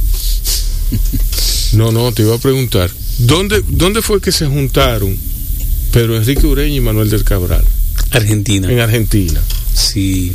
No, 1.74 1.92
no, 1.92 2.12
te 2.12 2.24
iba 2.24 2.36
a 2.36 2.40
preguntar. 2.40 2.90
¿Dónde, 3.20 3.64
¿Dónde 3.68 4.02
fue 4.02 4.22
que 4.22 4.32
se 4.32 4.46
juntaron 4.46 5.18
Pedro 5.92 6.18
Enrique 6.18 6.46
Ureña 6.46 6.76
y 6.76 6.80
Manuel 6.82 7.10
del 7.10 7.24
Cabral? 7.24 7.64
Argentina. 8.12 8.72
En 8.72 8.80
Argentina. 8.80 9.42
Sí. 9.74 10.34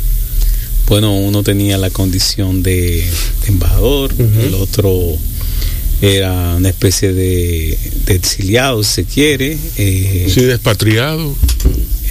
Bueno, 0.87 1.15
uno 1.15 1.43
tenía 1.43 1.77
la 1.77 1.89
condición 1.89 2.61
de, 2.61 3.03
de 3.41 3.47
embajador, 3.47 4.13
uh 4.13 4.17
-huh. 4.17 4.47
el 4.47 4.53
otro 4.55 5.17
era 6.01 6.55
una 6.57 6.67
especie 6.67 7.13
de, 7.13 7.77
de 8.05 8.15
exiliado, 8.15 8.83
si 8.83 8.93
se 8.93 9.05
quiere. 9.05 9.57
Eh, 9.77 10.29
sí, 10.33 10.41
despatriado. 10.41 11.33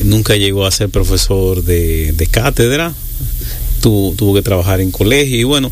Nunca 0.04 0.34
llegó 0.36 0.64
a 0.64 0.70
ser 0.70 0.88
profesor 0.88 1.62
de, 1.62 2.12
de 2.12 2.26
cátedra. 2.26 2.94
Tuvo, 3.82 4.12
tuvo, 4.14 4.34
que 4.34 4.42
trabajar 4.42 4.80
en 4.80 4.90
colegio 4.90 5.36
y 5.36 5.44
bueno, 5.44 5.70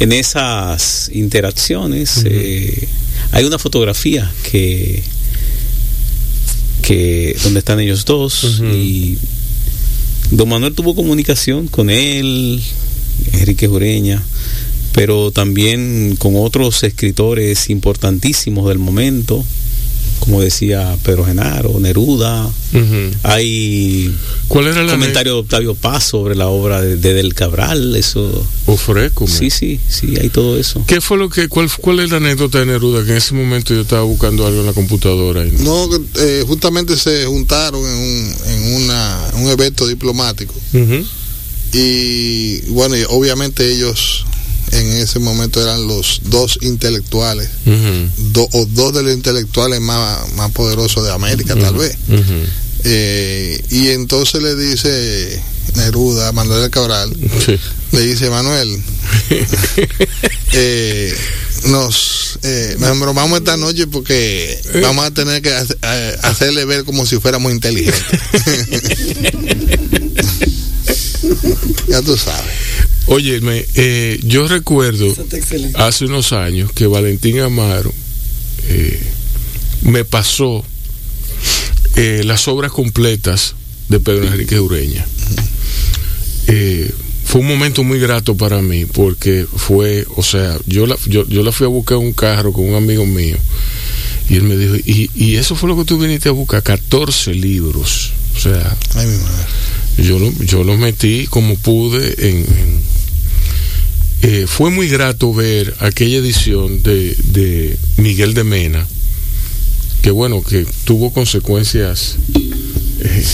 en 0.00 0.12
esas 0.12 1.10
interacciones 1.12 2.18
uh 2.18 2.20
-huh. 2.20 2.30
eh, 2.30 2.88
hay 3.32 3.44
una 3.44 3.58
fotografía 3.58 4.32
que, 4.50 5.02
que 6.82 7.36
donde 7.42 7.58
están 7.58 7.80
ellos 7.80 8.04
dos 8.04 8.44
uh 8.44 8.62
-huh. 8.62 8.74
y 8.74 9.18
don 10.30 10.48
Manuel 10.48 10.74
tuvo 10.74 10.94
comunicación 10.94 11.68
con 11.68 11.90
él, 11.90 12.62
Enrique 13.32 13.66
Jureña, 13.66 14.22
pero 14.92 15.30
también 15.30 16.16
con 16.18 16.34
otros 16.36 16.82
escritores 16.82 17.70
importantísimos 17.70 18.68
del 18.68 18.78
momento, 18.78 19.44
como 20.28 20.42
decía 20.42 20.94
Pedro 21.02 21.24
Genaro, 21.24 21.80
Neruda. 21.80 22.44
Uh 22.46 22.76
-huh. 22.76 23.14
Hay 23.22 24.14
¿Cuál 24.46 24.66
era 24.66 24.82
la 24.82 24.92
comentario 24.92 25.32
de 25.32 25.40
Octavio 25.40 25.74
Paz 25.74 26.04
sobre 26.04 26.34
la 26.34 26.48
obra 26.48 26.82
de, 26.82 26.96
de 26.96 27.14
Del 27.14 27.32
Cabral, 27.32 27.96
eso. 27.96 28.46
Ofreco. 28.66 29.26
Sí, 29.26 29.48
sí, 29.48 29.80
sí, 29.88 30.16
hay 30.20 30.28
todo 30.28 30.58
eso. 30.58 30.84
¿Qué 30.86 31.00
fue 31.00 31.16
lo 31.16 31.30
que, 31.30 31.48
cuál, 31.48 31.70
cuál 31.80 32.00
es 32.00 32.10
la 32.10 32.18
anécdota 32.18 32.58
de 32.58 32.66
Neruda? 32.66 33.06
Que 33.06 33.12
en 33.12 33.16
ese 33.16 33.32
momento 33.32 33.72
yo 33.72 33.80
estaba 33.80 34.02
buscando 34.02 34.46
algo 34.46 34.60
en 34.60 34.66
la 34.66 34.74
computadora. 34.74 35.46
Y... 35.46 35.50
No, 35.62 35.88
eh, 36.18 36.44
justamente 36.46 36.98
se 36.98 37.24
juntaron 37.24 37.80
en 37.80 37.96
un, 37.98 38.34
en 38.48 38.82
una, 38.82 39.30
un 39.32 39.48
evento 39.48 39.86
diplomático. 39.86 40.54
Uh 40.74 40.76
-huh. 40.76 41.06
Y 41.72 42.60
bueno, 42.68 42.98
y 42.98 43.04
obviamente 43.08 43.72
ellos 43.72 44.26
en 44.72 44.86
ese 44.98 45.18
momento 45.18 45.62
eran 45.62 45.86
los 45.86 46.20
dos 46.24 46.58
intelectuales, 46.62 47.48
uh 47.66 47.70
-huh. 47.70 48.08
do, 48.32 48.48
o 48.52 48.66
dos 48.66 48.94
de 48.94 49.02
los 49.02 49.12
intelectuales 49.12 49.80
más, 49.80 50.32
más 50.34 50.50
poderosos 50.52 51.04
de 51.04 51.12
América, 51.12 51.54
uh 51.54 51.58
-huh. 51.58 51.62
tal 51.62 51.74
vez. 51.74 51.96
Uh 52.08 52.14
-huh. 52.14 52.46
eh, 52.84 53.64
y 53.70 53.88
entonces 53.88 54.42
le 54.42 54.56
dice 54.56 55.42
Neruda 55.76 56.32
Manuel 56.32 56.70
Cabral, 56.70 57.14
sí. 57.44 57.58
le 57.92 58.00
dice 58.00 58.30
Manuel, 58.30 58.82
eh, 60.52 61.14
nos, 61.66 62.38
eh, 62.42 62.76
nos 62.78 62.90
embromamos 62.90 63.38
esta 63.38 63.56
noche 63.56 63.86
porque 63.86 64.60
vamos 64.82 65.04
a 65.04 65.10
tener 65.10 65.42
que 65.42 65.52
hacerle 66.22 66.64
ver 66.64 66.84
como 66.84 67.06
si 67.06 67.18
fuéramos 67.18 67.52
inteligentes. 67.52 68.02
ya 71.88 72.02
tú 72.02 72.16
sabes. 72.16 72.54
Óyeme, 73.08 73.64
eh, 73.74 74.20
yo 74.22 74.46
recuerdo 74.48 75.06
hace 75.76 76.04
unos 76.04 76.32
años 76.34 76.70
que 76.72 76.86
Valentín 76.86 77.40
Amaro 77.40 77.92
eh, 78.68 79.00
me 79.82 80.04
pasó 80.04 80.62
eh, 81.96 82.22
las 82.24 82.48
obras 82.48 82.70
completas 82.70 83.54
de 83.88 83.98
Pedro 83.98 84.26
Enrique 84.26 84.60
Ureña. 84.60 85.06
fue 87.24 87.40
un 87.40 87.46
momento 87.46 87.82
muy 87.82 87.98
grato 87.98 88.36
para 88.36 88.60
mí 88.60 88.84
porque 88.84 89.46
fue, 89.56 90.06
o 90.16 90.22
sea, 90.22 90.58
yo 90.66 90.86
la, 90.86 90.96
yo, 91.06 91.26
yo 91.28 91.42
la 91.42 91.52
fui 91.52 91.64
a 91.64 91.68
buscar 91.68 91.96
un 91.96 92.12
carro 92.12 92.52
con 92.52 92.68
un 92.68 92.74
amigo 92.74 93.06
mío 93.06 93.36
y 94.28 94.36
él 94.36 94.42
me 94.42 94.56
dijo, 94.58 94.76
y, 94.76 95.10
y 95.14 95.36
eso 95.36 95.56
fue 95.56 95.70
lo 95.70 95.78
que 95.78 95.84
tú 95.86 95.98
viniste 95.98 96.28
a 96.28 96.32
buscar, 96.32 96.62
14 96.62 97.34
libros. 97.34 98.12
O 98.36 98.40
sea, 98.40 98.76
yo, 99.96 100.18
yo 100.44 100.62
los 100.62 100.78
metí 100.78 101.26
como 101.26 101.56
pude 101.56 102.28
en, 102.28 102.46
eh, 104.22 104.46
fue 104.46 104.70
muy 104.70 104.88
grato 104.88 105.32
ver 105.32 105.74
aquella 105.80 106.18
edición 106.18 106.82
de, 106.82 107.14
de, 107.32 107.76
Miguel 107.96 108.34
de 108.34 108.44
Mena, 108.44 108.86
que 110.02 110.10
bueno, 110.10 110.42
que 110.42 110.66
tuvo 110.84 111.12
consecuencias 111.12 112.16
eh, 113.00 113.24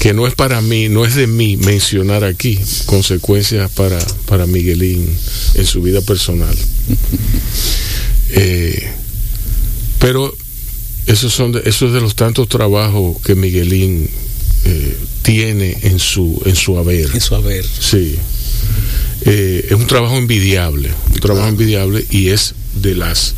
que 0.00 0.12
no 0.12 0.26
es 0.26 0.34
para 0.34 0.60
mí, 0.60 0.88
no 0.88 1.04
es 1.04 1.14
de 1.14 1.26
mí 1.26 1.56
mencionar 1.56 2.24
aquí, 2.24 2.58
consecuencias 2.86 3.70
para, 3.70 3.98
para 4.26 4.46
Miguelín 4.46 5.08
en 5.54 5.66
su 5.66 5.80
vida 5.80 6.00
personal. 6.02 6.54
Eh, 8.30 8.86
pero 9.98 10.34
esos 11.06 11.32
son 11.32 11.52
de, 11.52 11.62
esos 11.64 11.92
de 11.92 12.00
los 12.00 12.14
tantos 12.14 12.48
trabajos 12.48 13.20
que 13.22 13.34
Miguelín 13.34 14.10
eh, 14.64 14.96
tiene 15.22 15.78
en 15.82 15.98
su 15.98 16.40
en 16.44 16.56
su 16.56 16.76
haber. 16.76 17.10
En 17.14 17.20
su 17.20 17.34
haber. 17.34 17.64
Sí. 17.64 18.16
Eh, 19.26 19.66
es 19.70 19.72
un 19.72 19.86
trabajo 19.86 20.16
envidiable, 20.16 20.90
un 21.12 21.20
trabajo 21.20 21.48
envidiable 21.48 22.04
y 22.10 22.28
es 22.28 22.54
de 22.74 22.94
las 22.94 23.34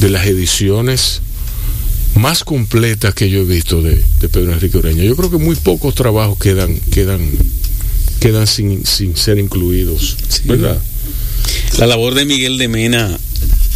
de 0.00 0.10
las 0.10 0.26
ediciones 0.26 1.20
más 2.16 2.44
completas 2.44 3.14
que 3.14 3.30
yo 3.30 3.40
he 3.40 3.44
visto 3.44 3.82
de, 3.82 4.02
Pedro 4.20 4.52
Enrique 4.52 4.78
Ureña. 4.78 5.04
Yo 5.04 5.16
creo 5.16 5.30
que 5.30 5.38
muy 5.38 5.56
pocos 5.56 5.94
trabajos 5.94 6.38
quedan 6.38 6.76
quedan 6.90 7.20
quedan 8.20 8.46
sin, 8.46 8.84
sin 8.84 9.16
ser 9.16 9.38
incluidos, 9.38 10.16
¿verdad? 10.44 10.80
La 11.78 11.86
labor 11.86 12.14
de 12.14 12.24
Miguel 12.24 12.58
de 12.58 12.68
Mena 12.68 13.18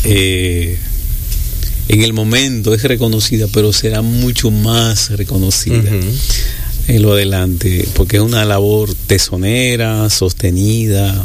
eh, 0.04 0.78
en 1.88 2.02
el 2.02 2.12
momento 2.12 2.74
es 2.74 2.82
reconocida, 2.82 3.46
pero 3.52 3.72
será 3.72 4.02
mucho 4.02 4.50
más 4.50 5.10
reconocida 5.10 5.90
en 6.88 7.02
lo 7.02 7.12
adelante, 7.12 7.88
porque 7.94 8.16
es 8.16 8.22
una 8.22 8.44
labor 8.44 8.94
tesonera, 9.06 10.08
sostenida, 10.10 11.24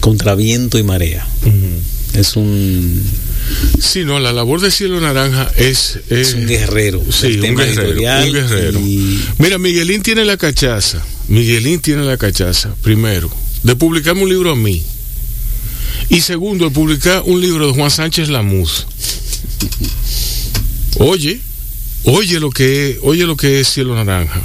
contra 0.00 0.34
viento 0.34 0.78
y 0.78 0.82
marea. 0.82 1.26
Es 2.14 2.36
un... 2.36 3.02
Sí, 3.80 4.04
no, 4.04 4.18
la 4.18 4.32
labor 4.32 4.60
de 4.60 4.70
Cielo 4.70 5.00
Naranja 5.00 5.50
es... 5.56 6.00
Es, 6.10 6.34
un 6.34 6.46
guerrero. 6.46 7.02
Sí, 7.10 7.38
un 7.38 7.56
guerrero. 7.56 8.80
Mira, 9.38 9.58
Miguelín 9.58 10.02
tiene 10.02 10.24
la 10.24 10.36
cachaza. 10.36 11.04
Miguelín 11.28 11.80
tiene 11.80 12.04
la 12.04 12.16
cachaza, 12.16 12.74
primero, 12.82 13.30
de 13.62 13.76
publicarme 13.76 14.22
un 14.22 14.28
libro 14.28 14.52
a 14.52 14.56
mí. 14.56 14.82
Y 16.08 16.20
segundo, 16.20 16.66
de 16.66 16.70
publicar 16.70 17.22
un 17.26 17.40
libro 17.40 17.66
de 17.66 17.72
Juan 17.72 17.90
Sánchez 17.90 18.28
Lamuz. 18.28 18.86
Oye, 20.98 21.40
oye 22.04 22.40
lo 22.40 22.50
que 22.50 22.98
oye 23.02 23.24
lo 23.24 23.36
que 23.36 23.60
es 23.60 23.68
Cielo 23.68 23.94
Naranja. 23.94 24.40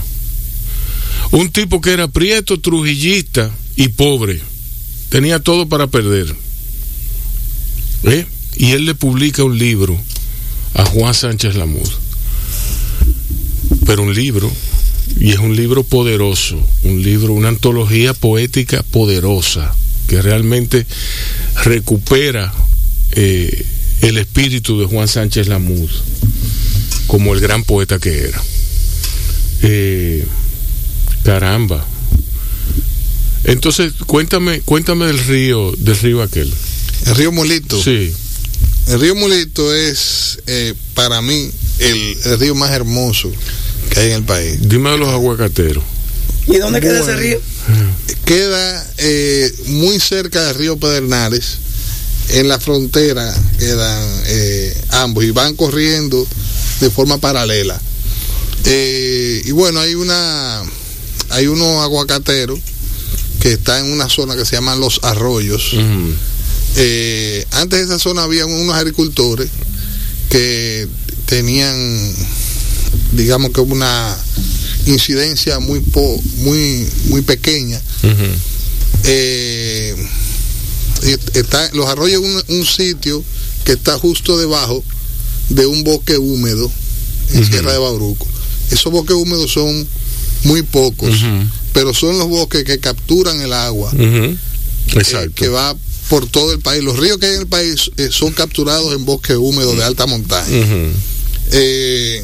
Un 1.31 1.49
tipo 1.51 1.79
que 1.79 1.93
era 1.93 2.07
prieto, 2.07 2.59
trujillista 2.59 3.49
y 3.75 3.87
pobre. 3.89 4.41
Tenía 5.09 5.39
todo 5.39 5.67
para 5.67 5.87
perder. 5.87 6.35
¿Eh? 8.03 8.25
Y 8.57 8.71
él 8.71 8.85
le 8.85 8.95
publica 8.95 9.43
un 9.43 9.57
libro 9.57 9.97
a 10.73 10.85
Juan 10.85 11.13
Sánchez 11.13 11.55
Lamud. 11.55 11.89
Pero 13.85 14.03
un 14.03 14.13
libro, 14.13 14.51
y 15.19 15.31
es 15.31 15.39
un 15.39 15.55
libro 15.55 15.83
poderoso, 15.83 16.59
un 16.83 17.01
libro, 17.01 17.33
una 17.33 17.49
antología 17.49 18.13
poética 18.13 18.83
poderosa, 18.83 19.73
que 20.07 20.21
realmente 20.21 20.85
recupera 21.63 22.53
eh, 23.11 23.65
el 24.01 24.17
espíritu 24.17 24.79
de 24.79 24.85
Juan 24.85 25.07
Sánchez 25.07 25.47
Lamud 25.47 25.89
como 27.07 27.33
el 27.33 27.41
gran 27.41 27.63
poeta 27.63 27.99
que 27.99 28.19
era. 28.19 28.41
Eh, 29.63 30.25
caramba. 31.23 31.85
Entonces, 33.43 33.93
cuéntame, 34.05 34.61
cuéntame 34.61 35.07
del 35.07 35.19
río, 35.19 35.71
del 35.77 35.97
río 35.97 36.21
aquel. 36.21 36.51
El 37.07 37.15
río 37.15 37.31
Molito. 37.31 37.81
Sí. 37.81 38.13
El 38.87 38.99
río 38.99 39.15
Molito 39.15 39.73
es 39.73 40.39
eh, 40.47 40.73
para 40.93 41.21
mí 41.21 41.49
el, 41.79 42.39
río 42.39 42.55
más 42.55 42.71
hermoso 42.71 43.31
que 43.89 43.99
hay 43.99 44.07
en 44.07 44.17
el 44.17 44.23
país. 44.23 44.57
Dime 44.61 44.91
de 44.91 44.97
los 44.97 45.09
aguacateros. 45.09 45.83
¿Y 46.47 46.57
dónde 46.57 46.81
queda 46.81 46.99
ese 46.99 47.15
río? 47.15 47.39
Queda 48.25 48.91
eh, 48.97 49.53
muy 49.67 49.99
cerca 49.99 50.43
del 50.45 50.55
río 50.55 50.77
Pedernales 50.77 51.57
en 52.33 52.47
la 52.47 52.59
frontera 52.59 53.33
quedan 53.59 54.21
eh, 54.27 54.75
ambos 54.91 55.23
y 55.23 55.31
van 55.31 55.55
corriendo 55.55 56.25
de 56.79 56.89
forma 56.89 57.17
paralela. 57.17 57.79
Eh, 58.65 59.41
y 59.43 59.51
bueno, 59.51 59.79
hay 59.79 59.95
una 59.95 60.63
hay 61.31 61.47
unos 61.47 61.81
aguacateros 61.81 62.59
que 63.39 63.53
están 63.53 63.85
en 63.85 63.91
una 63.93 64.09
zona 64.09 64.35
que 64.35 64.45
se 64.45 64.55
llaman 64.55 64.79
los 64.79 64.99
arroyos. 65.03 65.75
Eh, 66.75 67.45
antes 67.51 67.79
de 67.79 67.85
esa 67.85 67.99
zona 67.99 68.23
había 68.23 68.45
unos 68.45 68.75
agricultores 68.75 69.49
que 70.29 70.87
tenían, 71.25 72.13
digamos 73.13 73.51
que 73.51 73.61
una 73.61 74.17
incidencia 74.85 75.59
muy 75.59 75.83
muy 76.37 76.87
muy 77.05 77.21
pequeña 77.21 77.79
está, 81.33 81.69
los 81.73 81.87
arroyos 81.87 82.23
es 82.23 82.49
un, 82.49 82.65
sitio 82.65 83.23
que 83.65 83.73
está 83.73 83.97
justo 83.97 84.37
debajo 84.37 84.83
de 85.49 85.65
un 85.65 85.83
bosque 85.83 86.17
húmedo 86.17 86.71
en 87.33 87.45
Sierra 87.45 87.73
de 87.73 87.79
Bauruco. 87.79 88.27
Esos 88.69 88.91
bosques 88.91 89.15
húmedos 89.15 89.51
son 89.51 89.87
muy 90.43 90.63
pocos, 90.63 91.13
pero 91.73 91.93
son 91.93 92.17
los 92.17 92.27
bosques 92.27 92.63
que 92.63 92.79
capturan 92.79 93.41
el 93.41 93.53
agua 93.53 93.91
eh, 93.95 95.29
que 95.35 95.47
va 95.47 95.75
por 96.09 96.27
todo 96.27 96.51
el 96.51 96.59
país. 96.59 96.83
Los 96.83 96.97
ríos 96.97 97.17
que 97.17 97.27
hay 97.27 97.35
en 97.35 97.41
el 97.41 97.47
país 97.47 97.91
eh, 97.97 98.09
son 98.11 98.31
capturados 98.33 98.93
en 98.93 99.05
bosques 99.05 99.37
húmedos 99.37 99.77
de 99.77 99.83
alta 99.83 100.05
montaña. 100.07 100.67
Eh, 101.51 102.23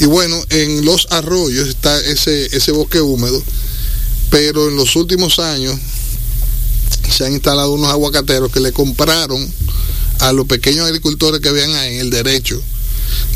y 0.00 0.04
bueno, 0.06 0.42
en 0.48 0.84
los 0.84 1.06
arroyos 1.10 1.68
está 1.68 1.98
ese, 2.00 2.56
ese 2.56 2.72
bosque 2.72 3.00
húmedo, 3.00 3.42
pero 4.30 4.68
en 4.68 4.76
los 4.76 4.96
últimos 4.96 5.38
años 5.38 5.76
se 7.10 7.26
han 7.26 7.32
instalado 7.32 7.72
unos 7.72 7.90
aguacateros 7.90 8.50
que 8.50 8.60
le 8.60 8.72
compraron 8.72 9.46
a 10.20 10.32
los 10.32 10.46
pequeños 10.46 10.86
agricultores 10.86 11.40
que 11.40 11.48
habían 11.48 11.74
ahí 11.74 11.98
el 11.98 12.10
derecho 12.10 12.62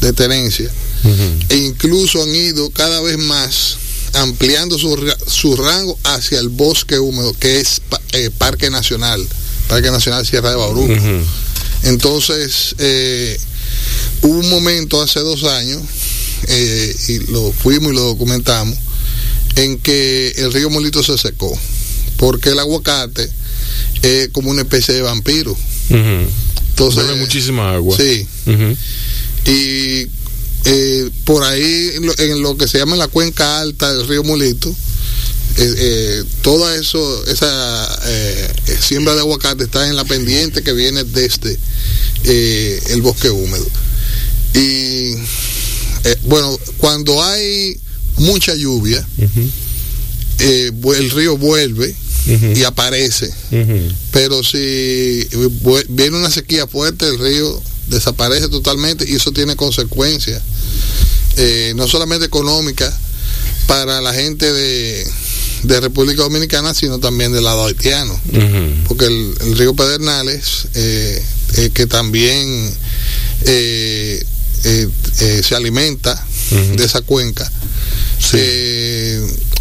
de 0.01 0.13
tenencia. 0.13 0.71
E 1.51 1.57
incluso 1.57 2.23
han 2.23 2.35
ido 2.35 2.71
cada 2.71 3.03
vez 3.03 3.19
más 3.19 3.77
ampliando 4.15 4.79
su, 4.79 5.57
rango 5.57 5.99
hacia 6.05 6.39
el 6.39 6.49
bosque 6.49 6.99
húmedo, 6.99 7.33
que 7.35 7.61
es 7.61 7.83
eh, 8.13 8.31
Parque 8.37 8.71
Nacional, 8.71 9.25
Parque 9.69 9.91
Nacional 9.91 10.27
Sierra 10.27 10.51
de 10.51 10.57
Bauruco. 10.57 10.95
Entonces, 11.83 12.75
eh, 12.79 13.39
hubo 14.23 14.39
un 14.39 14.49
momento 14.49 15.03
hace 15.03 15.21
dos 15.21 15.45
años, 15.45 15.81
eh, 16.49 16.97
y 17.09 17.19
lo 17.33 17.53
fuimos 17.53 17.93
y 17.93 17.97
lo 17.97 18.03
documentamos, 18.03 18.77
en 19.57 19.79
que 19.79 20.33
el 20.37 20.53
río 20.53 20.71
Molito 20.71 21.03
se 21.03 21.19
secó, 21.19 21.57
porque 22.17 22.51
el 22.51 22.59
aguacate 22.59 23.29
es 24.03 24.29
como 24.31 24.51
una 24.51 24.63
especie 24.63 24.95
de 24.95 25.03
vampiro. 25.03 25.57
Entonces, 25.89 27.05
muchísima 27.17 27.75
agua. 27.75 27.97
Sí. 27.97 28.27
Y 29.47 30.09
eh, 30.67 31.11
por 31.25 31.45
ahí, 31.45 31.91
en 32.19 32.43
lo, 32.43 32.57
que 32.57 32.67
se 32.67 32.79
llama 32.79 32.97
la 32.97 33.09
cuenca 33.09 33.61
alta 33.61 33.93
del 33.93 34.09
río 34.09 34.25
Molito, 34.25 34.71
eh, 35.57 35.75
eh, 35.77 36.25
toda 36.41 36.75
eso, 36.75 37.27
esa 37.27 38.01
siembra 38.81 39.15
de 39.15 39.21
aguacate 39.21 39.65
está 39.65 39.87
en 39.89 39.97
la 39.97 40.05
pendiente 40.05 40.63
que 40.63 40.73
viene 40.73 41.05
desde 41.05 41.59
el 42.93 43.03
bosque 43.03 43.31
húmedo. 43.31 43.67
Y 44.55 45.15
bueno, 46.25 46.59
cuando 46.79 47.23
hay 47.23 47.77
mucha 48.17 48.55
lluvia, 48.55 49.07
el 50.39 51.11
río 51.11 51.37
vuelve 51.37 51.95
y 52.27 52.63
aparece. 52.65 53.31
Pero 54.13 54.43
si 54.43 55.29
viene 55.91 56.17
una 56.17 56.31
sequía 56.31 56.67
fuerte, 56.67 57.07
el 57.07 57.19
río 57.19 57.63
desaparece 57.89 58.49
totalmente 58.49 59.05
y 59.09 59.15
eso 59.15 59.33
tiene 59.33 59.57
consecuencias, 59.57 60.43
eh, 61.37 61.73
no 61.77 61.89
solamente 61.89 62.27
económicas, 62.27 62.95
para 63.67 64.01
la 64.01 64.13
gente 64.13 64.53
de, 64.53 65.07
de 65.63 65.81
República 65.81 66.23
Dominicana, 66.23 66.75
sino 66.75 66.99
también 66.99 67.33
del 67.33 67.45
lado 67.45 67.65
haitiano. 67.65 68.21
Porque 68.87 69.07
el, 69.07 69.57
río 69.57 69.75
Pedernales, 69.75 70.69
eh, 70.75 71.23
eh, 71.57 71.71
que 71.73 71.87
también 71.87 72.71
se 73.43 74.27
alimenta 75.55 76.27
de 76.77 76.85
esa 76.85 77.01
cuenca, 77.01 77.51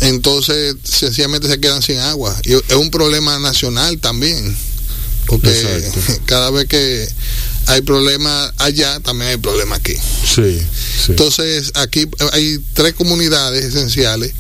entonces 0.02 0.76
sencillamente 0.84 1.48
se 1.48 1.60
quedan 1.60 1.82
sin 1.82 2.00
agua. 2.00 2.36
Y 2.44 2.54
es 2.54 2.76
un 2.76 2.92
problema 2.92 3.40
nacional 3.40 4.00
también, 4.00 4.56
porque 5.28 5.92
cada 6.26 6.52
vez 6.52 6.68
que 6.68 7.08
hay 7.68 7.82
problemas 7.82 8.52
allá, 8.58 9.00
también 9.00 9.32
hay 9.32 9.38
problemas 9.38 9.80
aquí. 9.80 9.96
Entonces, 11.08 11.72
aquí 11.76 12.08
hay 12.32 12.60
tres 12.74 12.94
comunidades 12.94 13.66
esenciales 13.66 14.34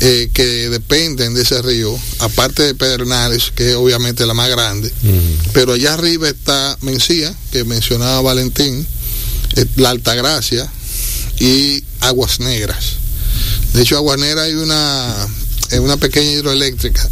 eh, 0.00 0.30
que 0.32 0.70
dependen 0.70 1.34
de 1.34 1.42
ese 1.42 1.60
río, 1.62 1.96
aparte 2.20 2.62
de 2.62 2.74
Pedernales, 2.74 3.52
que 3.54 3.70
es 3.70 3.76
obviamente 3.76 4.24
la 4.24 4.34
más 4.34 4.48
grande, 4.48 4.90
pero 5.52 5.74
allá 5.74 5.94
arriba 5.94 6.28
está 6.28 6.78
Mencía, 6.80 7.34
que 7.52 7.64
mencionaba 7.64 8.20
Valentín, 8.22 8.86
eh, 9.56 9.66
la 9.76 9.90
Altagracia 9.90 10.70
y 11.38 11.84
Aguas 12.00 12.40
Negras. 12.40 12.94
De 13.74 13.82
hecho, 13.82 13.96
Aguas 13.96 14.18
Negras 14.18 14.46
hay 14.46 14.54
una, 14.54 15.28
una 15.80 15.96
pequeña 15.96 16.30
hidroeléctrica 16.30 17.08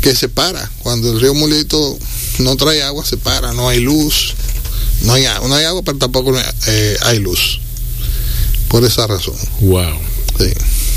que 0.00 0.14
se 0.14 0.28
para. 0.28 0.70
Cuando 0.82 1.12
el 1.12 1.20
río 1.20 1.34
Mulito 1.34 1.98
no 2.38 2.56
trae 2.56 2.82
agua, 2.82 3.04
se 3.04 3.16
para, 3.16 3.52
no 3.52 3.68
hay 3.68 3.80
luz, 3.80 4.34
no 5.02 5.12
hay, 5.12 5.24
no 5.24 5.54
hay 5.54 5.64
agua, 5.64 5.82
pero 5.82 5.98
tampoco 5.98 6.34
eh, 6.66 6.96
hay 7.02 7.18
luz. 7.18 7.60
Por 8.68 8.84
esa 8.84 9.06
razón. 9.06 9.36
Wow. 9.60 9.98
Sí. 10.38 10.52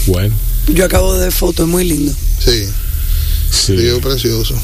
Bueno. 0.07 0.35
Yo 0.67 0.85
acabo 0.85 1.13
de 1.13 1.21
ver 1.21 1.31
foto, 1.31 1.63
es 1.63 1.69
muy 1.69 1.83
lindo. 1.83 2.13
Sí. 2.43 2.65
Sí. 3.51 3.75
Río 3.75 4.01
precioso. 4.01 4.55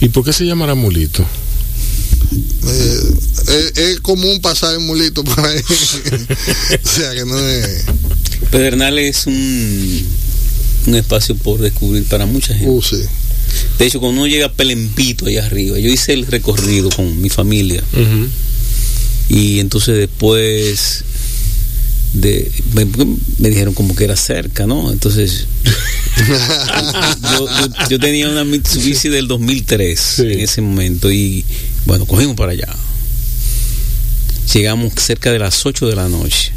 ¿Y 0.00 0.08
por 0.08 0.24
qué 0.24 0.32
se 0.32 0.44
llamará 0.44 0.74
Mulito? 0.74 1.26
Eh, 2.66 3.72
es, 3.76 4.00
común 4.00 4.40
pasar 4.40 4.74
en 4.74 4.86
Mulito 4.86 5.24
por 5.24 5.40
ahí. 5.44 5.60
o 6.84 6.88
sea 6.88 7.14
que 7.14 7.24
no 7.24 7.38
es. 7.38 7.84
Pedernales 8.50 9.18
es 9.18 9.26
un, 9.26 10.06
un 10.86 10.94
espacio 10.94 11.34
por 11.36 11.60
descubrir 11.60 12.04
para 12.04 12.26
mucha 12.26 12.54
gente. 12.54 12.70
Uh, 12.70 12.82
sí. 12.82 12.98
De 13.78 13.86
hecho, 13.86 14.00
cuando 14.00 14.20
uno 14.20 14.28
llega 14.28 14.46
a 14.46 14.52
Pelempito 14.52 15.26
allá 15.26 15.46
arriba, 15.46 15.78
yo 15.78 15.88
hice 15.88 16.12
el 16.12 16.26
recorrido 16.26 16.90
con 16.90 17.20
mi 17.20 17.30
familia. 17.30 17.82
Y 19.28 19.60
entonces 19.60 19.96
después 19.96 21.04
de 22.14 22.50
me, 22.72 23.48
dijeron 23.50 23.74
como 23.74 23.94
que 23.94 24.04
era 24.04 24.16
cerca, 24.16 24.66
¿no? 24.66 24.90
Entonces 24.90 25.46
yo, 27.90 27.98
tenía 27.98 28.28
una 28.28 28.44
Mitsubishi 28.44 29.08
del 29.08 29.28
2003 29.28 30.18
en 30.20 30.40
ese 30.40 30.60
momento 30.62 31.12
y 31.12 31.44
bueno, 31.84 32.06
cogimos 32.06 32.36
para 32.36 32.52
allá. 32.52 32.68
Llegamos 34.54 34.94
cerca 34.96 35.30
de 35.30 35.38
las 35.38 35.66
8 35.66 35.88
de 35.88 35.96
la 35.96 36.08
noche. 36.08 36.52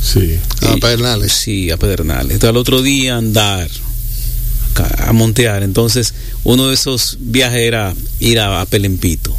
Sí. 0.00 0.38
A 0.62 0.76
Pedernales. 0.76 1.32
Sí, 1.32 1.70
a 1.70 1.76
Pedernales. 1.76 2.32
Entonces 2.32 2.50
al 2.50 2.56
otro 2.56 2.80
día 2.82 3.16
andar 3.16 3.68
a 4.82 5.12
montear. 5.12 5.62
Entonces, 5.62 6.14
uno 6.44 6.68
de 6.68 6.74
esos 6.74 7.18
viajes 7.20 7.60
era 7.60 7.94
ir 8.20 8.40
a, 8.40 8.64
Pelempito. 8.66 9.34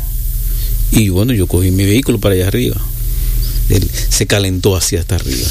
Y 0.95 1.09
bueno, 1.09 1.33
yo 1.33 1.47
cogí 1.47 1.71
mi 1.71 1.85
vehículo 1.85 2.19
para 2.19 2.35
allá 2.35 2.47
arriba. 2.47 2.77
Él 3.69 3.89
se 4.09 4.25
calentó 4.25 4.75
hacia 4.75 4.99
hasta 4.99 5.15
arriba. 5.15 5.47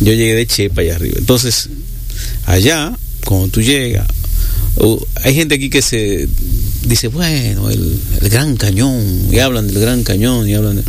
Yo 0.00 0.12
llegué 0.12 0.34
de 0.34 0.46
Chepa 0.46 0.80
allá 0.80 0.96
arriba. 0.96 1.16
Entonces, 1.18 1.68
allá, 2.46 2.96
cuando 3.24 3.48
tú 3.48 3.62
llegas, 3.62 4.06
hay 5.22 5.34
gente 5.34 5.54
aquí 5.54 5.70
que 5.70 5.82
se 5.82 6.28
dice, 6.86 7.08
bueno, 7.08 7.70
el, 7.70 7.98
Gran 8.22 8.56
Cañón, 8.56 9.28
y 9.30 9.38
hablan 9.38 9.66
del 9.66 9.80
Gran 9.80 10.02
Cañón, 10.02 10.48
y 10.48 10.54
hablan 10.54 10.82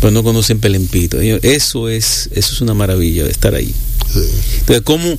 pero 0.00 0.10
no 0.12 0.22
conocen 0.22 0.60
Pelempito. 0.60 1.20
Eso 1.20 1.88
es, 1.88 2.30
eso 2.32 2.54
es 2.54 2.60
una 2.60 2.72
maravilla 2.74 3.24
de 3.24 3.30
estar 3.30 3.54
ahí. 3.54 3.74
Entonces, 4.60 4.82
¿cómo 4.82 5.18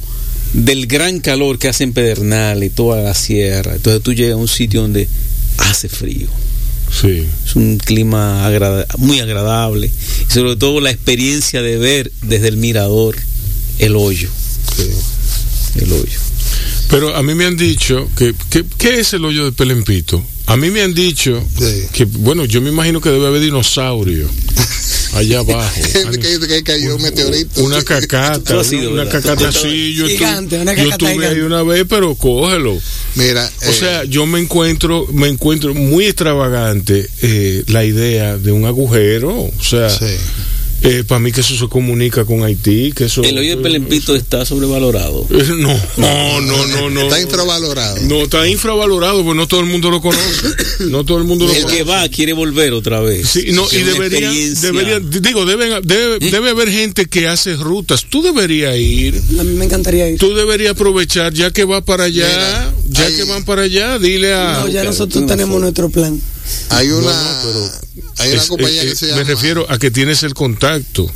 del 0.53 0.87
gran 0.87 1.19
calor 1.19 1.57
que 1.59 1.69
hace 1.69 1.83
en 1.83 1.93
Pedernal 1.93 2.63
y 2.63 2.69
toda 2.69 3.01
la 3.01 3.13
sierra. 3.13 3.75
Entonces 3.75 4.03
tú 4.03 4.13
llegas 4.13 4.33
a 4.33 4.37
un 4.37 4.47
sitio 4.47 4.81
donde 4.81 5.07
hace 5.57 5.87
frío. 5.89 6.27
Sí. 6.91 7.25
Es 7.45 7.55
un 7.55 7.77
clima 7.77 8.49
muy 8.97 9.19
agradable. 9.19 9.91
Y 10.29 10.33
sobre 10.33 10.55
todo 10.55 10.81
la 10.81 10.91
experiencia 10.91 11.61
de 11.61 11.77
ver 11.77 12.11
desde 12.21 12.47
el 12.47 12.57
mirador 12.57 13.15
el 13.79 13.95
hoyo. 13.95 14.29
El 15.75 15.91
hoyo. 15.91 16.19
Pero 16.89 17.15
a 17.15 17.23
mí 17.23 17.33
me 17.35 17.45
han 17.45 17.55
dicho 17.55 18.09
que, 18.17 18.35
¿qué 18.77 18.99
es 18.99 19.13
el 19.13 19.23
hoyo 19.23 19.45
de 19.45 19.53
Pelempito? 19.53 20.23
A 20.47 20.57
mí 20.57 20.69
me 20.69 20.81
han 20.81 20.93
dicho 20.93 21.41
que, 21.93 22.05
bueno, 22.05 22.43
yo 22.43 22.61
me 22.61 22.69
imagino 22.69 22.99
que 22.99 23.09
debe 23.09 23.27
haber 23.27 23.41
dinosaurio 23.41 24.27
allá 25.13 25.39
abajo. 25.41 25.81
que, 26.47 26.63
cayó 26.63 26.95
un 26.95 27.01
meteorito. 27.01 27.63
Una 27.63 27.83
cacata, 27.83 28.61
una, 28.89 29.09
cacata 29.09 29.49
así. 29.49 29.93
Yo, 29.93 30.05
estuve 30.07 31.27
ahí 31.27 31.39
una 31.39 31.63
vez, 31.63 31.85
pero 31.87 32.15
cógelo. 32.15 32.77
Mira, 33.15 33.49
o 33.67 33.73
sea, 33.73 34.03
eh, 34.03 34.07
yo 34.09 34.25
me 34.25 34.39
encuentro, 34.39 35.07
me 35.11 35.27
encuentro 35.27 35.73
muy 35.73 36.05
extravagante 36.05 37.09
eh, 37.21 37.63
la 37.67 37.83
idea 37.83 38.37
de 38.37 38.51
un 38.51 38.65
agujero, 38.65 39.33
o 39.35 39.63
sea. 39.63 39.89
Eh, 40.83 41.03
para 41.07 41.19
mí 41.19 41.31
que 41.31 41.41
eso 41.41 41.55
se 41.55 41.67
comunica 41.67 42.25
con 42.25 42.43
Haití, 42.43 42.91
que 42.91 43.05
eso... 43.05 43.21
El 43.23 43.37
hoyo 43.37 43.57
de 43.57 43.61
Pelempito 43.61 44.15
está 44.15 44.45
sobrevalorado. 44.45 45.27
Eh, 45.29 45.45
no, 45.57 45.79
no, 45.97 46.41
no, 46.41 46.67
no, 46.67 46.89
no. 46.89 47.01
Está 47.01 47.21
infravalorado. 47.21 47.97
No, 48.01 48.23
está 48.23 48.47
infravalorado, 48.47 49.23
pues 49.23 49.37
no 49.37 49.47
todo 49.47 49.59
el 49.59 49.67
mundo 49.67 49.91
lo 49.91 50.01
conoce. 50.01 50.47
No 50.89 51.05
todo 51.05 51.19
el 51.19 51.25
mundo 51.25 51.45
lo 51.45 51.53
el 51.53 51.61
conoce. 51.61 51.79
El 51.79 51.85
que 51.85 51.89
va 51.89 52.09
quiere 52.09 52.33
volver 52.33 52.73
otra 52.73 52.99
vez. 52.99 53.29
Sí, 53.29 53.51
no, 53.51 53.67
y 53.71 53.83
debería, 53.83 54.31
debería, 54.31 54.99
digo, 54.99 55.45
deben, 55.45 55.81
debe, 55.83 56.17
debe 56.17 56.49
haber 56.49 56.71
gente 56.71 57.05
que 57.05 57.27
hace 57.27 57.55
rutas. 57.55 58.05
Tú 58.09 58.23
deberías 58.23 58.75
ir. 58.75 59.21
A 59.39 59.43
mí 59.43 59.53
me 59.53 59.65
encantaría 59.65 60.09
ir. 60.09 60.17
Tú 60.17 60.33
deberías 60.33 60.71
aprovechar, 60.71 61.31
ya 61.33 61.51
que 61.51 61.63
va 61.63 61.81
para 61.81 62.05
allá, 62.05 62.73
ya 62.91 63.15
que 63.15 63.23
van 63.23 63.43
para 63.45 63.63
allá, 63.63 63.97
dile 63.99 64.33
a... 64.33 64.59
No, 64.59 64.67
ya 64.67 64.83
nosotros 64.83 65.25
tenemos 65.25 65.59
nuestro 65.59 65.89
plan. 65.89 66.19
Hay 66.69 66.89
una, 66.89 67.41
hay 68.17 68.33
una 68.33 68.45
compañía 68.47 68.83
que 68.83 68.95
se 68.95 69.07
llama. 69.07 69.21
Me 69.21 69.23
refiero 69.23 69.65
a 69.69 69.77
que 69.77 69.91
tienes 69.91 70.23
el 70.23 70.33
contacto. 70.33 71.09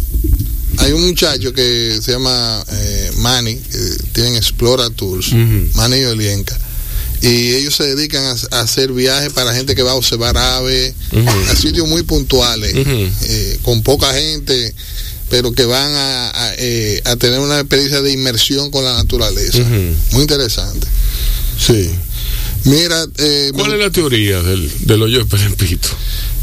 Hay 0.78 0.92
un 0.92 1.06
muchacho 1.06 1.54
que 1.54 2.00
se 2.02 2.12
llama 2.12 2.64
eh, 2.72 3.12
Manny, 3.18 3.56
que 3.56 3.80
tienen 4.14 4.36
Explora 4.36 4.90
Tours, 4.90 5.34
Manny 5.76 5.98
y 5.98 6.06
Olienka. 6.06 6.58
Y 7.22 7.54
ellos 7.56 7.76
se 7.76 7.96
dedican 7.96 8.24
a, 8.52 8.62
hacer 8.62 8.92
viajes 8.92 9.32
para 9.34 9.54
gente 9.54 9.74
que 9.76 9.82
va 9.82 9.92
a 9.92 9.96
observar 9.96 10.38
aves, 10.38 10.94
a 11.50 11.56
sitios 11.56 11.88
muy 11.88 12.04
puntuales, 12.04 12.74
eh, 12.76 13.60
con 13.64 13.82
poca 13.84 14.14
gente, 14.14 14.74
pero 15.30 15.52
que 15.54 15.66
van 15.66 15.92
a, 15.96 16.54
eh, 16.58 17.02
a, 17.06 17.16
tener 17.16 17.40
una 17.40 17.60
experiencia 17.60 18.02
de 18.02 18.12
inmersión 18.12 18.70
con 18.70 18.84
la 18.84 18.94
naturaleza. 18.94 19.60
Muy 20.12 20.22
interesante. 20.22 20.88
Sí. 21.58 21.90
Mira, 22.66 23.06
eh, 23.18 23.52
¿cuál 23.54 23.74
es 23.74 23.80
la 23.80 23.92
teoría 23.92 24.42
del, 24.42 24.72
del 24.82 25.02
hoyo 25.02 25.20
de 25.20 25.26
Pelempito? 25.26 25.90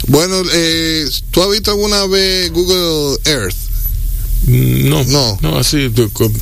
Bueno, 0.06 0.40
eh, 0.52 1.08
¿tú 1.30 1.42
has 1.42 1.50
visto 1.50 1.72
alguna 1.72 2.06
vez 2.06 2.50
Google 2.52 3.18
Earth? 3.24 3.56
No, 4.46 5.04
no, 5.04 5.38
no, 5.40 5.58
así, 5.58 5.90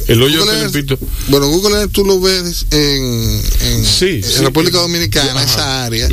el 0.09 0.23
hoyo 0.23 0.45
de 0.45 0.53
Pelempito. 0.53 0.99
Bueno, 1.29 1.49
Google 1.49 1.81
Earth 1.81 1.93
tú 1.93 2.05
lo 2.05 2.21
ves 2.21 2.66
en, 2.71 3.43
en, 3.61 4.45
República 4.45 4.79
Dominicana, 4.79 5.43
esa 5.43 5.85
área, 5.85 6.09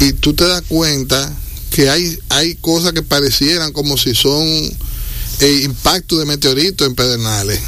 y 0.00 0.12
tú 0.14 0.34
te 0.34 0.46
das 0.46 0.62
cuenta 0.68 1.32
que 1.70 1.88
hay, 1.88 2.18
hay 2.28 2.56
cosas 2.56 2.92
que 2.92 3.02
parecieran 3.02 3.72
como 3.72 3.96
si 3.96 4.14
son 4.14 4.46
eh, 5.40 5.62
impacto 5.64 6.18
de 6.18 6.26
meteoritos 6.26 6.86
en 6.86 6.94
Pedernales. 6.94 7.60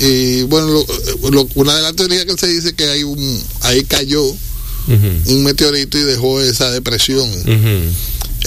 Y 0.00 0.42
bueno, 0.42 0.84
una 1.54 1.74
de 1.74 1.82
las 1.82 1.96
teorías 1.96 2.26
que 2.26 2.36
se 2.36 2.46
dice 2.46 2.74
que 2.74 2.84
hay 2.88 3.04
un, 3.04 3.42
ahí 3.62 3.84
cayó 3.84 4.22
un 4.88 5.42
meteorito 5.42 5.98
y 5.98 6.02
dejó 6.02 6.40
esa 6.40 6.70
depresión. 6.70 7.28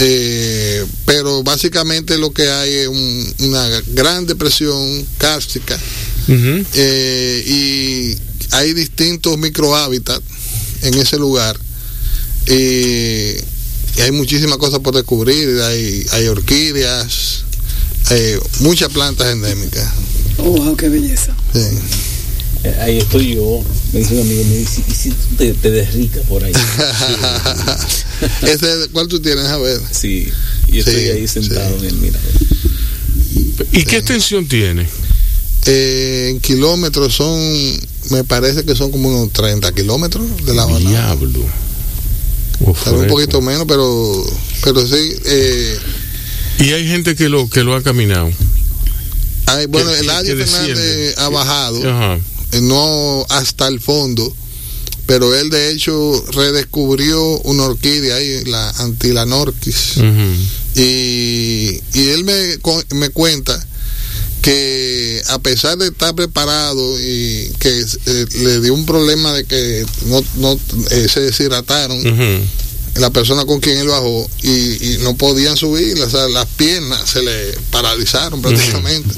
Eh, 0.01 0.85
pero 1.05 1.43
básicamente 1.43 2.17
lo 2.17 2.31
que 2.31 2.49
hay 2.49 2.73
es 2.73 2.87
una 2.87 3.67
gran 3.87 4.25
depresión 4.25 5.05
cárstica 5.17 5.77
eh, 6.73 7.43
y 7.45 8.15
hay 8.51 8.73
distintos 8.73 9.37
microhábitats 9.37 10.23
en 10.83 10.93
ese 10.93 11.17
lugar. 11.17 11.59
Y, 12.47 13.35
hay 14.01 14.11
muchísimas 14.11 14.57
cosas 14.59 14.79
por 14.79 14.95
descubrir. 14.95 15.59
Hay, 15.61 16.05
hay 16.11 16.27
orquídeas 16.27 17.43
hay 18.07 18.35
muchas 18.59 18.91
plantas 18.91 19.27
endémicas 19.27 19.87
wow 20.37 20.75
qué 20.75 20.89
belleza 20.89 21.35
eh, 22.63 22.75
ahí 22.81 22.97
estoy 22.97 23.35
yo, 23.35 23.63
me 23.93 23.99
dice 23.99 24.15
un 24.15 24.21
amigo, 24.21 24.43
me 24.43 24.57
dice, 24.57 24.83
¿y 24.85 24.93
si 24.93 25.11
tú 25.11 25.35
te, 25.37 25.53
te 25.53 25.71
desricas 25.71 26.25
por 26.25 26.43
ahí? 26.43 26.51
¿Ese, 28.41 28.89
¿Cuál 28.91 29.07
tú 29.07 29.21
tienes? 29.21 29.45
A 29.45 29.57
ver. 29.57 29.79
Sí, 29.91 30.27
y 30.67 30.79
estoy 30.79 30.95
ahí 30.95 31.25
sentado 31.25 31.77
en 31.77 31.85
el 31.85 31.95
mirador. 31.95 32.33
¿Y 33.71 33.83
qué 33.85 33.97
extensión 33.97 34.45
tiene? 34.45 34.89
Eh, 35.67 36.27
en 36.31 36.41
kilómetros 36.41 37.13
son 37.13 37.39
me 38.11 38.23
parece 38.23 38.63
que 38.63 38.75
son 38.75 38.91
como 38.91 39.09
unos 39.09 39.31
30 39.33 39.71
kilómetros 39.73 40.45
de 40.45 40.53
la 40.53 40.63
Habana. 40.63 40.79
Diablo. 40.79 41.45
un 42.59 43.07
poquito 43.07 43.41
menos, 43.41 43.65
pero, 43.67 44.25
pero 44.63 44.85
sí. 44.85 45.15
Eh, 45.25 45.77
y 46.59 46.73
hay 46.73 46.87
gente 46.87 47.15
que 47.15 47.29
lo, 47.29 47.49
que 47.49 47.63
lo 47.63 47.75
ha 47.75 47.81
caminado. 47.81 48.29
Hay, 49.45 49.65
bueno, 49.65 49.91
el 49.93 50.01
Eladio 50.03 50.37
Fernández 50.37 51.17
ha 51.17 51.29
bajado, 51.29 51.81
eh, 52.51 52.61
no 52.61 53.25
hasta 53.29 53.67
el 53.67 53.79
fondo, 53.79 54.35
pero 55.07 55.33
él 55.35 55.49
de 55.49 55.71
hecho 55.71 56.23
redescubrió 56.33 57.39
una 57.39 57.63
orquídea 57.63 58.15
ahí, 58.15 58.43
la 58.45 58.69
Antilanorquis. 58.77 59.97
y, 60.75 61.81
y 61.93 62.07
él 62.09 62.23
me, 62.25 62.57
me 62.95 63.09
cuenta 63.09 63.65
que 64.41 65.21
a 65.29 65.39
pesar 65.39 65.77
de 65.77 65.87
estar 65.87 66.13
preparado 66.15 66.99
y 66.99 67.51
que 67.59 67.83
eh, 68.05 68.25
le 68.35 68.61
dio 68.61 68.73
un 68.73 68.85
problema 68.85 69.33
de 69.33 69.43
que 69.45 69.85
no, 70.05 70.23
no 70.37 70.59
eh, 70.91 71.07
se 71.11 71.21
deshidrataron 71.21 71.97
la 72.95 73.09
persona 73.09 73.45
con 73.45 73.59
quien 73.59 73.77
él 73.77 73.87
bajó 73.87 74.29
y, 74.43 74.97
no 75.01 75.15
podían 75.15 75.55
subir, 75.57 75.97
las 75.97 76.45
piernas 76.57 77.09
se 77.09 77.21
le 77.21 77.53
paralizaron 77.71 78.41
prácticamente. 78.41 79.15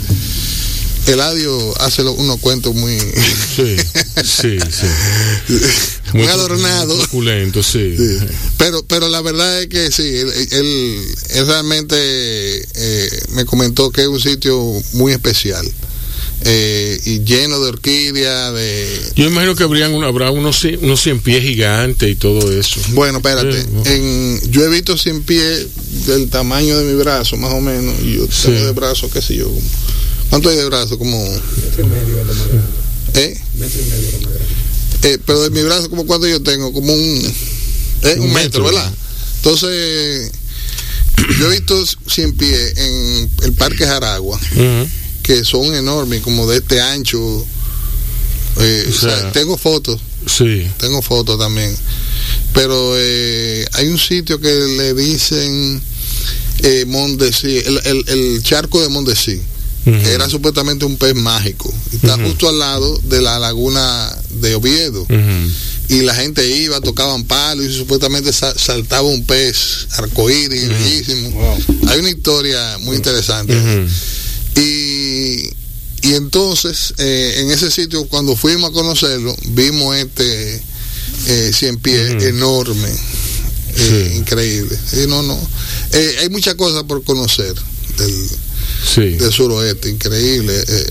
Eladio 1.08 1.82
hace 1.82 2.04
unos 2.04 2.40
cuentos 2.40 2.76
muy 2.76 2.96
sí, 2.96 3.76
sí, 4.24 4.60
sí. 4.60 5.56
muy, 6.14 6.28
adornados 6.28 7.10
sí. 7.64 7.98
pero 8.58 8.84
pero 8.86 9.10
la 9.10 9.22
verdad 9.22 9.64
es 9.64 9.68
que 9.68 9.92
sí 9.92 10.04
él, 10.04 10.32
él, 10.52 11.48
realmente 11.48 11.96
eh, 11.96 13.24
me 13.30 13.46
comentó 13.46 13.90
que 13.90 14.02
es 14.02 14.08
un 14.08 14.20
sitio 14.20 14.62
muy 14.94 15.12
especial 15.12 15.66
eh, 16.44 17.00
y 17.06 17.20
lleno 17.24 17.60
de 17.60 17.70
orquídeas 17.70 18.54
de 18.54 19.12
yo 19.16 19.26
imagino 19.26 19.56
que 19.56 19.64
habrían 19.64 19.94
habrá 20.04 20.32
unos 20.32 20.64
unos 20.82 21.02
cien 21.02 21.20
pies 21.20 21.44
gigantes 21.44 22.10
y 22.10 22.16
todo 22.16 22.52
eso 22.52 22.80
bueno 22.90 23.18
espérate 23.18 23.66
en, 23.86 24.52
yo 24.52 24.64
he 24.64 24.70
visto 24.70 24.98
cien 24.98 25.24
pies 25.24 25.68
del 26.08 26.30
tamaño 26.30 26.78
de 26.80 26.86
mi 26.86 26.96
brazo 26.96 27.38
más 27.38 27.52
o 27.54 27.62
menos 27.62 27.96
y 28.04 28.16
yo 28.16 28.28
tengo 28.28 28.66
de 28.66 28.72
brazo 28.72 29.10
qué 29.12 29.22
sé 29.22 29.36
yo 29.36 29.52
¿Cuánto 30.32 30.48
hay 30.48 30.56
de 30.56 30.66
brazo? 30.66 30.98
Como. 30.98 31.22
Metro 31.22 31.84
y 31.84 31.88
medio 31.88 32.18
¿Eh? 33.16 33.38
Metro 33.56 33.82
y 33.82 33.86
medio 33.86 34.32
eh, 35.04 35.18
pero 35.26 35.42
de 35.42 35.50
mi 35.50 35.62
brazo, 35.64 35.90
como 35.90 36.06
cuánto 36.06 36.26
yo 36.26 36.42
tengo? 36.42 36.72
Como 36.72 36.94
un. 36.94 37.34
¿eh? 38.04 38.16
Un, 38.18 38.32
metro, 38.32 38.64
¿verdad? 38.64 38.90
Entonces, 39.38 40.32
yo 41.38 41.48
he 41.48 41.50
visto 41.50 41.84
100 42.08 42.38
pies 42.38 42.78
en 42.78 43.30
el 43.44 43.54
Parque 43.54 43.86
Jaragua, 43.86 44.40
que 45.22 45.44
son 45.44 45.74
enormes, 45.74 46.22
como 46.22 46.48
de 46.48 46.58
este 46.58 46.82
ancho. 46.82 47.46
Eh, 48.60 48.86
o 48.90 48.92
sea, 48.94 49.32
tengo 49.32 49.58
fotos. 49.58 50.00
Sí. 50.28 50.68
Tengo 50.78 51.02
fotos 51.02 51.40
también. 51.40 51.76
Pero 52.54 52.94
eh, 52.98 53.66
hay 53.74 53.88
un 53.88 53.98
sitio 53.98 54.40
que 54.40 54.50
le 54.50 54.94
dicen 54.94 55.82
eh, 56.64 56.86
el, 56.86 57.82
el, 57.86 58.04
el 58.08 58.44
charco 58.44 58.82
de 58.82 58.90
Mondesi 58.90 59.42
que 59.84 60.14
era 60.14 60.30
supuestamente 60.30 60.86
un 60.86 60.98
pez 60.98 61.16
mágico. 61.16 61.74
Está 61.92 62.18
justo 62.18 62.48
al 62.48 62.60
lado 62.60 63.00
de 63.06 63.22
la 63.22 63.40
laguna 63.40 64.16
de 64.30 64.56
Oviedo. 64.56 65.06
Y 65.90 66.02
la 66.04 66.16
gente 66.16 66.48
iba, 66.48 66.80
tocaban 66.80 67.26
palos 67.26 67.66
y 67.66 67.74
supuestamente 67.76 68.32
saltaba 68.32 69.02
un 69.02 69.26
pez 69.26 69.88
arcoíris, 69.98 70.70
bellísimo. 70.70 71.58
Hay 71.88 72.00
una 72.00 72.10
historia 72.10 72.78
muy 72.82 72.96
interesante. 72.96 73.54
Y, 74.56 74.91
y 76.04 76.14
entonces, 76.14 76.94
eh, 76.98 77.36
en 77.38 77.52
ese 77.52 77.70
sitio, 77.70 78.06
cuando 78.08 78.36
fuimos 78.36 78.72
a 78.72 78.74
conocerlo, 78.74 79.36
vimos 79.50 79.96
este 79.96 80.62
eh, 81.28 81.52
cien 81.54 81.78
pies 81.78 82.24
enorme. 82.24 82.90
Eh, 83.78 84.14
increíble. 84.18 84.78
no, 85.08 85.22
no. 85.24 85.40
Eh, 85.94 86.16
hay 86.22 86.30
muchas 86.30 86.56
cosas 86.56 86.84
por 86.84 87.04
conocer 87.04 87.54
del, 87.98 88.30
sí. 88.84 89.02
del 89.12 89.32
suroeste, 89.32 89.90
increíble. 89.90 90.54
Eh, 90.58 90.66
eh, 90.68 90.88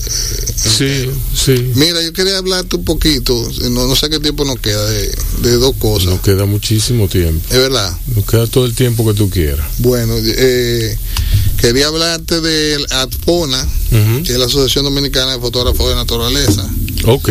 sí, 0.55 1.09
sí. 1.35 1.71
Mira, 1.75 2.01
yo 2.01 2.13
quería 2.13 2.37
hablarte 2.37 2.75
un 2.75 2.85
poquito, 2.85 3.33
no, 3.69 3.87
no 3.87 3.95
sé 3.95 4.09
qué 4.09 4.19
tiempo 4.19 4.45
nos 4.45 4.59
queda, 4.59 4.83
de, 4.89 5.11
dos 5.57 5.75
cosas. 5.77 6.09
Nos 6.09 6.21
queda 6.21 6.45
muchísimo 6.45 7.07
tiempo. 7.07 7.45
Es 7.49 7.57
verdad. 7.57 7.95
Nos 8.15 8.25
queda 8.25 8.47
todo 8.47 8.65
el 8.65 8.73
tiempo 8.73 9.05
que 9.05 9.13
tú 9.13 9.29
quieras. 9.29 9.65
Bueno, 9.79 10.13
eh, 10.17 10.97
quería 11.57 11.87
hablarte 11.87 12.41
de 12.41 12.77
ADFONA, 12.89 13.67
que 14.23 14.31
es 14.31 14.37
la 14.37 14.45
Asociación 14.45 14.85
Dominicana 14.85 15.33
de 15.33 15.39
Fotógrafos 15.39 15.89
de 15.89 15.95
Naturaleza. 15.95 16.69
Ok. 17.05 17.29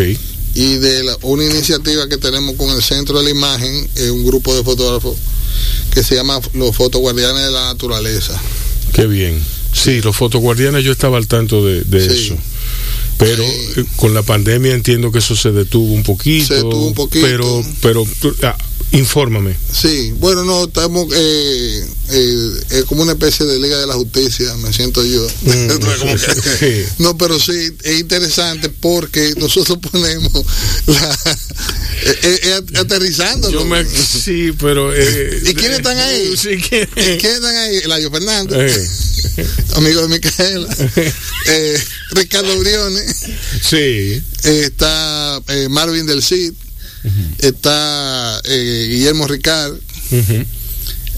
Y 0.53 0.75
de 0.77 1.17
una 1.23 1.45
iniciativa 1.45 2.09
que 2.09 2.17
tenemos 2.17 2.57
con 2.57 2.71
el 2.71 2.83
Centro 2.83 3.19
de 3.19 3.25
la 3.25 3.31
Imagen, 3.31 3.89
un 4.13 4.27
grupo 4.27 4.55
de 4.55 4.65
fotógrafos 4.65 5.17
que 5.93 6.03
se 6.03 6.15
llama 6.17 6.41
Los 6.55 6.77
Fotoguardianes 6.77 7.45
de 7.45 7.51
la 7.51 7.65
Naturaleza. 7.67 8.41
Qué 8.93 9.07
bien. 9.07 9.41
Sí, 9.73 10.01
los 10.01 10.17
fotoguardianes 10.17 10.85
yo 10.85 10.93
estaba 10.93 11.19
al 11.19 11.27
tanto 11.27 11.65
de, 11.65 11.83
eso. 11.93 12.37
Pero 13.19 13.45
eh, 13.45 13.85
con 13.97 14.15
la 14.15 14.23
pandemia 14.23 14.73
entiendo 14.73 15.13
que 15.13 15.19
eso 15.19 15.37
se 15.37 15.53
detuvo 15.53 15.93
un 15.93 16.03
poquito. 16.03 16.47
Se 16.47 16.55
detuvo 16.55 16.87
un 16.87 16.95
poquito. 16.95 17.27
Pero, 17.27 17.65
pero 17.83 18.07
ah, 18.45 18.57
infórmame. 18.93 19.55
Sí, 19.73 20.13
bueno, 20.19 20.45
no, 20.45 20.65
estamos 20.65 21.07
eh, 21.15 21.87
eh, 22.11 22.85
como 22.87 23.03
una 23.03 23.13
especie 23.13 23.47
de 23.47 23.59
Liga 23.59 23.79
de 23.79 23.87
la 23.87 23.95
Justicia, 23.95 24.55
me 24.57 24.73
siento 24.73 25.05
yo. 25.05 25.27
Mm, 25.43 25.69
no, 26.99 27.17
pero 27.17 27.39
sí, 27.39 27.73
es 27.83 28.01
interesante 28.01 28.69
porque 28.69 29.35
nosotros 29.37 29.79
ponemos 29.79 30.45
la, 30.87 31.19
aterrizando. 32.81 33.51
sí, 33.87 34.53
pero... 34.59 34.93
¿Y 34.95 35.55
quiénes 35.55 35.79
están 35.79 35.99
ahí? 35.99 36.35
Sí, 36.41 36.57
¿quiénes 36.59 36.89
están 36.99 37.57
ahí? 37.57 37.77
Eladio 37.85 38.11
Fernández, 38.11 39.10
amigo 39.75 40.03
de 40.03 40.09
Micaela, 40.09 40.69
Ricardo 42.13 42.59
Briones, 42.59 43.17
sí. 43.63 44.23
está 44.43 45.43
Marvin 45.69 46.07
del 46.07 46.23
Cid, 46.23 46.53
está 47.39 48.41
eh, 48.45 48.87
Guillermo 48.91 49.27
Ricard, 49.27 49.75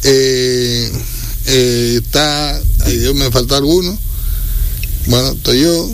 eh, 0.05 0.93
eh, 1.47 2.01
está, 2.03 2.61
ay 2.85 2.99
Dios, 2.99 3.15
me 3.15 3.31
falta 3.31 3.57
alguno, 3.57 3.99
bueno, 5.07 5.33
estoy 5.33 5.63
yo, 5.63 5.91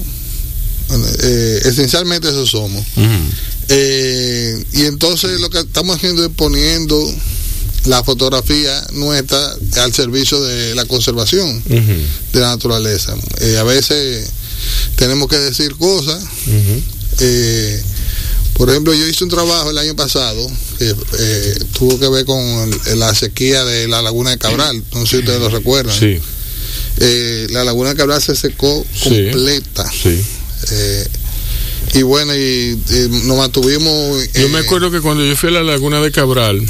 esencialmente 1.65 2.29
eso 2.29 2.47
somos. 2.47 2.85
y 4.73 4.85
entonces 4.85 5.41
lo 5.41 5.51
que 5.51 5.61
estamos 5.61 5.97
haciendo 5.97 6.25
es 6.25 6.33
poniendo 6.35 6.99
la 7.85 8.03
fotografía 8.05 8.87
nuestra 8.93 9.57
al 9.77 9.93
servicio 9.93 10.41
de 10.43 10.75
la 10.75 10.85
conservación 10.85 11.63
de 11.65 12.41
la 12.41 12.49
naturaleza. 12.49 13.15
a 13.59 13.63
veces 13.63 14.29
tenemos 14.97 15.29
que 15.29 15.39
decir 15.39 15.75
cosas. 15.77 16.23
Por 18.59 18.69
ejemplo, 18.71 18.93
yo 18.93 19.07
hice 19.07 19.23
un 19.23 19.31
trabajo 19.31 19.71
el 19.71 19.79
año 19.79 19.95
pasado 19.95 20.45
que 20.79 20.93
eh, 21.19 21.59
tuvo 21.79 21.97
que 22.01 22.09
ver 22.09 22.25
con 22.25 22.71
la 22.97 23.15
sequía 23.15 23.65
de 23.65 23.87
la 23.87 24.03
laguna 24.03 24.31
de 24.31 24.39
Cabral. 24.39 24.83
No 24.95 25.07
sé 25.07 25.11
si 25.11 25.17
ustedes 25.19 25.39
lo 25.39 25.49
recuerdan. 25.49 25.97
Sí. 25.97 26.19
Eh, 26.99 27.47
la 27.51 27.63
laguna 27.63 27.91
de 27.91 27.95
Cabral 27.95 28.21
se 28.21 28.35
secó 28.35 28.85
completa. 29.05 29.89
Sí. 29.93 30.21
Eh, 30.73 31.09
y 31.95 32.03
bueno, 32.03 32.35
y, 32.35 32.77
nos 33.25 33.37
mantuvimos. 33.39 34.29
yo 34.35 34.49
me 34.49 34.59
acuerdo 34.59 34.91
que 34.91 35.01
cuando 35.01 35.25
yo 35.25 35.37
fui 35.37 35.51
a 35.51 35.53
la 35.53 35.63
laguna 35.63 36.01
de 36.01 36.11
Cabral, 36.11 36.61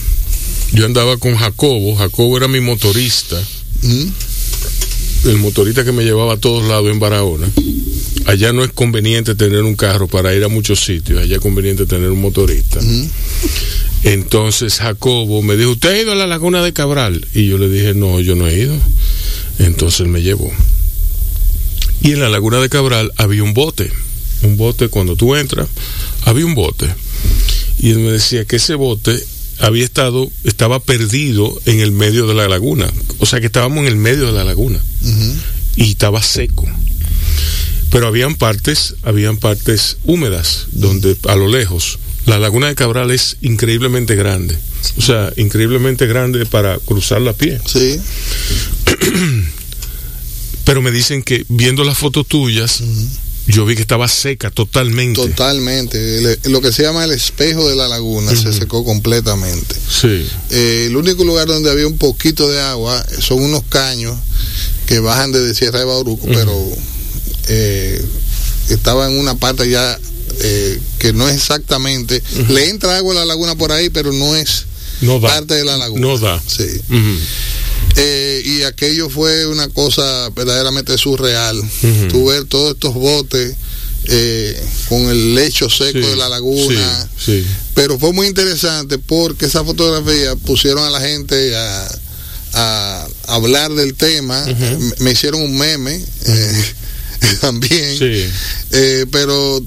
yo 0.72 0.86
andaba 0.86 1.16
con 1.16 1.36
Jacobo. 1.36 1.96
Jacobo 1.96 2.36
era 2.36 2.48
mi 2.48 2.60
motorista. 2.60 3.40
¿Mm? 3.82 4.06
El 5.28 5.38
motorista 5.38 5.84
que 5.84 5.92
me 5.92 6.04
llevaba 6.04 6.34
a 6.34 6.36
todos 6.36 6.66
lados 6.68 6.90
en 6.90 7.00
Barahona 7.00 7.48
allá 8.28 8.52
no 8.52 8.62
es 8.62 8.70
conveniente 8.72 9.34
tener 9.34 9.62
un 9.62 9.74
carro 9.74 10.06
para 10.06 10.34
ir 10.34 10.44
a 10.44 10.48
muchos 10.48 10.80
sitios, 10.84 11.22
allá 11.22 11.36
es 11.36 11.40
conveniente 11.40 11.86
tener 11.86 12.10
un 12.10 12.20
motorista. 12.20 12.78
Entonces 14.04 14.78
Jacobo 14.78 15.42
me 15.42 15.56
dijo, 15.56 15.70
¿usted 15.70 15.88
ha 15.90 16.00
ido 16.02 16.12
a 16.12 16.14
la 16.14 16.26
laguna 16.26 16.62
de 16.62 16.74
Cabral? 16.74 17.26
Y 17.34 17.46
yo 17.46 17.56
le 17.56 17.70
dije, 17.70 17.94
no, 17.94 18.20
yo 18.20 18.36
no 18.36 18.46
he 18.46 18.58
ido. 18.58 18.76
Entonces 19.58 20.06
me 20.06 20.20
llevó. 20.20 20.52
Y 22.02 22.12
en 22.12 22.20
la 22.20 22.28
laguna 22.28 22.58
de 22.58 22.68
Cabral 22.68 23.12
había 23.16 23.42
un 23.42 23.54
bote, 23.54 23.90
un 24.42 24.58
bote 24.58 24.88
cuando 24.88 25.16
tú 25.16 25.34
entras, 25.34 25.66
había 26.22 26.44
un 26.44 26.54
bote. 26.54 26.86
Y 27.78 27.90
él 27.90 27.98
me 28.00 28.12
decía 28.12 28.44
que 28.44 28.56
ese 28.56 28.74
bote 28.74 29.18
había 29.60 29.84
estado, 29.84 30.30
estaba 30.44 30.80
perdido 30.80 31.60
en 31.64 31.80
el 31.80 31.92
medio 31.92 32.26
de 32.26 32.34
la 32.34 32.48
laguna. 32.48 32.92
O 33.18 33.26
sea 33.26 33.40
que 33.40 33.46
estábamos 33.46 33.78
en 33.78 33.86
el 33.86 33.96
medio 33.96 34.26
de 34.26 34.32
la 34.32 34.44
laguna. 34.44 34.80
Y 35.76 35.90
estaba 35.90 36.22
seco 36.22 36.66
pero 37.90 38.06
habían 38.06 38.34
partes, 38.34 38.94
habían 39.02 39.38
partes 39.38 39.98
húmedas 40.04 40.66
donde 40.72 41.16
a 41.28 41.36
lo 41.36 41.48
lejos 41.48 41.98
la 42.26 42.38
laguna 42.38 42.68
de 42.68 42.74
Cabral 42.74 43.10
es 43.10 43.38
increíblemente 43.40 44.14
grande, 44.14 44.58
o 44.98 45.02
sea, 45.02 45.32
increíblemente 45.36 46.06
grande 46.06 46.44
para 46.44 46.78
cruzar 46.78 47.22
la 47.22 47.32
pie. 47.32 47.58
Sí. 47.64 47.98
pero 50.64 50.82
me 50.82 50.90
dicen 50.90 51.22
que 51.22 51.46
viendo 51.48 51.84
las 51.84 51.96
fotos 51.96 52.26
tuyas 52.26 52.82
Yo 53.48 53.64
vi 53.64 53.74
que 53.74 53.82
estaba 53.82 54.08
seca 54.08 54.50
totalmente. 54.50 55.20
Totalmente. 55.20 56.38
lo 56.44 56.60
que 56.60 56.70
se 56.70 56.82
llama 56.82 57.04
el 57.04 57.12
espejo 57.12 57.68
de 57.68 57.76
la 57.76 57.88
laguna 57.88 58.34
se 58.36 58.52
secó 58.52 58.84
completamente. 58.84 59.74
Sí. 59.74 60.26
Eh, 60.50 60.84
el 60.88 60.96
único 60.96 61.24
lugar 61.24 61.48
donde 61.48 61.70
había 61.70 61.86
un 61.86 61.96
poquito 61.96 62.50
de 62.50 62.60
agua 62.60 63.04
son 63.20 63.42
unos 63.42 63.62
caños 63.68 64.16
que 64.86 64.98
bajan 64.98 65.32
desde 65.32 65.54
Sierra 65.54 65.78
de 65.78 65.86
Bauruco, 65.86 66.26
pero 66.26 66.54
eh, 67.48 68.04
estaba 68.68 69.06
en 69.06 69.18
una 69.18 69.34
parte 69.34 69.68
ya 69.68 69.98
eh, 70.40 70.80
que 70.98 71.14
no 71.14 71.26
es 71.26 71.34
exactamente. 71.34 72.22
Le 72.50 72.68
entra 72.68 72.98
agua 72.98 73.14
a 73.14 73.16
la 73.16 73.24
laguna 73.24 73.56
por 73.56 73.72
ahí, 73.72 73.88
pero 73.88 74.12
no 74.12 74.36
es 74.36 74.66
parte 75.20 75.54
de 75.54 75.64
la 75.64 75.76
laguna. 75.76 76.00
No 76.00 76.18
da. 76.18 76.42
Sí. 76.46 76.80
Eh, 77.96 78.42
y 78.44 78.62
aquello 78.62 79.10
fue 79.10 79.46
una 79.46 79.68
cosa 79.68 80.30
verdaderamente 80.30 80.96
surreal. 80.98 81.60
Tu 82.10 82.26
ver 82.26 82.44
todos 82.44 82.74
estos 82.74 82.94
botes 82.94 83.56
eh, 84.04 84.66
con 84.88 85.08
el 85.08 85.34
lecho 85.34 85.68
seco 85.68 85.98
de 85.98 86.16
la 86.16 86.28
laguna. 86.28 87.08
Pero 87.74 87.98
fue 87.98 88.12
muy 88.12 88.26
interesante 88.26 88.98
porque 88.98 89.46
esa 89.46 89.64
fotografía 89.64 90.36
pusieron 90.36 90.84
a 90.84 90.90
la 90.90 91.00
gente 91.00 91.54
a, 91.56 93.08
hablar 93.26 93.72
del 93.72 93.94
tema. 93.94 94.44
Me 94.98 95.12
hicieron 95.12 95.42
un 95.42 95.56
meme. 95.56 96.00
también. 97.40 97.98
pero 99.10 99.60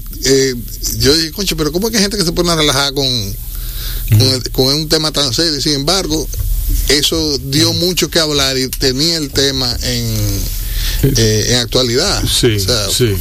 yo 0.98 1.14
dije, 1.16 1.32
concho, 1.32 1.56
pero 1.56 1.70
¿cómo 1.70 1.88
es 1.88 1.92
que 1.92 1.98
hay 1.98 2.02
gente 2.02 2.16
que 2.16 2.24
se 2.24 2.32
pone 2.32 2.50
a 2.50 2.56
relajar 2.56 2.94
con, 2.94 3.04
con, 4.52 4.66
un 4.66 4.88
tema 4.88 5.12
tan 5.12 5.32
serio. 5.32 5.60
Sin 5.60 5.74
embargo, 5.74 6.28
eso 6.88 7.38
dio 7.38 7.72
mucho 7.74 8.10
que 8.10 8.18
hablar 8.18 8.56
y 8.58 8.68
tenía 8.68 9.16
el 9.16 9.30
tema 9.30 9.76
en, 9.82 10.40
eh, 11.02 11.46
en 11.48 11.56
actualidad. 11.56 12.22
Sí, 12.26 12.56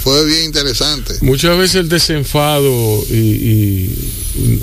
Fue 0.01 0.25
bien 0.25 0.45
interesante. 0.45 1.15
Muchas 1.21 1.57
veces 1.57 1.75
el 1.75 1.89
desenfado 1.89 3.03
y, 3.09 3.89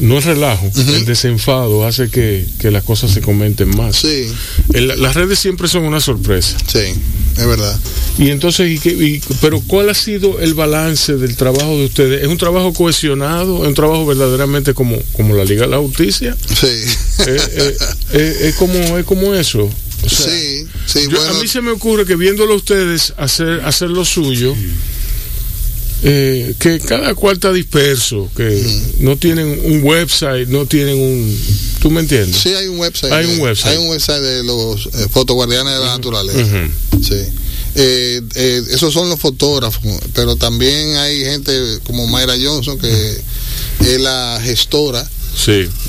no 0.01 0.19
es 0.19 0.25
relajo, 0.25 0.71
el 0.77 1.05
desenfado 1.05 1.87
hace 1.87 2.09
que, 2.11 2.47
las 2.71 2.85
cosas 2.85 3.11
se 3.11 3.21
comenten 3.21 3.77
más. 3.77 3.97
Sí. 3.97 4.29
las 4.73 5.15
redes 5.15 5.39
siempre 5.39 5.69
son 5.69 5.85
una 5.85 6.01
sorpresa. 6.01 6.57
Sí, 6.67 6.95
es 7.37 7.47
verdad. 7.47 7.79
Y 8.19 8.31
entonces, 8.31 8.85
y, 8.85 9.23
pero 9.41 9.61
¿cuál 9.61 9.91
ha 9.91 9.95
sido 9.95 10.41
el 10.41 10.55
balance 10.55 11.17
del 11.17 11.37
trabajo 11.37 11.77
de 11.77 11.87
ustedes? 11.87 12.23
¿Es 12.23 12.29
un 12.29 12.39
trabajo 12.39 12.73
cohesionado? 12.73 13.63
¿Es 13.63 13.69
un 13.69 13.75
trabajo 13.75 14.07
verdaderamente 14.07 14.75
como, 14.75 14.97
como 15.13 15.35
la 15.35 15.45
Liga 15.45 15.63
de 15.63 15.69
la 15.69 15.79
Justicia? 15.79 16.37
Sí. 16.49 16.67
es, 18.13 18.55
como, 18.57 18.99
es 18.99 19.05
como 19.05 19.35
eso. 19.35 19.71
Sí, 20.07 20.67
sí. 20.87 21.09
A 21.29 21.33
mí 21.35 21.49
se 21.49 21.61
me 21.61 21.71
ocurre 21.71 22.05
que 22.05 22.17
viéndolo 22.17 22.55
ustedes 22.55 23.15
hacer, 23.17 23.61
hacer 23.65 23.91
lo 23.91 24.05
suyo, 24.05 24.55
eh, 26.03 26.55
que 26.59 26.79
cada 26.79 27.15
cual 27.15 27.35
está 27.35 27.53
disperso, 27.53 28.31
que 28.37 28.65
no 29.01 29.17
tienen 29.17 29.61
un 29.65 29.83
website, 29.83 30.49
no 30.49 30.67
tienen 30.67 30.99
un... 30.99 31.39
¿Tú 31.81 31.91
me 31.91 32.01
entiendes? 32.01 32.41
Sí, 32.41 32.51
hay 32.51 32.69
un 32.69 32.79
website. 32.79 33.13
Hay 33.13 33.27
un 33.27 33.41
website. 33.41 33.73
Hay 33.73 33.79
un 33.79 33.89
website 33.89 34.23
de 34.23 34.45
los 34.45 34.87
eh, 34.87 35.07
fotoguardianes 35.11 35.73
de 35.75 35.81
la 35.81 35.87
naturaleza. 35.87 36.69
Sí. 37.03 37.15
Eh, 37.75 38.23
eh, 38.35 38.63
esos 38.71 38.93
son 38.93 39.09
los 39.09 39.21
fotógrafos, 39.21 39.83
pero 40.15 40.37
también 40.37 40.97
hay 40.97 41.25
gente 41.25 41.53
como 41.85 42.07
Mayra 42.07 42.35
Johnson, 42.43 42.79
que 42.79 43.23
es 43.81 44.01
la 44.01 44.41
gestora 44.43 45.09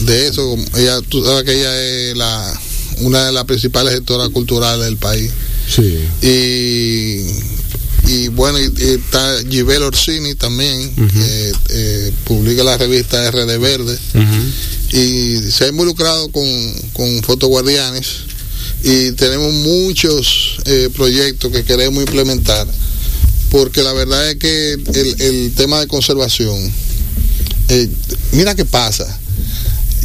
de 0.01 0.27
eso. 0.27 0.55
Ella, 0.75 1.01
tú 1.01 1.23
sabes 1.23 1.43
que 1.43 1.59
ella 1.59 1.81
es 1.81 2.17
la, 2.17 2.61
una 2.99 3.25
de 3.25 3.31
las 3.31 3.45
principales 3.45 3.93
gestoras 3.93 4.29
culturales 4.29 4.85
del 4.85 4.97
país. 4.97 5.31
Sí. 5.67 5.99
Y, 6.21 8.11
y 8.11 8.27
bueno, 8.29 8.59
y, 8.59 8.71
está 8.77 9.37
Gibel 9.49 9.83
Orsini 9.83 10.35
también, 10.35 10.95
que 10.95 11.53
eh, 11.69 12.11
publica 12.25 12.63
la 12.63 12.77
revista 12.77 13.29
RD 13.29 13.59
Verde. 13.59 13.97
Y 14.91 15.37
se 15.51 15.65
ha 15.65 15.67
involucrado 15.67 16.29
con, 16.29 16.45
con 16.93 17.21
Fotoguardianes 17.23 18.07
y 18.83 19.11
tenemos 19.11 19.53
muchos 19.53 20.57
eh, 20.65 20.89
proyectos 20.95 21.51
que 21.51 21.63
queremos 21.63 22.01
implementar 22.01 22.65
porque 23.49 23.83
la 23.83 23.93
verdad 23.93 24.29
es 24.29 24.37
que 24.37 24.73
el, 24.73 25.51
tema 25.55 25.79
de 25.79 25.87
conservación 25.87 26.57
eh, 27.67 27.89
mira 28.31 28.55
qué 28.55 28.65
pasa 28.65 29.19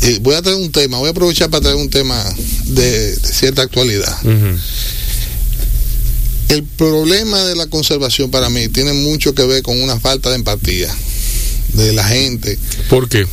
eh, 0.03 0.18
voy 0.20 0.34
a 0.34 0.42
traer 0.42 0.59
un 0.59 0.70
tema 0.70 0.99
voy 0.99 1.09
a 1.09 1.11
aprovechar 1.11 1.51
para 1.51 1.62
traer 1.62 1.76
un 1.76 1.90
tema 1.90 2.22
de, 2.64 3.16
cierta 3.16 3.62
actualidad 3.62 4.16
el 6.49 6.62
problema 6.62 7.42
de 7.45 7.57
la 7.57 7.66
conservación 7.66 8.30
para 8.30 8.51
mí 8.51 8.68
tiene 8.68 8.92
mucho 8.92 9.34
que 9.34 9.45
ver 9.45 9.62
con 9.62 9.82
una 9.82 9.99
falta 9.99 10.30
de 10.30 10.36
empatía 10.36 10.95
de 11.74 11.92
la 11.92 12.05
gente 12.05 12.59
¿por 12.88 13.09
qué? 13.09 13.26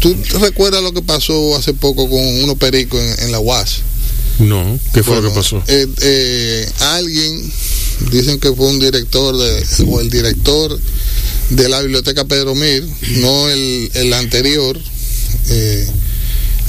¿Tú 0.00 0.16
recuerdas 0.40 0.82
lo 0.82 0.92
que 0.92 1.02
pasó 1.02 1.56
hace 1.56 1.74
poco 1.74 2.08
con 2.08 2.20
unos 2.20 2.56
pericos 2.56 3.00
en, 3.18 3.32
la 3.32 3.40
UAS? 3.40 3.80
No, 4.38 4.78
¿qué 4.94 5.02
fue 5.02 5.16
lo 5.16 5.28
que 5.28 5.34
pasó? 5.34 5.62
Eh, 5.66 5.86
eh, 6.00 6.70
alguien, 6.78 7.52
dicen 8.12 8.38
que 8.38 8.52
fue 8.52 8.66
un 8.66 8.78
director 8.78 9.36
de, 9.36 9.66
o 9.88 10.00
el 10.00 10.08
director 10.08 10.78
de 11.50 11.68
la 11.68 11.80
biblioteca 11.80 12.24
Pedro 12.24 12.54
Mir, 12.54 12.86
no 13.16 13.48
el, 13.48 14.12
anterior. 14.14 14.78
Eh, 15.50 15.86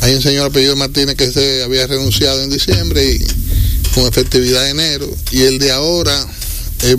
hay 0.01 0.13
un 0.15 0.21
señor 0.21 0.47
apellido 0.47 0.75
Martínez 0.75 1.15
que 1.15 1.31
se 1.31 1.63
había 1.63 1.85
renunciado 1.87 2.41
en 2.41 2.49
diciembre 2.49 3.03
y 3.05 3.19
con 3.93 4.05
efectividad 4.07 4.63
de 4.63 4.69
enero, 4.69 5.09
y 5.31 5.41
el 5.41 5.59
de 5.59 5.71
ahora 5.71 6.27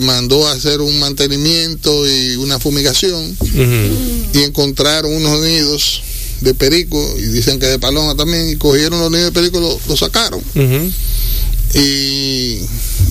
mandó 0.01 0.47
a 0.47 0.51
hacer 0.51 0.81
un 0.81 0.99
mantenimiento 0.99 2.07
y 2.07 2.35
una 2.35 2.59
fumigación 2.59 3.35
y 4.33 4.43
encontraron 4.43 5.11
unos 5.11 5.41
nidos 5.41 6.03
de 6.41 6.53
perico 6.53 7.15
y 7.17 7.23
dicen 7.23 7.59
que 7.59 7.67
de 7.67 7.79
paloma 7.79 8.15
también 8.15 8.49
y 8.49 8.55
cogieron 8.57 8.99
los 8.99 9.11
niños 9.11 9.27
de 9.27 9.31
perico 9.31 9.57
y 9.57 9.89
lo, 9.89 9.97
sacaron. 9.97 10.41
Y, 11.73 12.59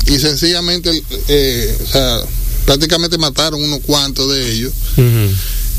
y 0.06 0.18
sencillamente 0.20 1.02
eh, 1.28 1.78
o 1.82 1.86
sea, 1.90 2.20
prácticamente 2.64 3.18
mataron 3.18 3.62
unos 3.62 3.80
cuantos 3.80 4.32
de 4.32 4.52
ellos. 4.52 4.72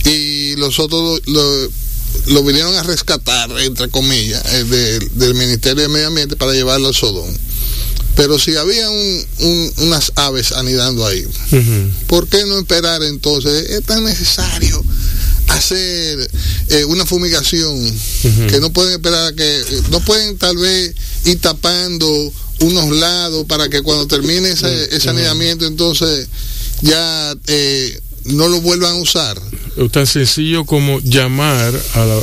Y 0.06 0.56
los 0.56 0.80
otros 0.80 1.22
lo, 1.28 2.44
vinieron 2.44 2.76
a 2.76 2.84
rescatar 2.84 3.50
entre 3.60 3.90
comillas 3.90 4.44
eh, 4.54 5.00
del 5.14 5.36
Ministerio 5.36 5.84
de 5.84 5.90
Medio 5.90 6.08
Ambiente 6.08 6.36
para 6.36 6.54
llevarlo 6.54 6.88
al 6.88 6.96
Sodón 6.96 7.32
pero 8.16 8.38
si 8.38 8.56
había 8.56 8.90
un, 8.90 9.74
unas 9.78 10.12
aves 10.16 10.52
anidando 10.52 11.06
ahí, 11.06 11.26
¿por 12.08 12.28
qué 12.28 12.46
no 12.46 12.60
esperar 12.60 13.02
entonces? 13.04 13.70
Es 13.70 13.84
tan 13.84 14.04
necesario 14.04 14.84
hacer 15.48 16.30
eh, 16.70 16.86
una 16.86 17.06
fumigación 17.06 17.92
que 18.50 18.60
no 18.60 18.72
pueden 18.72 18.94
esperar 18.94 19.28
a 19.28 19.34
que 19.34 19.64
no 19.90 20.00
pueden 20.02 20.38
tal 20.38 20.58
vez 20.58 20.94
ir 21.26 21.40
tapando 21.40 22.34
unos 22.60 22.90
lados 22.92 23.46
para 23.48 23.70
que 23.70 23.82
cuando 23.82 24.08
termine 24.08 24.52
ese, 24.52 24.96
ese 24.96 25.10
anidamiento 25.10 25.66
entonces 25.66 26.28
ya 26.82 27.34
eh, 27.48 28.02
no 28.26 28.48
lo 28.48 28.62
vuelvan 28.62 28.92
a 28.92 28.96
usar. 28.96 29.42
Es 29.78 29.92
tan 29.92 30.06
sencillo 30.06 30.66
como 30.66 31.00
llamar 31.00 31.74
a 31.94 32.06
la, 32.06 32.16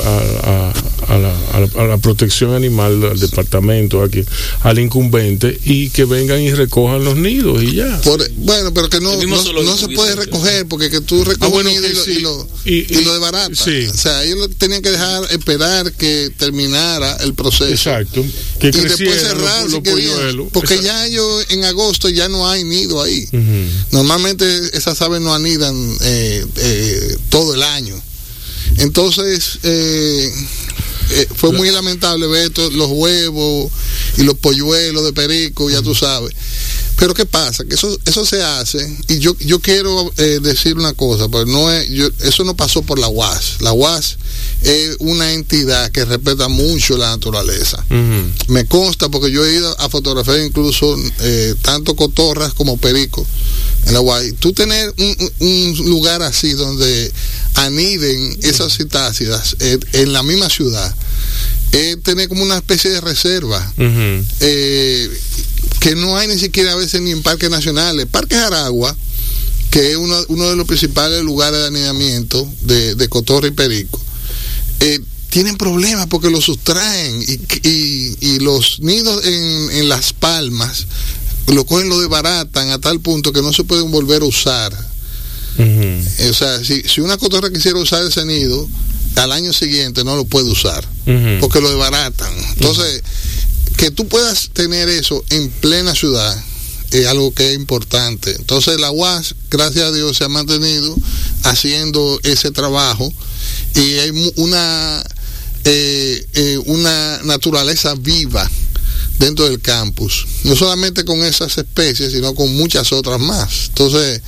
a, 1.08 1.18
la, 1.18 1.34
a 1.82 1.86
la, 1.86 1.98
protección 1.98 2.52
animal 2.52 3.00
del 3.00 3.18
departamento, 3.18 4.02
aquí, 4.02 4.22
al 4.62 4.78
incumbente, 4.78 5.58
y 5.64 5.88
que 5.90 6.04
vengan 6.04 6.40
y 6.40 6.52
recojan 6.52 7.04
los 7.04 7.16
nidos 7.16 7.62
y 7.62 7.76
ya. 7.76 8.00
bueno, 8.36 8.74
pero 8.74 8.90
que 8.90 9.00
no, 9.00 9.16
no, 9.16 9.76
se 9.76 9.88
puede 9.88 10.14
recoger, 10.14 10.66
porque 10.66 10.90
que 10.90 11.00
tú 11.00 11.24
recoges 11.24 11.66
ah, 11.66 12.10
y, 12.10 12.18
lo, 12.20 12.48
y, 12.64 13.04
lo, 13.04 13.12
de 13.14 13.18
barata. 13.18 13.50
O 13.50 13.96
sea, 13.96 14.24
ellos 14.24 14.50
tenían 14.58 14.82
que 14.82 14.90
dejar 14.90 15.24
esperar 15.32 15.92
que 15.92 16.30
terminara 16.36 17.16
el 17.22 17.34
proceso. 17.34 17.72
Exacto. 17.72 18.24
Que 18.60 18.68
y 18.68 18.72
después 18.72 19.22
cerrar 19.22 19.66
porque 20.52 20.80
ya 20.82 21.06
ellos 21.06 21.46
en 21.50 21.64
agosto 21.64 22.08
ya 22.08 22.28
no 22.28 22.48
hay 22.48 22.64
nido 22.64 23.02
ahí. 23.02 23.28
Normalmente 23.90 24.44
esas 24.76 25.00
aves 25.02 25.20
no 25.20 25.34
anidan 25.34 25.87
eh, 26.02 26.44
eh, 26.56 27.16
todo 27.28 27.54
el 27.54 27.62
año. 27.62 28.00
Entonces, 28.78 29.58
eh, 29.62 30.32
fue 31.34 31.52
muy 31.52 31.70
lamentable 31.70 32.26
ver 32.26 32.52
los 32.72 32.88
huevos 32.90 33.72
y 34.16 34.22
los 34.22 34.36
polluelos 34.38 35.04
de 35.04 35.12
perico, 35.12 35.70
ya 35.70 35.82
tú 35.82 35.94
sabes. 35.94 36.34
Pero 36.98 37.14
¿qué 37.14 37.26
pasa? 37.26 37.64
Que 37.64 37.74
eso, 37.74 37.96
eso 38.04 38.26
se 38.26 38.42
hace, 38.42 38.96
y 39.08 39.18
yo, 39.18 39.36
yo 39.38 39.60
quiero 39.60 40.12
decir 40.16 40.76
una 40.76 40.92
cosa, 40.94 41.28
pues 41.28 41.46
no 41.46 41.70
es, 41.70 41.88
eso 42.22 42.44
no 42.44 42.56
pasó 42.56 42.82
por 42.82 42.98
la 42.98 43.08
UAS. 43.08 43.56
La 43.60 43.72
UAS 43.72 44.16
es 44.62 44.96
una 44.98 45.32
entidad 45.32 45.90
que 45.92 46.04
respeta 46.04 46.48
mucho 46.48 46.96
la 46.96 47.10
naturaleza. 47.10 47.84
Me 48.48 48.66
consta 48.66 49.08
porque 49.08 49.30
yo 49.30 49.44
he 49.44 49.54
ido 49.54 49.80
a 49.80 49.88
fotografiar 49.88 50.40
incluso 50.40 50.96
tanto 51.62 51.94
cotorras 51.94 52.52
como 52.54 52.76
pericos 52.76 53.26
en 53.86 53.94
la 53.94 54.00
Guay. 54.00 54.32
Tú 54.32 54.52
tener 54.52 54.92
un, 55.40 55.76
lugar 55.86 56.22
así 56.22 56.52
donde 56.52 57.12
aniden 57.54 58.38
esas 58.42 58.76
citácidas 58.76 59.56
eh, 59.60 59.78
en 59.92 60.12
la 60.12 60.22
misma 60.22 60.48
ciudad, 60.48 60.94
es 61.72 62.00
tener 62.02 62.28
como 62.28 62.42
una 62.42 62.56
especie 62.56 62.90
de 62.90 63.00
reserva. 63.00 63.72
Eh, 64.40 65.10
que 65.80 65.94
no 65.94 66.16
hay 66.16 66.28
ni 66.28 66.38
siquiera 66.38 66.72
a 66.72 66.76
veces 66.76 67.00
ni 67.00 67.10
en 67.10 67.22
parques 67.22 67.50
nacionales. 67.50 68.06
Parques 68.06 68.38
Aragua 68.38 68.96
que 69.70 69.90
es 69.90 69.96
uno, 69.96 70.16
uno 70.28 70.48
de 70.48 70.56
los 70.56 70.66
principales 70.66 71.22
lugares 71.22 71.60
de 71.60 71.66
anidamiento 71.66 72.50
de, 72.62 72.94
de 72.94 73.08
cotorra 73.08 73.48
y 73.48 73.52
perico, 73.52 74.00
eh, 74.80 75.00
tienen 75.30 75.56
problemas 75.56 76.06
porque 76.06 76.30
los 76.30 76.44
sustraen 76.44 77.22
y, 77.22 78.16
y, 78.20 78.38
los 78.38 78.80
nidos 78.80 79.26
en, 79.26 79.70
en, 79.72 79.88
las 79.88 80.14
palmas 80.14 80.86
lo 81.48 81.66
cogen, 81.66 81.90
lo 81.90 82.00
desbaratan 82.00 82.70
a 82.70 82.78
tal 82.78 83.00
punto 83.00 83.32
que 83.32 83.42
no 83.42 83.52
se 83.52 83.64
pueden 83.64 83.90
volver 83.90 84.22
a 84.22 84.26
usar. 84.26 84.72
O 85.58 86.34
sea, 86.34 86.64
si, 86.64 86.82
si, 86.82 87.00
una 87.00 87.18
cotorra 87.18 87.50
quisiera 87.50 87.78
usar 87.78 88.04
ese 88.04 88.24
nido, 88.24 88.68
al 89.16 89.32
año 89.32 89.52
siguiente 89.52 90.04
no 90.04 90.14
lo 90.14 90.24
puede 90.24 90.48
usar 90.48 90.86
porque 91.40 91.60
lo 91.60 91.68
desbaratan. 91.68 92.32
Entonces, 92.54 93.02
que 93.78 93.90
tú 93.92 94.08
puedas 94.08 94.50
tener 94.52 94.88
eso 94.88 95.24
en 95.30 95.48
plena 95.50 95.94
ciudad 95.94 96.36
es 96.90 97.06
algo 97.06 97.32
que 97.32 97.50
es 97.50 97.56
importante. 97.56 98.34
Entonces 98.36 98.80
la 98.80 98.90
UAS, 98.90 99.36
gracias 99.50 99.86
a 99.86 99.92
Dios, 99.92 100.16
se 100.16 100.24
ha 100.24 100.28
mantenido 100.28 100.94
haciendo 101.44 102.18
ese 102.24 102.50
trabajo 102.50 103.12
y 103.76 103.98
hay 103.98 104.32
una, 104.36 105.04
eh, 105.64 106.26
eh, 106.34 106.58
una 106.66 107.22
naturaleza 107.22 107.94
viva 107.94 108.50
dentro 109.20 109.48
del 109.48 109.60
campus, 109.60 110.26
no 110.42 110.56
solamente 110.56 111.04
con 111.04 111.22
esas 111.22 111.56
especies, 111.56 112.12
sino 112.12 112.34
con 112.34 112.54
muchas 112.56 112.92
otras 112.92 113.20
más. 113.20 113.68
Entonces, 113.68 114.20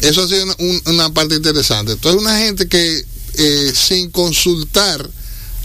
eso 0.00 0.22
ha 0.22 0.28
sido 0.28 0.46
una, 0.86 1.12
parte 1.12 1.34
interesante. 1.34 1.92
Entonces, 1.92 2.20
una 2.20 2.38
gente 2.38 2.68
que 2.68 3.04
eh, 3.36 3.72
sin 3.74 4.10
consultar 4.10 5.10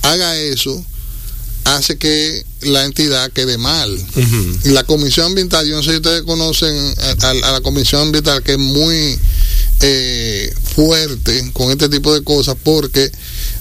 haga 0.01 0.37
eso, 0.37 0.83
hace 1.63 1.97
que 1.97 2.45
la 2.61 2.83
entidad 2.85 3.31
quede 3.31 3.57
mal. 3.57 3.97
Y 4.63 4.69
la 4.69 4.83
comisión 4.83 5.27
ambiental, 5.27 5.67
yo 5.67 5.75
no 5.75 5.83
sé 5.83 5.91
si 5.91 5.97
ustedes 5.97 6.23
conocen 6.23 6.75
a, 7.21 7.33
la 7.33 7.61
comisión 7.61 8.01
ambiental 8.03 8.43
que 8.43 8.53
es 8.53 8.57
muy 8.57 9.17
eh, 9.81 10.53
fuerte 10.75 11.51
con 11.53 11.71
este 11.71 11.87
tipo 11.89 12.13
de 12.13 12.23
cosas 12.23 12.55
porque 12.63 13.09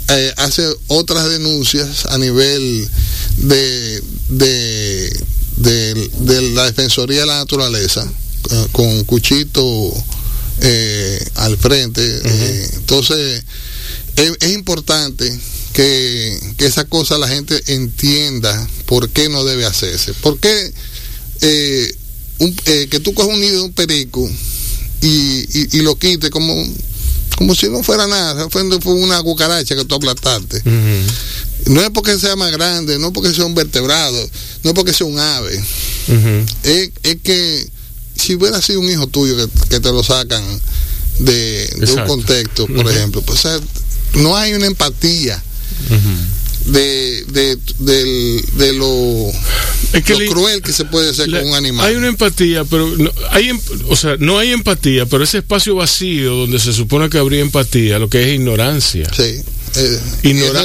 eh, 0.08 0.32
hace 0.36 0.66
otras 0.88 1.28
denuncias 1.28 2.06
a 2.06 2.18
nivel 2.18 2.88
de, 3.36 4.02
de, 4.28 5.28
de, 5.56 6.42
la 6.54 6.64
Defensoría 6.64 7.20
de 7.20 7.26
la 7.26 7.38
Naturaleza 7.38 8.10
eh, 8.50 8.66
con 8.72 9.04
Cuchito 9.04 9.92
al 11.36 11.56
frente. 11.56 12.20
entonces, 12.74 13.44
es 14.16 14.50
importante 14.50 15.38
que, 15.78 16.40
esa 16.58 16.84
cosa 16.84 17.18
la 17.18 17.28
gente 17.28 17.62
entienda 17.68 18.68
por 18.86 19.08
qué 19.10 19.28
no 19.28 19.44
debe 19.44 19.64
hacerse. 19.64 20.12
¿Por 20.14 20.40
qué 20.40 20.72
eh, 21.40 21.94
eh, 22.66 22.88
que 22.90 22.98
tú 22.98 23.14
coges 23.14 23.32
un 23.32 23.40
nido 23.40 23.58
de 23.58 23.60
un 23.60 23.72
perico 23.72 24.28
y, 25.02 25.80
lo 25.82 25.96
quites 25.96 26.30
como, 26.30 26.52
como 27.36 27.54
si 27.54 27.68
no 27.68 27.84
fuera 27.84 28.08
nada, 28.08 28.50
fue 28.50 28.64
una 28.64 29.22
cucaracha 29.22 29.76
que 29.76 29.84
tú 29.84 29.94
aplastaste? 29.94 30.62
No 31.66 31.80
es 31.80 31.90
porque 31.90 32.18
sea 32.18 32.34
más 32.34 32.50
grande, 32.50 32.98
no 32.98 33.12
porque 33.12 33.32
sea 33.32 33.44
un 33.44 33.54
vertebrado, 33.54 34.30
no 34.64 34.74
porque 34.74 34.92
sea 34.92 35.06
un 35.06 35.20
ave. 35.20 35.62
es, 36.64 36.90
que 37.22 37.70
si 38.16 38.34
hubiera 38.34 38.60
sido 38.60 38.80
un 38.80 38.90
hijo 38.90 39.06
tuyo 39.06 39.36
que, 39.68 39.78
te 39.78 39.92
lo 39.92 40.02
sacan 40.02 40.42
de, 41.20 41.72
un 41.96 42.04
contexto, 42.04 42.66
por 42.66 42.90
ejemplo, 42.90 43.22
pues 43.22 43.46
no 44.14 44.36
hay 44.36 44.54
una 44.54 44.66
empatía 44.66 45.40
de, 46.66 47.58
de, 47.78 48.72
lo, 48.74 49.32
cruel 50.30 50.62
que 50.62 50.72
se 50.72 50.84
puede 50.84 51.10
hacer 51.10 51.30
con 51.30 51.48
un 51.48 51.54
animal. 51.54 51.86
Hay 51.86 51.96
una 51.96 52.08
empatía, 52.08 52.64
pero 52.64 52.88
no, 52.96 53.10
hay, 53.30 53.48
em, 53.48 53.60
o 53.88 53.96
sea, 53.96 54.16
no 54.18 54.38
hay 54.38 54.50
empatía, 54.50 55.06
pero 55.06 55.24
ese 55.24 55.38
espacio 55.38 55.74
vacío 55.74 56.34
donde 56.34 56.58
se 56.58 56.72
supone 56.72 57.08
que 57.08 57.18
habría 57.18 57.40
empatía, 57.40 57.98
lo 57.98 58.08
que 58.08 58.22
es 58.22 58.34
ignorancia. 58.34 59.10
Sí. 59.14 59.40
Eh, 59.76 60.00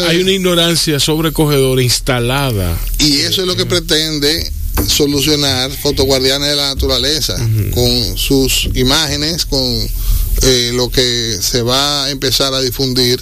hay 0.08 0.22
una 0.22 0.32
ignorancia 0.32 1.00
sobrecogedora 1.00 1.82
instalada. 1.82 2.78
Y 3.00 3.18
eso 3.18 3.42
es 3.42 3.48
lo 3.48 3.56
que 3.56 3.66
pretende 3.66 4.52
solucionar 4.88 5.72
Fotoguardianes 5.72 6.50
de 6.50 6.56
la 6.56 6.70
Naturaleza, 6.70 7.36
con 7.74 8.18
sus 8.18 8.70
imágenes, 8.74 9.46
con 9.46 9.62
eh, 10.42 10.72
lo 10.74 10.90
que 10.90 11.38
se 11.42 11.62
va 11.62 12.06
a 12.06 12.10
empezar 12.10 12.54
a 12.54 12.62
difundir 12.62 13.22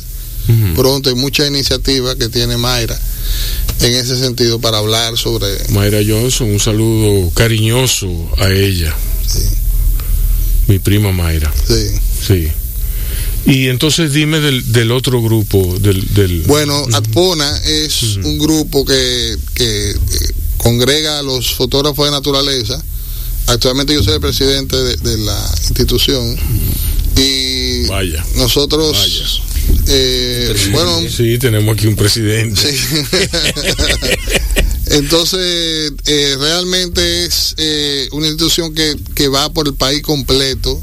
pronto 0.76 1.10
hay 1.10 1.16
mucha 1.16 1.46
iniciativa 1.48 2.16
que 2.16 2.30
tiene 2.30 2.58
Mayra 2.58 3.00
en 3.82 3.94
ese 3.94 4.18
sentido 4.18 4.60
para 4.60 4.78
hablar 4.78 5.18
sobre 5.18 5.48
Mayra 5.70 6.00
Johnson 6.08 6.52
un 6.52 6.60
saludo 6.60 7.32
cariñoso 7.34 8.08
a 8.38 8.50
ella. 8.52 8.96
Mi 10.68 10.80
prima 10.80 11.12
Mayra. 11.12 11.52
Sí. 11.68 12.00
Sí. 12.28 12.52
Y 13.46 13.68
entonces 13.70 14.14
dime 14.14 14.40
del, 14.40 14.92
otro 14.92 15.22
grupo 15.22 15.76
del, 15.80 16.44
bueno 16.46 16.86
Atpona 16.94 17.58
es 17.66 18.18
un 18.18 18.38
grupo 18.38 18.86
que, 18.86 19.36
que, 19.56 19.96
congrega 20.58 21.20
a 21.20 21.24
los 21.24 21.54
fotógrafos 21.56 22.06
de 22.06 22.12
naturaleza. 22.12 22.82
Actualmente 23.48 23.96
yo 23.96 24.04
soy 24.04 24.14
el 24.14 24.22
presidente 24.22 24.78
de, 24.78 25.18
la 25.18 25.52
institución. 25.58 26.38
Y 27.18 27.88
Vaya. 27.88 28.24
nosotros 28.36 29.42
eh, 29.88 30.70
bueno, 30.72 31.02
sí, 31.10 31.38
tenemos 31.38 31.76
aquí 31.76 31.88
un 31.88 31.96
presidente. 31.96 32.62
Entonces, 34.88 35.94
eh, 36.06 36.36
realmente 36.40 37.26
es 37.26 37.56
eh, 37.58 38.10
una 38.12 38.28
institución 38.28 38.74
que, 38.74 38.98
que, 39.16 39.28
va 39.28 39.52
por 39.54 39.68
el 39.68 39.74
país 39.74 40.02
completo, 40.02 40.82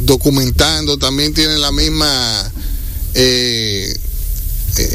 documentando, 0.00 0.98
también 0.98 1.32
tiene 1.32 1.58
la 1.58 1.72
misma 1.72 2.52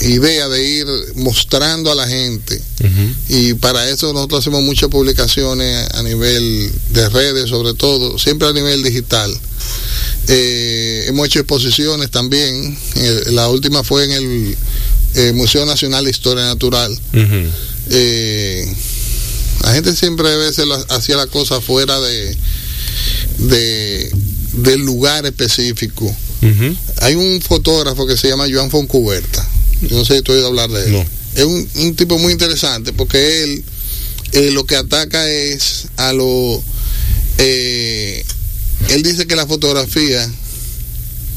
idea 0.04 0.48
de 0.48 0.68
ir 0.68 0.86
mostrando 1.16 1.92
a 1.92 1.96
la 1.96 2.08
gente. 2.08 2.62
Y 3.30 3.54
para 3.56 3.90
eso 3.90 4.12
nosotros 4.14 4.42
hacemos 4.42 4.62
muchas 4.64 4.90
publicaciones 4.90 5.88
a 5.94 6.04
nivel 6.04 6.72
de 6.90 7.10
redes, 7.10 7.50
sobre 7.50 7.74
todo, 7.74 8.20
siempre 8.20 8.48
a 8.48 8.54
nivel 8.54 8.84
digital. 8.84 9.34
Eh, 10.28 11.06
hemos 11.08 11.28
hecho 11.28 11.40
exposiciones 11.40 12.12
también. 12.12 12.78
la 13.28 13.50
última 13.50 13.84
fue 13.84 14.06
en 14.06 14.12
el 14.12 14.58
eh, 15.16 15.34
Museo 15.34 15.66
Nacional 15.66 16.06
de 16.06 16.12
Historia 16.12 16.46
Natural. 16.46 16.98
Eh, 17.90 18.74
la 19.64 19.74
gente 19.74 19.96
siempre 19.96 20.32
a 20.32 20.38
veces 20.38 20.66
hacía 20.90 21.18
la 21.18 21.28
cosa 21.28 21.62
fuera 21.62 22.00
de, 22.00 22.38
de 23.40 24.12
del 24.54 24.82
lugar 24.82 25.26
específico. 25.26 26.16
Hay 27.02 27.16
un 27.16 27.42
fotógrafo 27.42 28.08
que 28.08 28.18
se 28.18 28.28
llama 28.28 28.48
Joan 28.52 28.72
Foncuberta. 28.72 29.48
Yo 29.82 29.98
no 29.98 30.06
sé 30.06 30.18
si 30.18 30.22
tú 30.24 30.32
has 30.32 30.38
oído 30.38 30.48
hablar 30.48 30.70
de 30.70 30.86
él. 30.86 31.06
Es 31.36 31.46
un, 31.46 31.96
tipo 31.96 32.18
muy 32.18 32.34
interesante 32.34 32.94
porque 32.94 33.44
él 33.44 34.54
lo 34.54 34.66
que 34.66 34.76
ataca 34.76 35.30
es 35.30 35.88
a 35.98 36.14
lo 36.14 36.64
él 38.90 39.04
dice 39.04 39.26
que 39.28 39.36
la 39.36 39.48
fotografía 39.48 40.30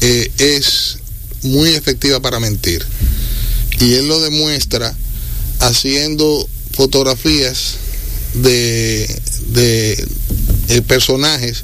eh, 0.01 0.31
es 0.37 0.97
muy 1.43 1.69
efectiva 1.69 2.19
para 2.19 2.39
mentir. 2.39 2.85
Y 3.79 3.93
él 3.93 4.07
lo 4.07 4.19
demuestra 4.19 4.95
haciendo 5.59 6.47
fotografías 6.71 7.75
de, 8.33 9.07
de, 9.49 10.07
eh, 10.69 10.81
personajes 10.81 11.63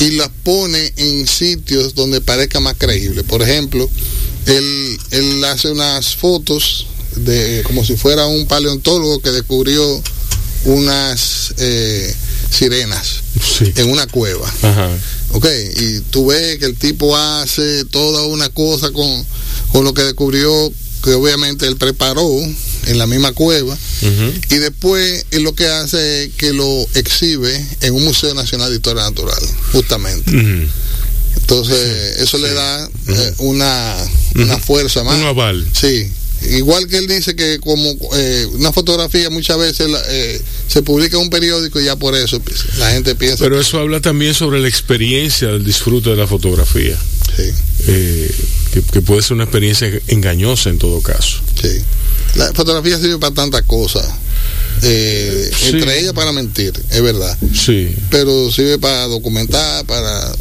y 0.00 0.12
las 0.12 0.28
pone 0.42 0.92
en 0.96 1.26
sitios 1.26 1.94
donde 1.94 2.20
parezca 2.20 2.60
más 2.60 2.76
creíble. 2.76 3.22
Por 3.24 3.42
ejemplo, 3.42 3.88
él, 4.46 4.98
él 5.10 5.44
hace 5.44 5.70
unas 5.70 6.16
fotos 6.16 6.86
de 7.16 7.62
como 7.66 7.84
si 7.84 7.96
fuera 7.96 8.26
un 8.26 8.46
paleontólogo 8.46 9.20
que 9.20 9.30
descubrió 9.30 10.02
unas 10.64 11.54
eh, 11.58 12.14
sirenas 12.52 13.22
en 13.76 13.90
una 13.90 14.06
cueva. 14.06 14.52
Ok, 15.30 15.46
y 15.76 16.00
tú 16.10 16.26
ves 16.26 16.58
que 16.58 16.66
el 16.66 16.76
tipo 16.76 17.16
hace 17.16 17.84
toda 17.86 18.22
una 18.24 18.48
cosa 18.50 18.90
con, 18.92 19.26
con 19.72 19.84
lo 19.84 19.94
que 19.94 20.02
descubrió, 20.02 20.72
que 21.02 21.14
obviamente 21.14 21.66
él 21.66 21.76
preparó 21.76 22.28
en 22.86 22.98
la 22.98 23.06
misma 23.06 23.32
cueva, 23.32 23.76
y 24.50 24.56
después 24.56 25.24
él 25.30 25.42
lo 25.42 25.54
que 25.54 25.66
hace 25.68 26.24
es 26.24 26.30
que 26.34 26.52
lo 26.52 26.86
exhibe 26.94 27.66
en 27.80 27.94
un 27.94 28.04
Museo 28.04 28.34
Nacional 28.34 28.70
de 28.70 28.76
Historia 28.76 29.04
Natural, 29.04 29.42
justamente. 29.72 30.30
Entonces, 31.36 32.18
eso 32.18 32.38
le 32.38 32.52
da 32.52 32.90
eh, 33.08 33.34
una, 33.38 33.96
una 34.36 34.58
fuerza 34.58 35.02
más. 35.02 35.16
Un 35.18 35.24
aval. 35.24 35.66
Sí, 35.72 36.10
igual 36.50 36.86
que 36.88 36.98
él 36.98 37.06
dice 37.06 37.34
que 37.34 37.58
como 37.60 37.94
eh, 38.14 38.46
una 38.52 38.72
fotografía 38.72 39.30
muchas 39.30 39.58
veces 39.58 39.88
eh, 40.08 40.40
se 40.68 40.82
publica 40.82 41.16
en 41.16 41.24
un 41.24 41.30
periódico 41.30 41.80
y 41.80 41.84
ya 41.84 41.96
por 41.96 42.14
eso 42.14 42.40
la 42.78 42.90
gente 42.92 43.14
piensa. 43.14 43.44
Pero 43.44 43.60
eso 43.60 43.78
habla 43.78 44.00
también 44.00 44.34
sobre 44.34 44.60
la 44.60 44.68
experiencia 44.68 45.48
del 45.48 45.64
disfrute 45.64 46.10
de 46.10 46.16
la 46.16 46.26
fotografía. 46.26 46.96
Sí. 47.36 47.50
Eh, 47.88 48.34
que, 48.92 49.02
puede 49.02 49.22
ser 49.22 49.34
una 49.34 49.44
experiencia 49.44 49.90
engañosa 50.08 50.70
en 50.70 50.78
todo 50.78 51.00
caso. 51.00 51.40
Sí. 51.60 51.80
La 52.34 52.52
fotografía 52.52 52.98
sirve 52.98 53.18
para 53.18 53.34
tantas 53.34 53.62
cosas. 53.62 54.06
Eh, 54.84 55.50
entre 55.66 56.00
ellas 56.00 56.12
para 56.12 56.32
mentir, 56.32 56.72
es 56.90 57.02
verdad. 57.02 57.36
Sí. 57.54 57.94
Pero 58.10 58.50
sirve 58.50 58.78
para 58.78 59.06
documentar, 59.06 59.84
para, 59.86 60.32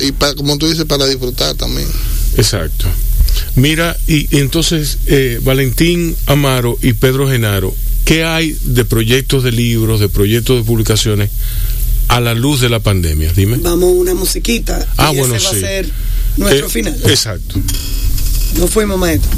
y 0.00 0.12
para, 0.12 0.34
como 0.34 0.56
tú 0.58 0.68
dices, 0.68 0.84
para 0.84 1.06
disfrutar 1.06 1.54
también. 1.56 1.88
Exacto. 2.36 2.86
Mira, 3.56 3.96
y, 4.06 4.28
entonces 4.36 4.98
eh, 5.06 5.40
Valentín 5.42 6.16
Amaro 6.26 6.78
y 6.82 6.92
Pedro 6.94 7.28
Genaro, 7.28 7.74
¿qué 8.04 8.24
hay 8.24 8.56
de 8.64 8.84
proyectos 8.84 9.42
de 9.44 9.52
libros, 9.52 10.00
de 10.00 10.08
proyectos 10.08 10.56
de 10.58 10.64
publicaciones 10.64 11.30
a 12.08 12.20
la 12.20 12.34
luz 12.34 12.60
de 12.60 12.68
la 12.68 12.80
pandemia? 12.80 13.32
Dime. 13.32 13.58
Vamos 13.58 13.84
a 13.90 13.92
una 13.92 14.14
musiquita. 14.14 14.86
Ah, 14.96 15.10
bueno, 15.10 15.38
sí. 15.38 15.44
va 15.44 15.50
a 15.50 15.54
ser 15.54 15.90
nuestro 16.36 16.66
Eh, 16.66 16.70
final. 16.70 16.96
Exacto. 17.06 17.60
No 18.58 18.66
fuimos 18.66 18.98
maestro. 18.98 19.30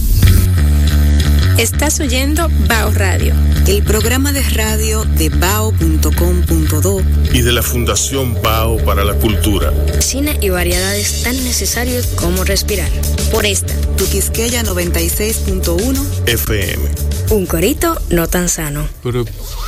Estás 1.59 2.01
oyendo 2.01 2.49
Bao 2.66 2.91
Radio, 2.93 3.35
el 3.66 3.83
programa 3.83 4.33
de 4.33 4.43
radio 4.43 5.05
de 5.05 5.29
bao.com.do 5.29 7.03
Y 7.33 7.43
de 7.43 7.53
la 7.53 7.62
Fundación 7.62 8.37
Bao 8.43 8.79
para 8.85 9.05
la 9.05 9.15
Cultura. 9.15 9.73
Cine 10.01 10.39
y 10.41 10.49
variedades 10.49 11.23
tan 11.23 11.37
necesarios 11.45 12.07
como 12.16 12.45
respirar. 12.45 12.91
Por 13.31 13.47
esta, 13.47 13.74
Tu 13.97 14.07
Quisqueya 14.07 14.62
96.1 14.65 16.05
FM. 16.27 16.83
un 17.31 17.47
corito 17.47 18.01
no 18.11 18.27
tan 18.29 18.49
sano. 18.49 18.89
Pero, 19.03 19.24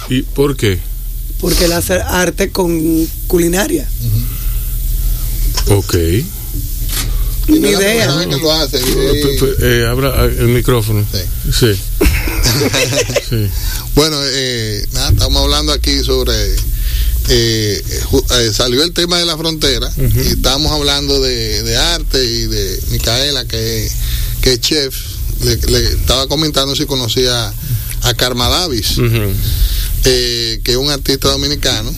¿y 0.08 0.22
por 0.22 0.56
qué? 0.56 0.78
Porque 1.40 1.66
él 1.66 1.72
hace 1.72 1.94
arte 2.00 2.50
con 2.50 3.06
culinaria. 3.26 3.86
Ok. 5.68 5.94
Y 5.94 6.26
Una 6.26 6.43
la 7.48 7.56
idea. 7.70 8.18
que 8.28 8.36
lo 8.36 8.52
hace. 8.52 8.78
Eh, 8.78 9.38
eh, 9.60 9.86
abra 9.88 10.26
eh, 10.26 10.36
el 10.40 10.48
micrófono. 10.48 11.04
Sí. 11.12 11.52
Sí. 11.52 11.80
Sí. 13.28 13.48
Bueno, 13.94 14.16
eh, 14.22 14.86
nada, 14.92 15.10
estamos 15.10 15.42
hablando 15.42 15.72
aquí 15.72 16.04
sobre. 16.04 16.34
eh, 17.28 17.82
eh, 18.30 18.50
salió 18.52 18.82
el 18.84 18.92
tema 18.92 19.18
de 19.18 19.24
la 19.26 19.36
frontera 19.36 19.90
y 19.96 20.28
estamos 20.28 20.70
hablando 20.70 21.20
de, 21.20 21.62
de 21.62 21.76
arte 21.76 22.22
y 22.24 22.46
de 22.46 22.80
Micaela, 22.90 23.44
que, 23.46 23.90
que 24.42 24.52
es 24.52 24.60
chef. 24.60 24.94
Le, 25.42 25.56
le 25.56 25.84
estaba 25.94 26.28
comentando 26.28 26.76
si 26.76 26.86
conocía 26.86 27.52
a 28.02 28.14
Karma 28.14 28.48
Davis, 28.48 28.98
eh, 30.04 30.60
que 30.62 30.72
es 30.72 30.76
un 30.76 30.90
artista 30.90 31.28
dominicano. 31.30 31.92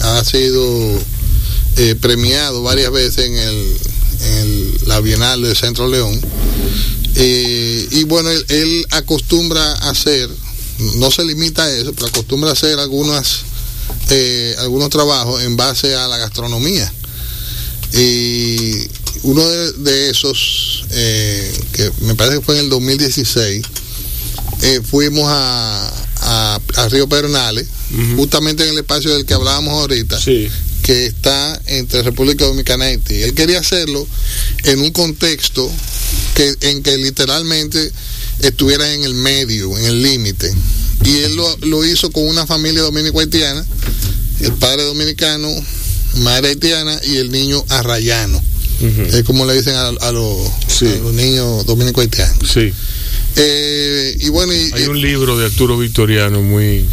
Ha 0.00 0.24
sido 0.24 0.98
eh, 1.76 1.96
premiado 2.00 2.62
varias 2.62 2.92
veces 2.92 3.26
en, 3.26 3.36
el, 3.36 3.76
en 4.20 4.78
la 4.88 5.00
Bienal 5.00 5.42
de 5.42 5.54
Centro 5.54 5.88
León. 5.88 6.20
Eh, 7.14 7.88
y 7.92 8.04
bueno, 8.04 8.30
él, 8.30 8.44
él 8.48 8.86
acostumbra 8.90 9.62
a 9.72 9.90
hacer, 9.90 10.28
no 10.96 11.10
se 11.10 11.24
limita 11.24 11.64
a 11.64 11.70
eso, 11.72 11.92
pero 11.94 12.08
acostumbra 12.08 12.50
a 12.50 12.52
hacer 12.52 12.78
algunas, 12.78 13.40
eh, 14.10 14.54
algunos 14.58 14.90
trabajos 14.90 15.42
en 15.42 15.56
base 15.56 15.94
a 15.94 16.06
la 16.08 16.18
gastronomía. 16.18 16.92
Y 17.94 18.86
uno 19.22 19.46
de, 19.46 19.72
de 19.72 20.10
esos, 20.10 20.84
eh, 20.90 21.60
que 21.72 21.90
me 22.02 22.14
parece 22.14 22.38
que 22.38 22.44
fue 22.44 22.58
en 22.58 22.64
el 22.64 22.70
2016, 22.70 23.64
eh, 24.62 24.80
fuimos 24.88 25.24
a, 25.26 25.92
a, 26.20 26.60
a 26.76 26.88
Río 26.88 27.08
Pedernales, 27.08 27.66
justamente 28.16 28.64
en 28.64 28.70
el 28.70 28.78
espacio 28.78 29.14
del 29.14 29.24
que 29.24 29.32
hablábamos 29.34 29.72
ahorita 29.74 30.20
Sí. 30.20 30.48
Que 30.86 31.06
está 31.06 31.60
entre 31.66 32.00
República 32.04 32.44
Dominicana 32.44 32.88
y 32.88 32.92
Haití. 32.92 33.22
Él 33.24 33.34
quería 33.34 33.58
hacerlo 33.58 34.06
en 34.62 34.78
un 34.78 34.92
contexto 34.92 35.68
que, 36.36 36.54
en 36.60 36.80
que 36.84 36.96
literalmente 36.96 37.90
estuviera 38.38 38.94
en 38.94 39.02
el 39.02 39.14
medio, 39.14 39.76
en 39.76 39.84
el 39.84 40.00
límite. 40.00 40.54
Y 41.04 41.18
él 41.24 41.34
lo, 41.34 41.56
lo 41.62 41.84
hizo 41.84 42.12
con 42.12 42.28
una 42.28 42.46
familia 42.46 42.82
dominico-haitiana, 42.82 43.66
el 44.42 44.52
padre 44.52 44.84
dominicano, 44.84 45.50
madre 46.18 46.50
haitiana 46.50 47.00
y 47.02 47.16
el 47.16 47.32
niño 47.32 47.64
arrayano. 47.68 48.40
Es 49.10 49.24
como 49.24 49.44
le 49.44 49.54
dicen 49.54 49.74
a, 49.74 49.88
a 49.88 50.12
los, 50.12 50.36
Sí. 50.68 50.86
a 50.86 50.98
los 51.02 51.14
niños 51.14 51.66
dominico-haitianos. 51.66 52.48
Sí. 52.48 52.72
Eh, 53.34 54.16
y 54.20 54.28
bueno, 54.28 54.52
y, 54.52 54.70
Hay 54.72 54.84
un 54.84 55.00
libro 55.00 55.36
de 55.36 55.46
Arturo 55.46 55.76
Victoriano 55.78 56.42
muy. 56.42 56.84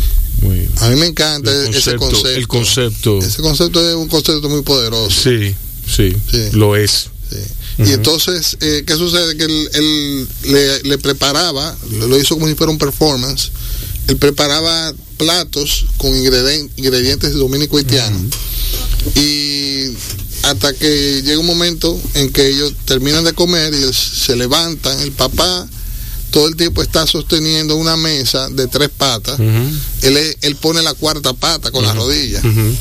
Muy 0.44 0.70
a 0.78 0.90
mí 0.90 0.96
me 0.98 1.08
encanta 1.08 1.52
ese 1.70 1.96
concepto, 1.96 2.30
el 2.30 2.48
concepto. 2.48 3.20
Ese 3.20 3.42
concepto 3.42 3.90
es 3.90 3.96
un 3.96 4.08
concepto 4.08 4.50
muy 4.50 4.62
poderoso. 4.62 5.10
Sí, 5.10 5.56
sí, 5.88 6.14
Sí. 6.30 6.50
lo 6.54 6.76
es. 6.76 7.10
Sí. 7.30 7.84
Y 7.86 7.92
entonces, 7.94 8.58
eh, 8.62 8.84
¿qué 8.86 8.96
sucede? 8.96 9.36
Que 9.36 9.46
él, 9.46 9.70
él 9.74 10.28
le, 10.44 10.84
le 10.84 10.98
preparaba, 10.98 11.76
lo, 11.92 12.18
hizo 12.20 12.36
como 12.36 12.48
si 12.48 12.56
fuera 12.56 12.72
un 12.72 12.78
performance, 12.78 13.52
él 14.08 14.18
preparaba 14.18 14.94
platos 15.18 15.86
con 15.98 16.16
ingredientes 16.16 17.34
dominico-haitianos. 17.34 18.22
Y 19.16 19.94
hasta 20.44 20.74
que 20.74 21.22
llega 21.24 21.40
un 21.40 21.46
momento 21.46 22.00
en 22.14 22.30
que 22.30 22.50
ellos 22.50 22.74
terminan 22.86 23.24
de 23.24 23.34
comer 23.34 23.74
y 23.74 23.94
se 23.94 24.36
levantan, 24.36 25.00
el 25.00 25.12
papá 25.12 25.68
todo 26.34 26.48
el 26.48 26.56
tiempo 26.58 26.82
está 26.82 27.06
sosteniendo 27.08 27.76
una 27.78 27.96
mesa 27.96 28.50
de 28.50 28.68
tres 28.68 28.90
patas, 28.90 29.40
él, 29.40 30.36
él 30.42 30.56
pone 30.58 30.82
la 30.82 30.94
cuarta 30.96 31.32
pata 31.34 31.70
con 31.72 31.86
la 31.86 31.94
rodilla. 31.94 32.40
ujú. 32.40 32.76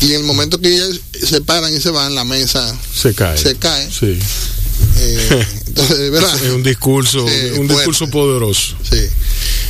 Y 0.00 0.06
en 0.12 0.20
el 0.20 0.24
momento 0.24 0.60
que 0.60 0.72
ellos 0.74 1.00
se 1.26 1.40
paran 1.40 1.74
y 1.74 1.80
se 1.80 1.90
van, 1.90 2.14
la 2.14 2.24
mesa 2.24 2.78
Se 2.94 3.12
cae. 3.14 3.36
se 3.38 3.56
cae. 3.56 3.88
Sí. 3.90 4.18
Eh, 4.98 5.46
entonces, 5.66 6.10
¿verdad? 6.10 6.44
Es 6.44 6.52
un 6.52 6.62
discurso, 6.62 7.26
Sí, 7.26 7.34
un 7.52 7.66
fuerte. 7.68 7.74
discurso 7.74 8.08
poderoso. 8.10 8.76
Sí. 8.88 9.00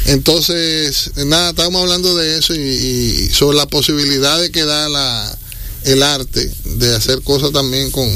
Entonces, 0.06 1.10
nada, 1.26 1.50
estábamos 1.50 1.82
hablando 1.82 2.14
de 2.16 2.38
eso 2.38 2.54
y, 2.54 2.58
y 2.58 3.30
sobre 3.30 3.56
la 3.56 3.66
posibilidad 3.66 4.38
de 4.40 4.50
que 4.50 4.64
da 4.64 4.88
la, 4.88 5.38
el 5.84 6.02
arte 6.02 6.52
de 6.64 6.94
hacer 6.94 7.22
cosas 7.22 7.52
también 7.52 7.90
con, 7.90 8.08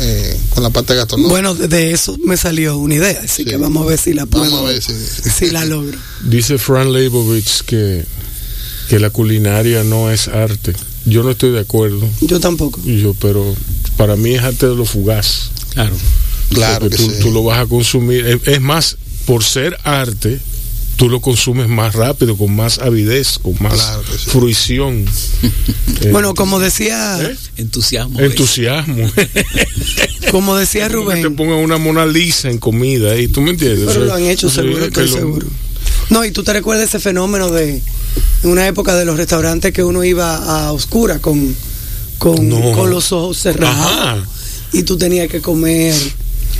eh, 0.00 0.36
con 0.50 0.62
la 0.62 0.70
parte 0.70 0.94
gastronómica. 0.94 1.30
Bueno, 1.32 1.54
de- 1.54 1.92
eso 1.92 2.16
me 2.24 2.36
salió 2.36 2.76
una 2.78 2.94
idea, 2.96 3.20
así 3.24 3.42
Sí. 3.42 3.44
que 3.44 3.56
vamos 3.56 3.84
a 3.84 3.90
ver 3.90 3.98
si 3.98 4.12
la 4.14 4.26
puedo, 4.26 4.44
Vamos 4.44 4.60
a 4.60 4.72
ver 4.72 4.82
si- 4.82 5.30
si 5.38 5.50
la 5.50 5.64
logro. 5.64 5.98
Dice 6.24 6.58
Fran 6.58 6.92
Leibovitz 6.92 7.62
que, 7.62 8.04
que 8.88 8.98
la 8.98 9.10
culinaria 9.10 9.84
no 9.84 10.10
es 10.10 10.28
arte. 10.28 10.72
Yo 11.06 11.22
no 11.22 11.30
estoy 11.30 11.52
de 11.52 11.60
acuerdo. 11.60 12.08
Yo 12.22 12.40
tampoco. 12.40 12.80
Yo, 12.84 13.14
pero 13.14 13.54
para 13.96 14.16
mí 14.16 14.34
es 14.34 14.42
arte 14.42 14.66
de 14.66 14.74
lo 14.74 14.84
fugaz. 14.84 15.50
Claro. 15.74 15.94
Claro 16.50 16.80
Porque 16.80 16.96
que 16.96 17.02
tú, 17.04 17.10
sí. 17.10 17.16
tú 17.22 17.30
lo 17.30 17.42
vas 17.44 17.60
a 17.60 17.66
consumir. 17.66 18.26
Es, 18.26 18.40
es 18.46 18.60
más, 18.60 18.96
por 19.26 19.42
ser 19.44 19.76
arte, 19.84 20.40
tú 20.96 21.08
lo 21.08 21.20
consumes 21.20 21.68
más 21.68 21.94
rápido, 21.94 22.36
con 22.36 22.54
más 22.54 22.78
avidez, 22.78 23.38
con 23.38 23.54
más 23.60 23.74
Claro 23.74 24.02
que 24.04 24.12
sí. 24.18 24.30
fruición. 24.30 25.04
Eh, 26.02 26.08
Bueno, 26.12 26.34
como 26.34 26.60
decía, 26.60 27.18
¿Eh? 27.22 27.36
Entusiasmo. 27.56 28.20
entusiasmo. 28.20 29.10
como 30.30 30.56
decía 30.56 30.84
que 30.84 30.90
te 30.90 30.94
Rubén, 30.96 31.36
pongan 31.36 31.58
una 31.58 31.78
Mona 31.78 32.06
Lisa 32.06 32.50
en 32.50 32.58
comida 32.58 33.16
y 33.16 33.28
tú 33.28 33.40
me 33.40 33.50
entiendes. 33.50 33.86
pero 33.86 33.90
O 33.90 33.92
sea, 33.94 34.04
lo 34.04 34.14
han 34.14 34.22
hecho 34.30 34.50
seguro, 34.50 34.84
estoy 34.86 35.08
seguro. 35.08 35.46
No, 36.10 36.24
y 36.24 36.30
tú 36.32 36.42
te 36.42 36.52
recuerdas 36.52 36.88
ese 36.88 36.98
fenómeno 37.00 37.50
de 37.50 37.80
en 38.42 38.50
una 38.50 38.66
época 38.66 38.94
de 38.94 39.04
los 39.04 39.16
restaurantes 39.16 39.72
que 39.72 39.82
uno 39.82 40.04
iba 40.04 40.36
a 40.36 40.72
oscura 40.72 41.18
con 41.20 41.54
con, 42.18 42.48
No. 42.48 42.72
con 42.72 42.90
los 42.90 43.10
ojos 43.12 43.38
cerrados 43.38 43.76
Ajá. 43.76 44.24
y 44.72 44.82
tú 44.84 44.96
tenías 44.96 45.28
que 45.28 45.40
comer 45.40 45.94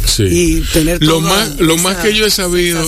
Sí. 0.07 0.25
y 0.25 0.61
tener 0.73 1.03
Lo 1.03 1.19
toda 1.19 1.29
más- 1.29 1.61
lo 1.61 1.77
más 1.79 1.97
que 1.99 2.15
yo 2.15 2.27
he 2.27 2.31
sabido- 2.31 2.83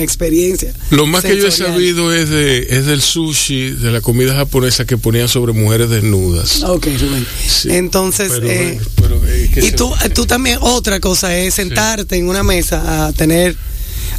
experiencia. 0.00 0.72
Lo 0.90 1.06
más 1.06 1.22
que 1.24 1.36
yo 1.36 1.46
he 1.48 1.50
sabido 1.50 2.14
es 2.14 2.28
de 2.30 2.66
es 2.70 2.86
del 2.86 3.00
sushi, 3.02 3.70
de 3.70 3.90
la 3.90 4.00
comida 4.00 4.34
japonesa 4.34 4.84
que 4.84 4.96
ponían 4.96 5.28
sobre 5.28 5.52
mujeres 5.52 5.90
desnudas. 5.90 6.62
Ok, 6.62 6.86
Rubén. 7.00 7.26
Sí. 7.48 7.70
Entonces, 7.70 8.30
Pero, 8.32 8.48
eh, 8.48 8.80
pero, 8.96 9.20
eh, 9.26 9.50
y 9.56 9.60
se- 9.62 9.72
tú, 9.72 9.90
tú 10.14 10.26
también, 10.26 10.58
otra 10.60 11.00
cosa 11.00 11.36
es 11.36 11.54
sentarte 11.54 12.16
en 12.16 12.28
una 12.28 12.42
mesa 12.42 13.06
a 13.06 13.12
tener, 13.12 13.56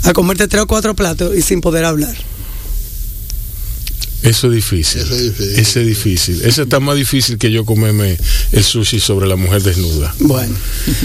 a 0.04 0.14
comerte 0.14 0.48
tres 0.48 0.64
o 0.64 0.68
cuatro 0.68 0.96
platos 0.96 1.36
y 1.38 1.42
sin 1.42 1.62
poder 1.62 1.86
hablar. 1.86 2.16
Eso 4.24 4.48
es 4.48 4.54
difícil. 4.54 5.02
Eso 5.02 5.16
es 5.16 5.24
difícil. 5.24 5.60
Ese 5.60 5.82
es 5.82 5.88
difícil. 5.88 6.42
Ese 6.44 6.62
está 6.64 6.80
más 6.80 6.96
difícil 6.96 7.38
que 7.38 7.52
yo 7.52 7.66
comerme 7.66 8.18
el 8.52 8.64
sushi 8.64 9.00
sobre 9.00 9.28
la 9.28 9.36
mujer 9.36 9.64
desnuda. 9.64 10.14
Bueno, 10.20 10.56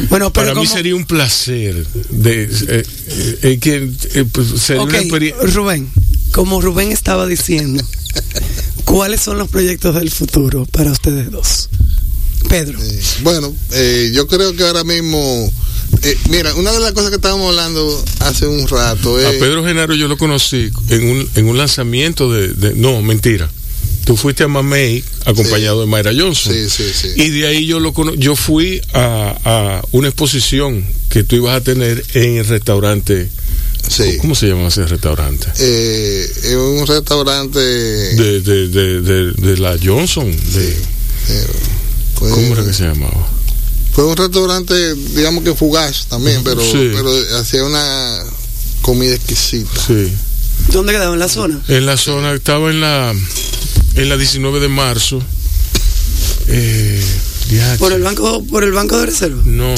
bueno, 0.09 0.33
pero 0.33 0.49
Para 0.49 0.55
mí 0.55 0.67
sería 0.67 0.95
un 0.95 1.07
placer 1.07 1.87
de 2.11 2.43
eh, 2.45 2.49
eh, 2.69 3.39
eh, 3.43 3.59
que 3.59 3.91
eh, 4.15 4.25
pues, 4.31 4.49
sería 4.61 4.83
una. 4.83 5.47
Rubén, 5.47 5.89
como 6.33 6.61
Rubén 6.61 6.93
estaba 6.93 7.27
diciendo, 7.27 7.83
¿cuáles 8.85 9.23
son 9.23 9.39
los 9.39 9.49
proyectos 9.49 9.95
del 9.95 10.11
futuro 10.11 10.67
para 10.67 10.93
ustedes 10.93 11.31
dos? 11.31 11.71
Pedro. 12.49 12.79
Eh, 12.83 13.01
bueno, 13.23 13.55
eh, 13.73 14.11
yo 14.15 14.27
creo 14.27 14.55
que 14.57 14.63
ahora 14.65 14.85
mismo, 14.85 15.53
eh, 16.03 16.17
mira, 16.31 16.55
una 16.55 16.73
de 16.73 16.81
las 16.81 16.93
cosas 16.93 17.11
que 17.11 17.17
estábamos 17.17 17.49
hablando 17.51 18.05
hace 18.21 18.47
un 18.47 18.67
rato 18.69 19.19
es... 19.21 19.27
A 19.27 19.31
Pedro 19.33 19.65
Genaro 19.65 19.95
yo 19.95 20.09
lo 20.09 20.17
conocí 20.17 20.71
en 20.89 21.09
un, 21.09 21.29
en 21.35 21.49
un 21.49 21.59
lanzamiento 21.59 22.33
de, 22.33 22.49
de- 22.49 22.75
No, 22.75 23.03
mentira. 23.03 23.51
Tú 24.05 24.17
fuiste 24.17 24.45
a 24.45 24.49
Mamey 24.49 25.03
acompañado 25.25 25.81
de 25.81 25.87
Mayra 25.87 26.13
Johnson. 26.17 26.53
Sí, 26.53 26.71
sí, 26.71 26.85
sí. 26.95 27.09
Y 27.17 27.31
de 27.31 27.49
ahí 27.49 27.67
yo 27.67 27.81
lo 27.81 27.93
cono- 27.93 28.15
yo 28.15 28.37
fui 28.37 28.81
a, 28.93 29.37
a 29.45 29.83
una 29.91 30.07
exposición 30.09 30.85
que 31.09 31.25
tú 31.25 31.35
ibas 31.37 31.57
a 31.57 31.61
tener 31.61 32.05
en 32.15 32.37
el 32.37 32.47
restaurante 32.47 33.29
Sí. 33.89 34.17
¿Cómo 34.21 34.35
se 34.35 34.49
llama 34.49 34.67
ese 34.67 34.85
restaurante? 34.85 35.47
Eh, 35.61 36.29
es 36.43 36.55
un 36.57 36.85
restaurante. 36.89 37.61
De, 37.61 38.41
de, 38.41 38.67
de, 38.69 39.01
de, 39.01 39.33
de 39.33 39.57
la 39.59 39.77
Johnson. 39.81 40.27
De, 40.29 40.69
eh, 40.71 41.47
fue- 42.19 42.31
¿Cómo 42.31 42.53
era 42.55 42.65
que 42.65 42.73
se 42.73 42.85
llamaba? 42.85 43.27
Fue 43.93 44.05
un 44.05 44.17
restaurante, 44.17 44.95
digamos 44.95 45.43
que 45.43 45.55
fugaz 45.55 46.07
también, 46.09 46.43
pero, 46.45 46.61
Sí. 46.61 46.91
pero 46.95 47.11
hacía 47.41 47.65
una 47.65 48.23
comida 48.83 49.15
exquisita. 49.15 49.71
Sí. 49.87 50.13
¿Dónde 50.73 50.93
quedaba? 50.93 51.15
¿En 51.15 51.19
la 51.21 51.29
zona? 51.29 51.61
En 51.69 51.87
la 51.87 51.97
zona, 51.97 52.33
estaba 52.33 52.71
en 52.71 52.81
la 52.81 53.15
en 53.95 54.09
la 54.11 54.17
19 54.19 54.61
de 54.61 54.69
marzo. 54.69 55.23
Eh, 56.49 57.03
¿Por 57.79 57.93
el 57.93 58.03
banco, 58.03 58.45
por 58.45 58.65
el 58.65 58.73
banco 58.73 58.99
de 58.99 59.07
reserva? 59.07 59.41
No, 59.45 59.75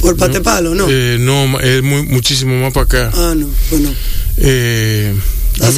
¿Por 0.00 0.16
Patepalo? 0.16 0.74
No. 0.74 0.86
eh, 0.88 1.16
no, 1.18 1.58
es 1.60 1.82
muy, 1.82 2.02
muchísimo 2.04 2.60
más 2.60 2.72
para 2.72 2.84
acá. 2.84 3.10
Ah, 3.14 3.34
no, 3.36 3.48
pues 3.70 3.80
no. 3.80 3.90
Eh, 4.36 5.14
a, 5.60 5.70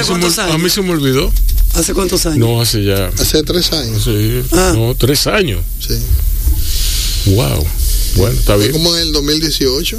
mí 0.58 0.68
se 0.70 0.82
me 0.82 0.90
olvidó. 0.90 1.32
¿Hace 1.76 1.94
cuántos 1.94 2.24
años? 2.26 2.38
No, 2.38 2.60
hace 2.60 2.84
ya. 2.84 3.08
Hace 3.18 3.42
tres 3.42 3.72
años. 3.72 4.02
Sí, 4.04 4.42
Ah. 4.52 4.72
no, 4.74 4.94
tres 4.96 5.26
años. 5.26 5.60
Sí. 5.80 5.94
Wow. 7.34 7.66
Bueno, 8.16 8.38
está 8.38 8.56
bien. 8.56 8.72
como 8.72 8.94
en 8.96 9.02
el 9.02 9.12
2018. 9.12 9.98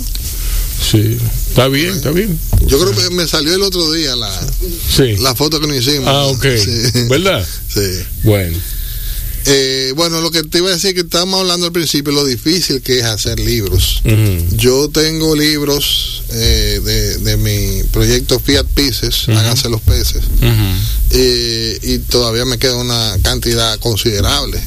Sí, 0.91 1.17
está 1.49 1.67
bien, 1.67 1.89
está 1.95 2.11
bien. 2.11 2.37
Yo 2.65 2.79
creo 2.79 2.95
que 2.95 3.09
me 3.13 3.27
salió 3.27 3.53
el 3.53 3.61
otro 3.61 3.91
día 3.91 4.15
la, 4.15 4.31
Sí. 4.95 5.17
la 5.17 5.35
foto 5.35 5.59
que 5.59 5.67
nos 5.67 5.77
hicimos. 5.77 6.07
Ah, 6.07 6.25
ok. 6.27 6.45
Sí. 6.63 7.01
¿Verdad? 7.09 7.45
Sí. 7.67 7.81
Bueno. 8.23 8.57
Eh, 9.49 9.93
bueno, 9.95 10.19
lo 10.21 10.29
que 10.29 10.43
te 10.43 10.57
iba 10.57 10.67
a 10.69 10.73
decir 10.73 10.93
que 10.93 11.01
estábamos 11.01 11.39
hablando 11.39 11.65
al 11.67 11.71
principio, 11.71 12.11
lo 12.11 12.25
difícil 12.25 12.81
que 12.81 12.99
es 12.99 13.05
hacer 13.05 13.39
libros. 13.39 14.01
Yo 14.57 14.89
tengo 14.89 15.35
libros 15.35 16.23
eh, 16.33 16.81
de, 16.83 17.17
de 17.19 17.37
mi 17.37 17.83
proyecto 17.91 18.39
Fiat 18.39 18.65
Pieces, 18.75 19.29
háganse 19.29 19.69
los 19.69 19.81
peces, 19.81 20.23
eh, 21.11 21.79
y 21.81 21.97
todavía 21.99 22.43
me 22.45 22.57
queda 22.57 22.75
una 22.75 23.15
cantidad 23.23 23.79
considerable. 23.79 24.61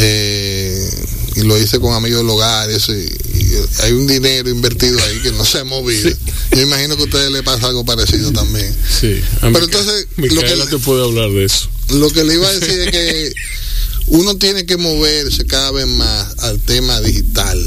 Eh, 0.00 0.88
y 1.36 1.40
lo 1.42 1.58
hice 1.58 1.80
con 1.80 1.92
amigos 1.94 2.20
del 2.20 2.30
hogar, 2.30 2.70
y 2.70 2.74
eso, 2.74 2.94
y, 2.94 2.98
y 3.00 3.50
hay 3.82 3.92
un 3.92 4.06
dinero 4.06 4.48
invertido 4.48 4.98
ahí 5.02 5.18
que 5.22 5.32
no 5.32 5.44
se 5.44 5.58
ha 5.58 5.64
movido. 5.64 6.10
Yo 6.52 6.60
imagino 6.62 6.96
que 6.96 7.02
a 7.02 7.04
ustedes 7.06 7.30
les 7.30 7.42
pasa 7.42 7.66
algo 7.68 7.84
parecido 7.84 8.32
también. 8.32 8.72
Sí. 9.00 9.20
A 9.40 9.50
Pero 9.52 9.64
entonces, 9.64 10.06
lo 10.16 10.40
que- 10.42 10.70
te 10.70 10.78
puede 10.78 11.02
hablar 11.04 11.30
de 11.30 11.44
eso. 11.44 11.68
Lo 11.90 12.10
que 12.10 12.22
le 12.24 12.34
iba 12.34 12.48
a 12.48 12.52
decir 12.52 12.80
es 12.80 12.90
que 12.90 13.32
uno 14.10 14.36
tiene 14.36 14.66
que 14.66 14.76
moverse 14.76 15.46
cada 15.46 15.70
vez 15.72 15.86
más 15.86 16.34
al 16.38 16.58
tema 16.60 17.00
digital 17.00 17.58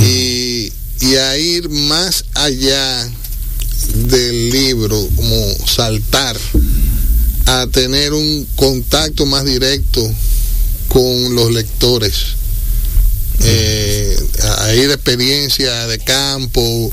y, 0.00 0.72
y 1.00 1.14
a 1.16 1.38
ir 1.38 1.68
más 1.68 2.24
allá 2.34 3.10
del 3.94 4.50
libro, 4.50 5.08
como 5.16 5.54
saltar 5.66 6.36
a 7.46 7.66
tener 7.72 8.12
un 8.12 8.46
contacto 8.56 9.26
más 9.26 9.44
directo 9.44 10.08
con 10.88 11.34
los 11.34 11.50
lectores, 11.52 12.14
eh, 13.42 14.16
a, 14.58 14.74
ir 14.74 14.90
a 14.90 14.94
experiencia 14.94 15.86
de 15.86 15.98
campo. 15.98 16.92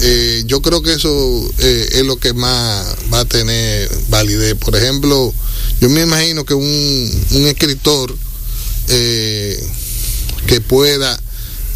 eh, 0.00 0.42
yo 0.46 0.60
creo 0.62 0.82
que 0.82 0.94
eso 0.94 1.52
eh, 1.58 1.88
es 1.92 2.02
lo 2.04 2.16
que 2.16 2.32
más 2.32 2.86
va 3.12 3.20
a 3.20 3.24
tener 3.24 3.90
validez. 4.08 4.54
Por 4.56 4.76
ejemplo, 4.76 5.32
yo 5.80 5.88
me 5.90 6.02
imagino 6.02 6.44
que 6.44 6.54
un, 6.54 7.24
un 7.32 7.46
escritor 7.46 8.14
eh, 8.88 9.62
que 10.46 10.60
pueda 10.60 11.20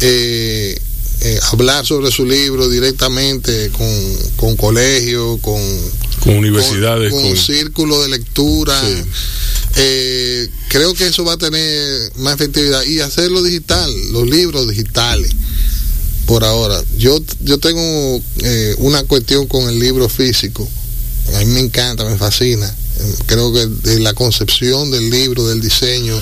eh, 0.01 0.79
eh, 1.21 1.39
hablar 1.51 1.85
sobre 1.85 2.11
su 2.11 2.25
libro 2.25 2.69
directamente 2.69 3.69
con, 3.71 4.17
con 4.37 4.55
colegios, 4.55 5.39
con, 5.41 5.61
Con 6.21 6.37
universidades, 6.37 7.11
con, 7.11 7.21
con- 7.23 7.37
círculo 7.37 8.01
de 8.03 8.09
lectura. 8.09 8.79
Sí. 8.81 9.03
Eh, 9.75 10.49
creo 10.69 10.93
que 10.93 11.07
eso 11.07 11.23
va 11.23 11.33
a 11.33 11.37
tener 11.37 12.11
más 12.17 12.35
efectividad 12.35 12.83
y 12.83 12.99
hacerlo 13.01 13.43
digital, 13.43 13.91
los 14.11 14.27
libros 14.27 14.67
digitales. 14.67 15.31
Por 16.25 16.43
ahora, 16.43 16.81
yo 16.97 17.19
yo 17.41 17.57
tengo 17.57 18.21
eh, 18.43 18.75
una 18.79 19.03
cuestión 19.03 19.47
con 19.47 19.67
el 19.69 19.79
libro 19.79 20.07
físico. 20.09 20.67
A 21.35 21.39
mí 21.39 21.45
me 21.45 21.59
encanta, 21.59 22.05
me 22.05 22.17
fascina. 22.17 22.73
Creo 23.25 23.53
que 23.53 23.65
de 23.65 23.99
la 23.99 24.13
concepción 24.13 24.91
del 24.91 25.09
libro, 25.09 25.47
del 25.47 25.61
diseño, 25.61 26.15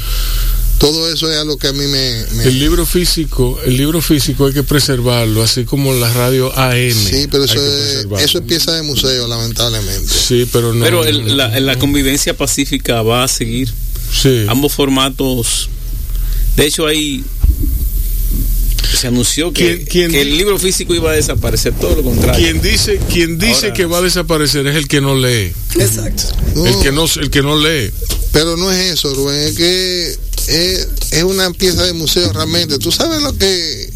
todo 0.77 1.11
eso 1.11 1.31
es 1.31 1.37
algo 1.37 1.57
que 1.57 1.67
a 1.69 1.73
mí 1.73 1.85
me, 1.87 2.25
me- 2.35 2.43
El 2.43 2.59
libro 2.59 2.85
físico, 2.85 3.59
el 3.65 3.77
libro 3.77 3.99
físico 4.01 4.45
hay 4.45 4.53
que 4.53 4.61
preservarlo, 4.63 5.41
así 5.41 5.63
como 5.65 5.91
la 5.93 6.11
radio 6.13 6.51
AM. 6.57 6.93
sí, 6.93 7.27
pero 7.31 7.45
eso 7.45 7.55
es, 7.55 8.05
eso 8.21 8.37
es 8.39 8.43
pieza 8.45 8.73
de 8.73 8.83
museo, 8.83 9.27
lamentablemente. 9.27 10.07
Sí, 10.07 10.47
pero 10.51 10.73
no. 10.75 10.85
Pero 10.85 11.03
el- 11.03 11.35
la, 11.35 11.59
la 11.59 11.79
convivencia 11.79 12.37
pacífica 12.37 13.01
va 13.01 13.23
a 13.23 13.27
seguir. 13.27 13.73
Sí. 14.13 14.45
Ambos 14.47 14.73
formatos. 14.73 15.69
De 16.55 16.65
hecho, 16.65 16.85
hay. 16.87 17.23
Se 18.95 19.07
anunció 19.07 19.51
que, 19.51 19.63
¿Quién- 19.77 19.85
quién 19.85 20.11
que 20.11 20.17
di- 20.23 20.31
el 20.31 20.37
libro 20.37 20.57
físico 20.57 20.93
iba 20.95 21.11
a 21.11 21.13
desaparecer, 21.15 21.73
todo 21.73 21.95
lo 21.95 22.03
contrario. 22.03 22.43
Quien 22.43 22.61
dice, 22.61 22.99
quien 23.11 23.37
dice 23.37 23.67
Ahora- 23.67 23.73
que 23.73 23.85
va 23.85 23.97
a 23.99 24.01
desaparecer 24.01 24.65
es 24.67 24.75
el 24.75 24.87
que 24.87 25.01
no 25.01 25.15
lee. 25.15 25.51
Exacto. 25.79 26.23
No, 26.55 26.65
El 26.65 26.79
que 26.81 26.91
no, 26.91 27.05
el 27.05 27.29
que 27.29 27.41
no 27.41 27.57
lee. 27.57 27.91
Pero 28.31 28.55
no 28.57 28.71
es 28.71 28.93
eso, 28.93 29.13
Rubén, 29.13 29.37
es 29.49 29.55
que 29.55 30.17
es, 30.47 30.87
es 31.11 31.23
una 31.23 31.51
pieza 31.51 31.83
de 31.83 31.93
museo 31.93 32.31
realmente. 32.33 32.77
Tú 32.79 32.91
sabes 32.91 33.21
lo 33.21 33.35
que 33.37 33.89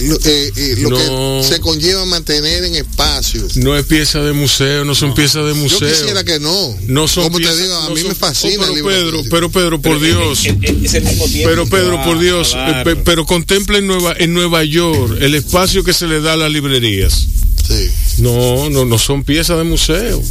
lo, 0.00 0.16
eh, 0.24 0.52
eh, 0.56 0.74
lo 0.78 0.90
No. 0.90 1.40
que 1.42 1.48
se 1.48 1.60
conlleva 1.60 2.04
mantener 2.04 2.64
en 2.64 2.74
espacios. 2.74 3.56
No 3.56 3.76
es 3.76 3.84
pieza 3.86 4.20
de 4.20 4.32
museo, 4.32 4.84
no 4.84 4.94
son 4.94 5.14
piezas 5.14 5.44
de 5.44 5.50
Yo 5.50 5.56
museo. 5.56 5.88
quisiera 5.88 6.24
que 6.24 6.40
no. 6.40 6.76
no 6.86 7.08
son 7.08 7.24
Como 7.24 7.38
piezas- 7.38 7.56
te 7.56 7.62
digo, 7.62 7.76
a 7.76 7.88
no 7.88 7.94
mí 7.94 8.00
son- 8.00 8.08
me 8.08 8.14
fascina 8.14 8.50
Oh, 8.52 8.54
el 8.54 8.60
pero 8.60 8.74
libro 8.74 8.88
Pedro, 9.22 9.22
pero 9.30 9.50
Pedro, 9.50 9.80
por 9.82 10.00
Dios. 10.00 10.44
El 10.44 10.76
mismo 11.02 11.26
Pero 11.44 11.66
Pedro, 11.66 12.02
por 12.04 12.18
Dios, 12.18 12.54
eh, 12.56 12.82
pe- 12.84 12.96
pero 12.96 13.24
contempla 13.26 13.78
en 13.78 13.86
Nueva, 13.86 14.14
en 14.18 14.34
Nueva 14.34 14.64
York 14.64 15.18
el 15.20 15.34
espacio 15.34 15.84
que 15.84 15.92
se 15.92 16.06
le 16.06 16.20
da 16.20 16.32
a 16.34 16.36
las 16.36 16.50
librerías. 16.52 17.26
Sí. 17.66 17.90
No, 18.18 18.70
no, 18.70 18.84
no 18.84 18.98
son 18.98 19.24
piezas 19.24 19.58
de 19.58 19.64
museo. 19.64 20.22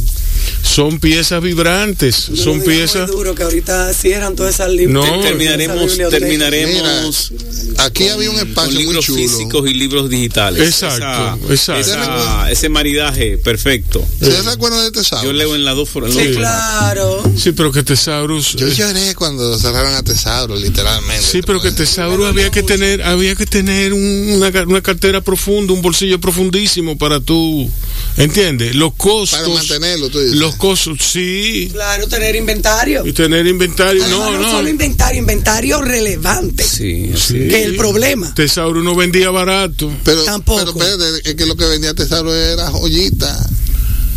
Son 0.78 1.00
piezas 1.00 1.42
vibrantes, 1.42 2.28
No 2.30 2.36
son 2.36 2.60
piezas. 2.62 3.10
duro 3.10 3.34
que 3.34 3.42
ahorita 3.42 3.92
cierran 3.92 4.36
todas 4.36 4.54
esas 4.54 4.70
libros. 4.70 5.04
No, 5.04 5.20
terminaremos, 5.22 5.96
terminaremos 6.08 7.32
Aquí 7.78 8.06
había 8.08 8.30
un 8.30 8.36
con 8.36 8.48
espacio 8.48 8.74
muy 8.74 8.82
libros 8.84 9.04
chulo. 9.04 9.18
físicos 9.18 9.68
y 9.68 9.74
libros 9.74 10.08
digitales. 10.08 10.62
Exacto, 10.68 11.52
exacto. 11.52 11.82
esa- 11.82 12.48
ese 12.52 12.68
maridaje 12.68 13.38
perfecto. 13.38 13.98
¿Ustedes 14.20 14.44
se 14.44 14.50
acuerdan 14.50 14.84
de 14.84 14.92
Tesaurus? 14.92 15.26
Yo 15.26 15.32
leo 15.32 15.56
en 15.56 15.64
las 15.64 15.74
dos 15.74 15.88
formas. 15.88 16.14
Sí, 16.14 16.28
claro. 16.36 17.22
Sí, 17.36 17.50
pero 17.50 17.72
que 17.72 17.82
Tesaurus. 17.82 18.54
Yo 18.54 18.68
eh, 18.68 18.74
lloré 18.76 19.14
cuando 19.16 19.58
cerraron 19.58 19.94
a 19.94 20.02
Tesaurus, 20.04 20.60
literalmente. 20.60 21.24
Sí, 21.26 21.40
pero 21.44 21.60
que 21.60 21.72
Tesaurus 21.72 22.26
había 22.26 22.50
que 22.50 22.62
tener, 22.62 23.02
había 23.02 23.34
que 23.34 23.46
tener 23.46 23.92
un- 23.92 24.28
una, 24.36 24.62
una 24.62 24.80
cartera 24.80 25.22
profunda, 25.22 25.72
un 25.72 25.82
bolsillo 25.82 26.20
profundísimo 26.20 26.96
para 26.96 27.18
tú, 27.20 27.68
¿entiendes? 28.16 28.76
Los 28.76 28.94
costos. 28.94 29.40
Para 29.40 29.52
mantenerlo, 29.54 30.08
tú 30.08 30.20
dices. 30.20 30.36
Los 30.36 30.54
costos, 30.54 30.67
sí. 30.76 31.68
Claro, 31.72 32.06
tener 32.08 32.34
inventario. 32.36 33.06
Y 33.06 33.12
tener 33.12 33.46
inventario, 33.46 34.02
Además, 34.04 34.30
no, 34.30 34.32
no, 34.32 34.38
no. 34.42 34.50
solo 34.50 34.68
inventario, 34.68 35.20
inventario 35.20 35.80
relevante. 35.82 36.64
Sí, 36.64 37.12
Sí. 37.16 37.48
Que 37.48 37.64
el 37.64 37.76
problema. 37.76 38.32
Tesaurus 38.34 38.82
no 38.84 38.94
vendía 38.94 39.30
barato. 39.30 39.90
Pero, 40.04 40.24
Tampoco. 40.24 40.58
pero 40.74 40.94
espérate, 40.94 41.30
es 41.30 41.34
que 41.36 41.46
lo 41.46 41.56
que 41.56 41.64
vendía 41.66 41.94
Tesaurus 41.94 42.34
era 42.34 42.70
joyita. 42.70 43.48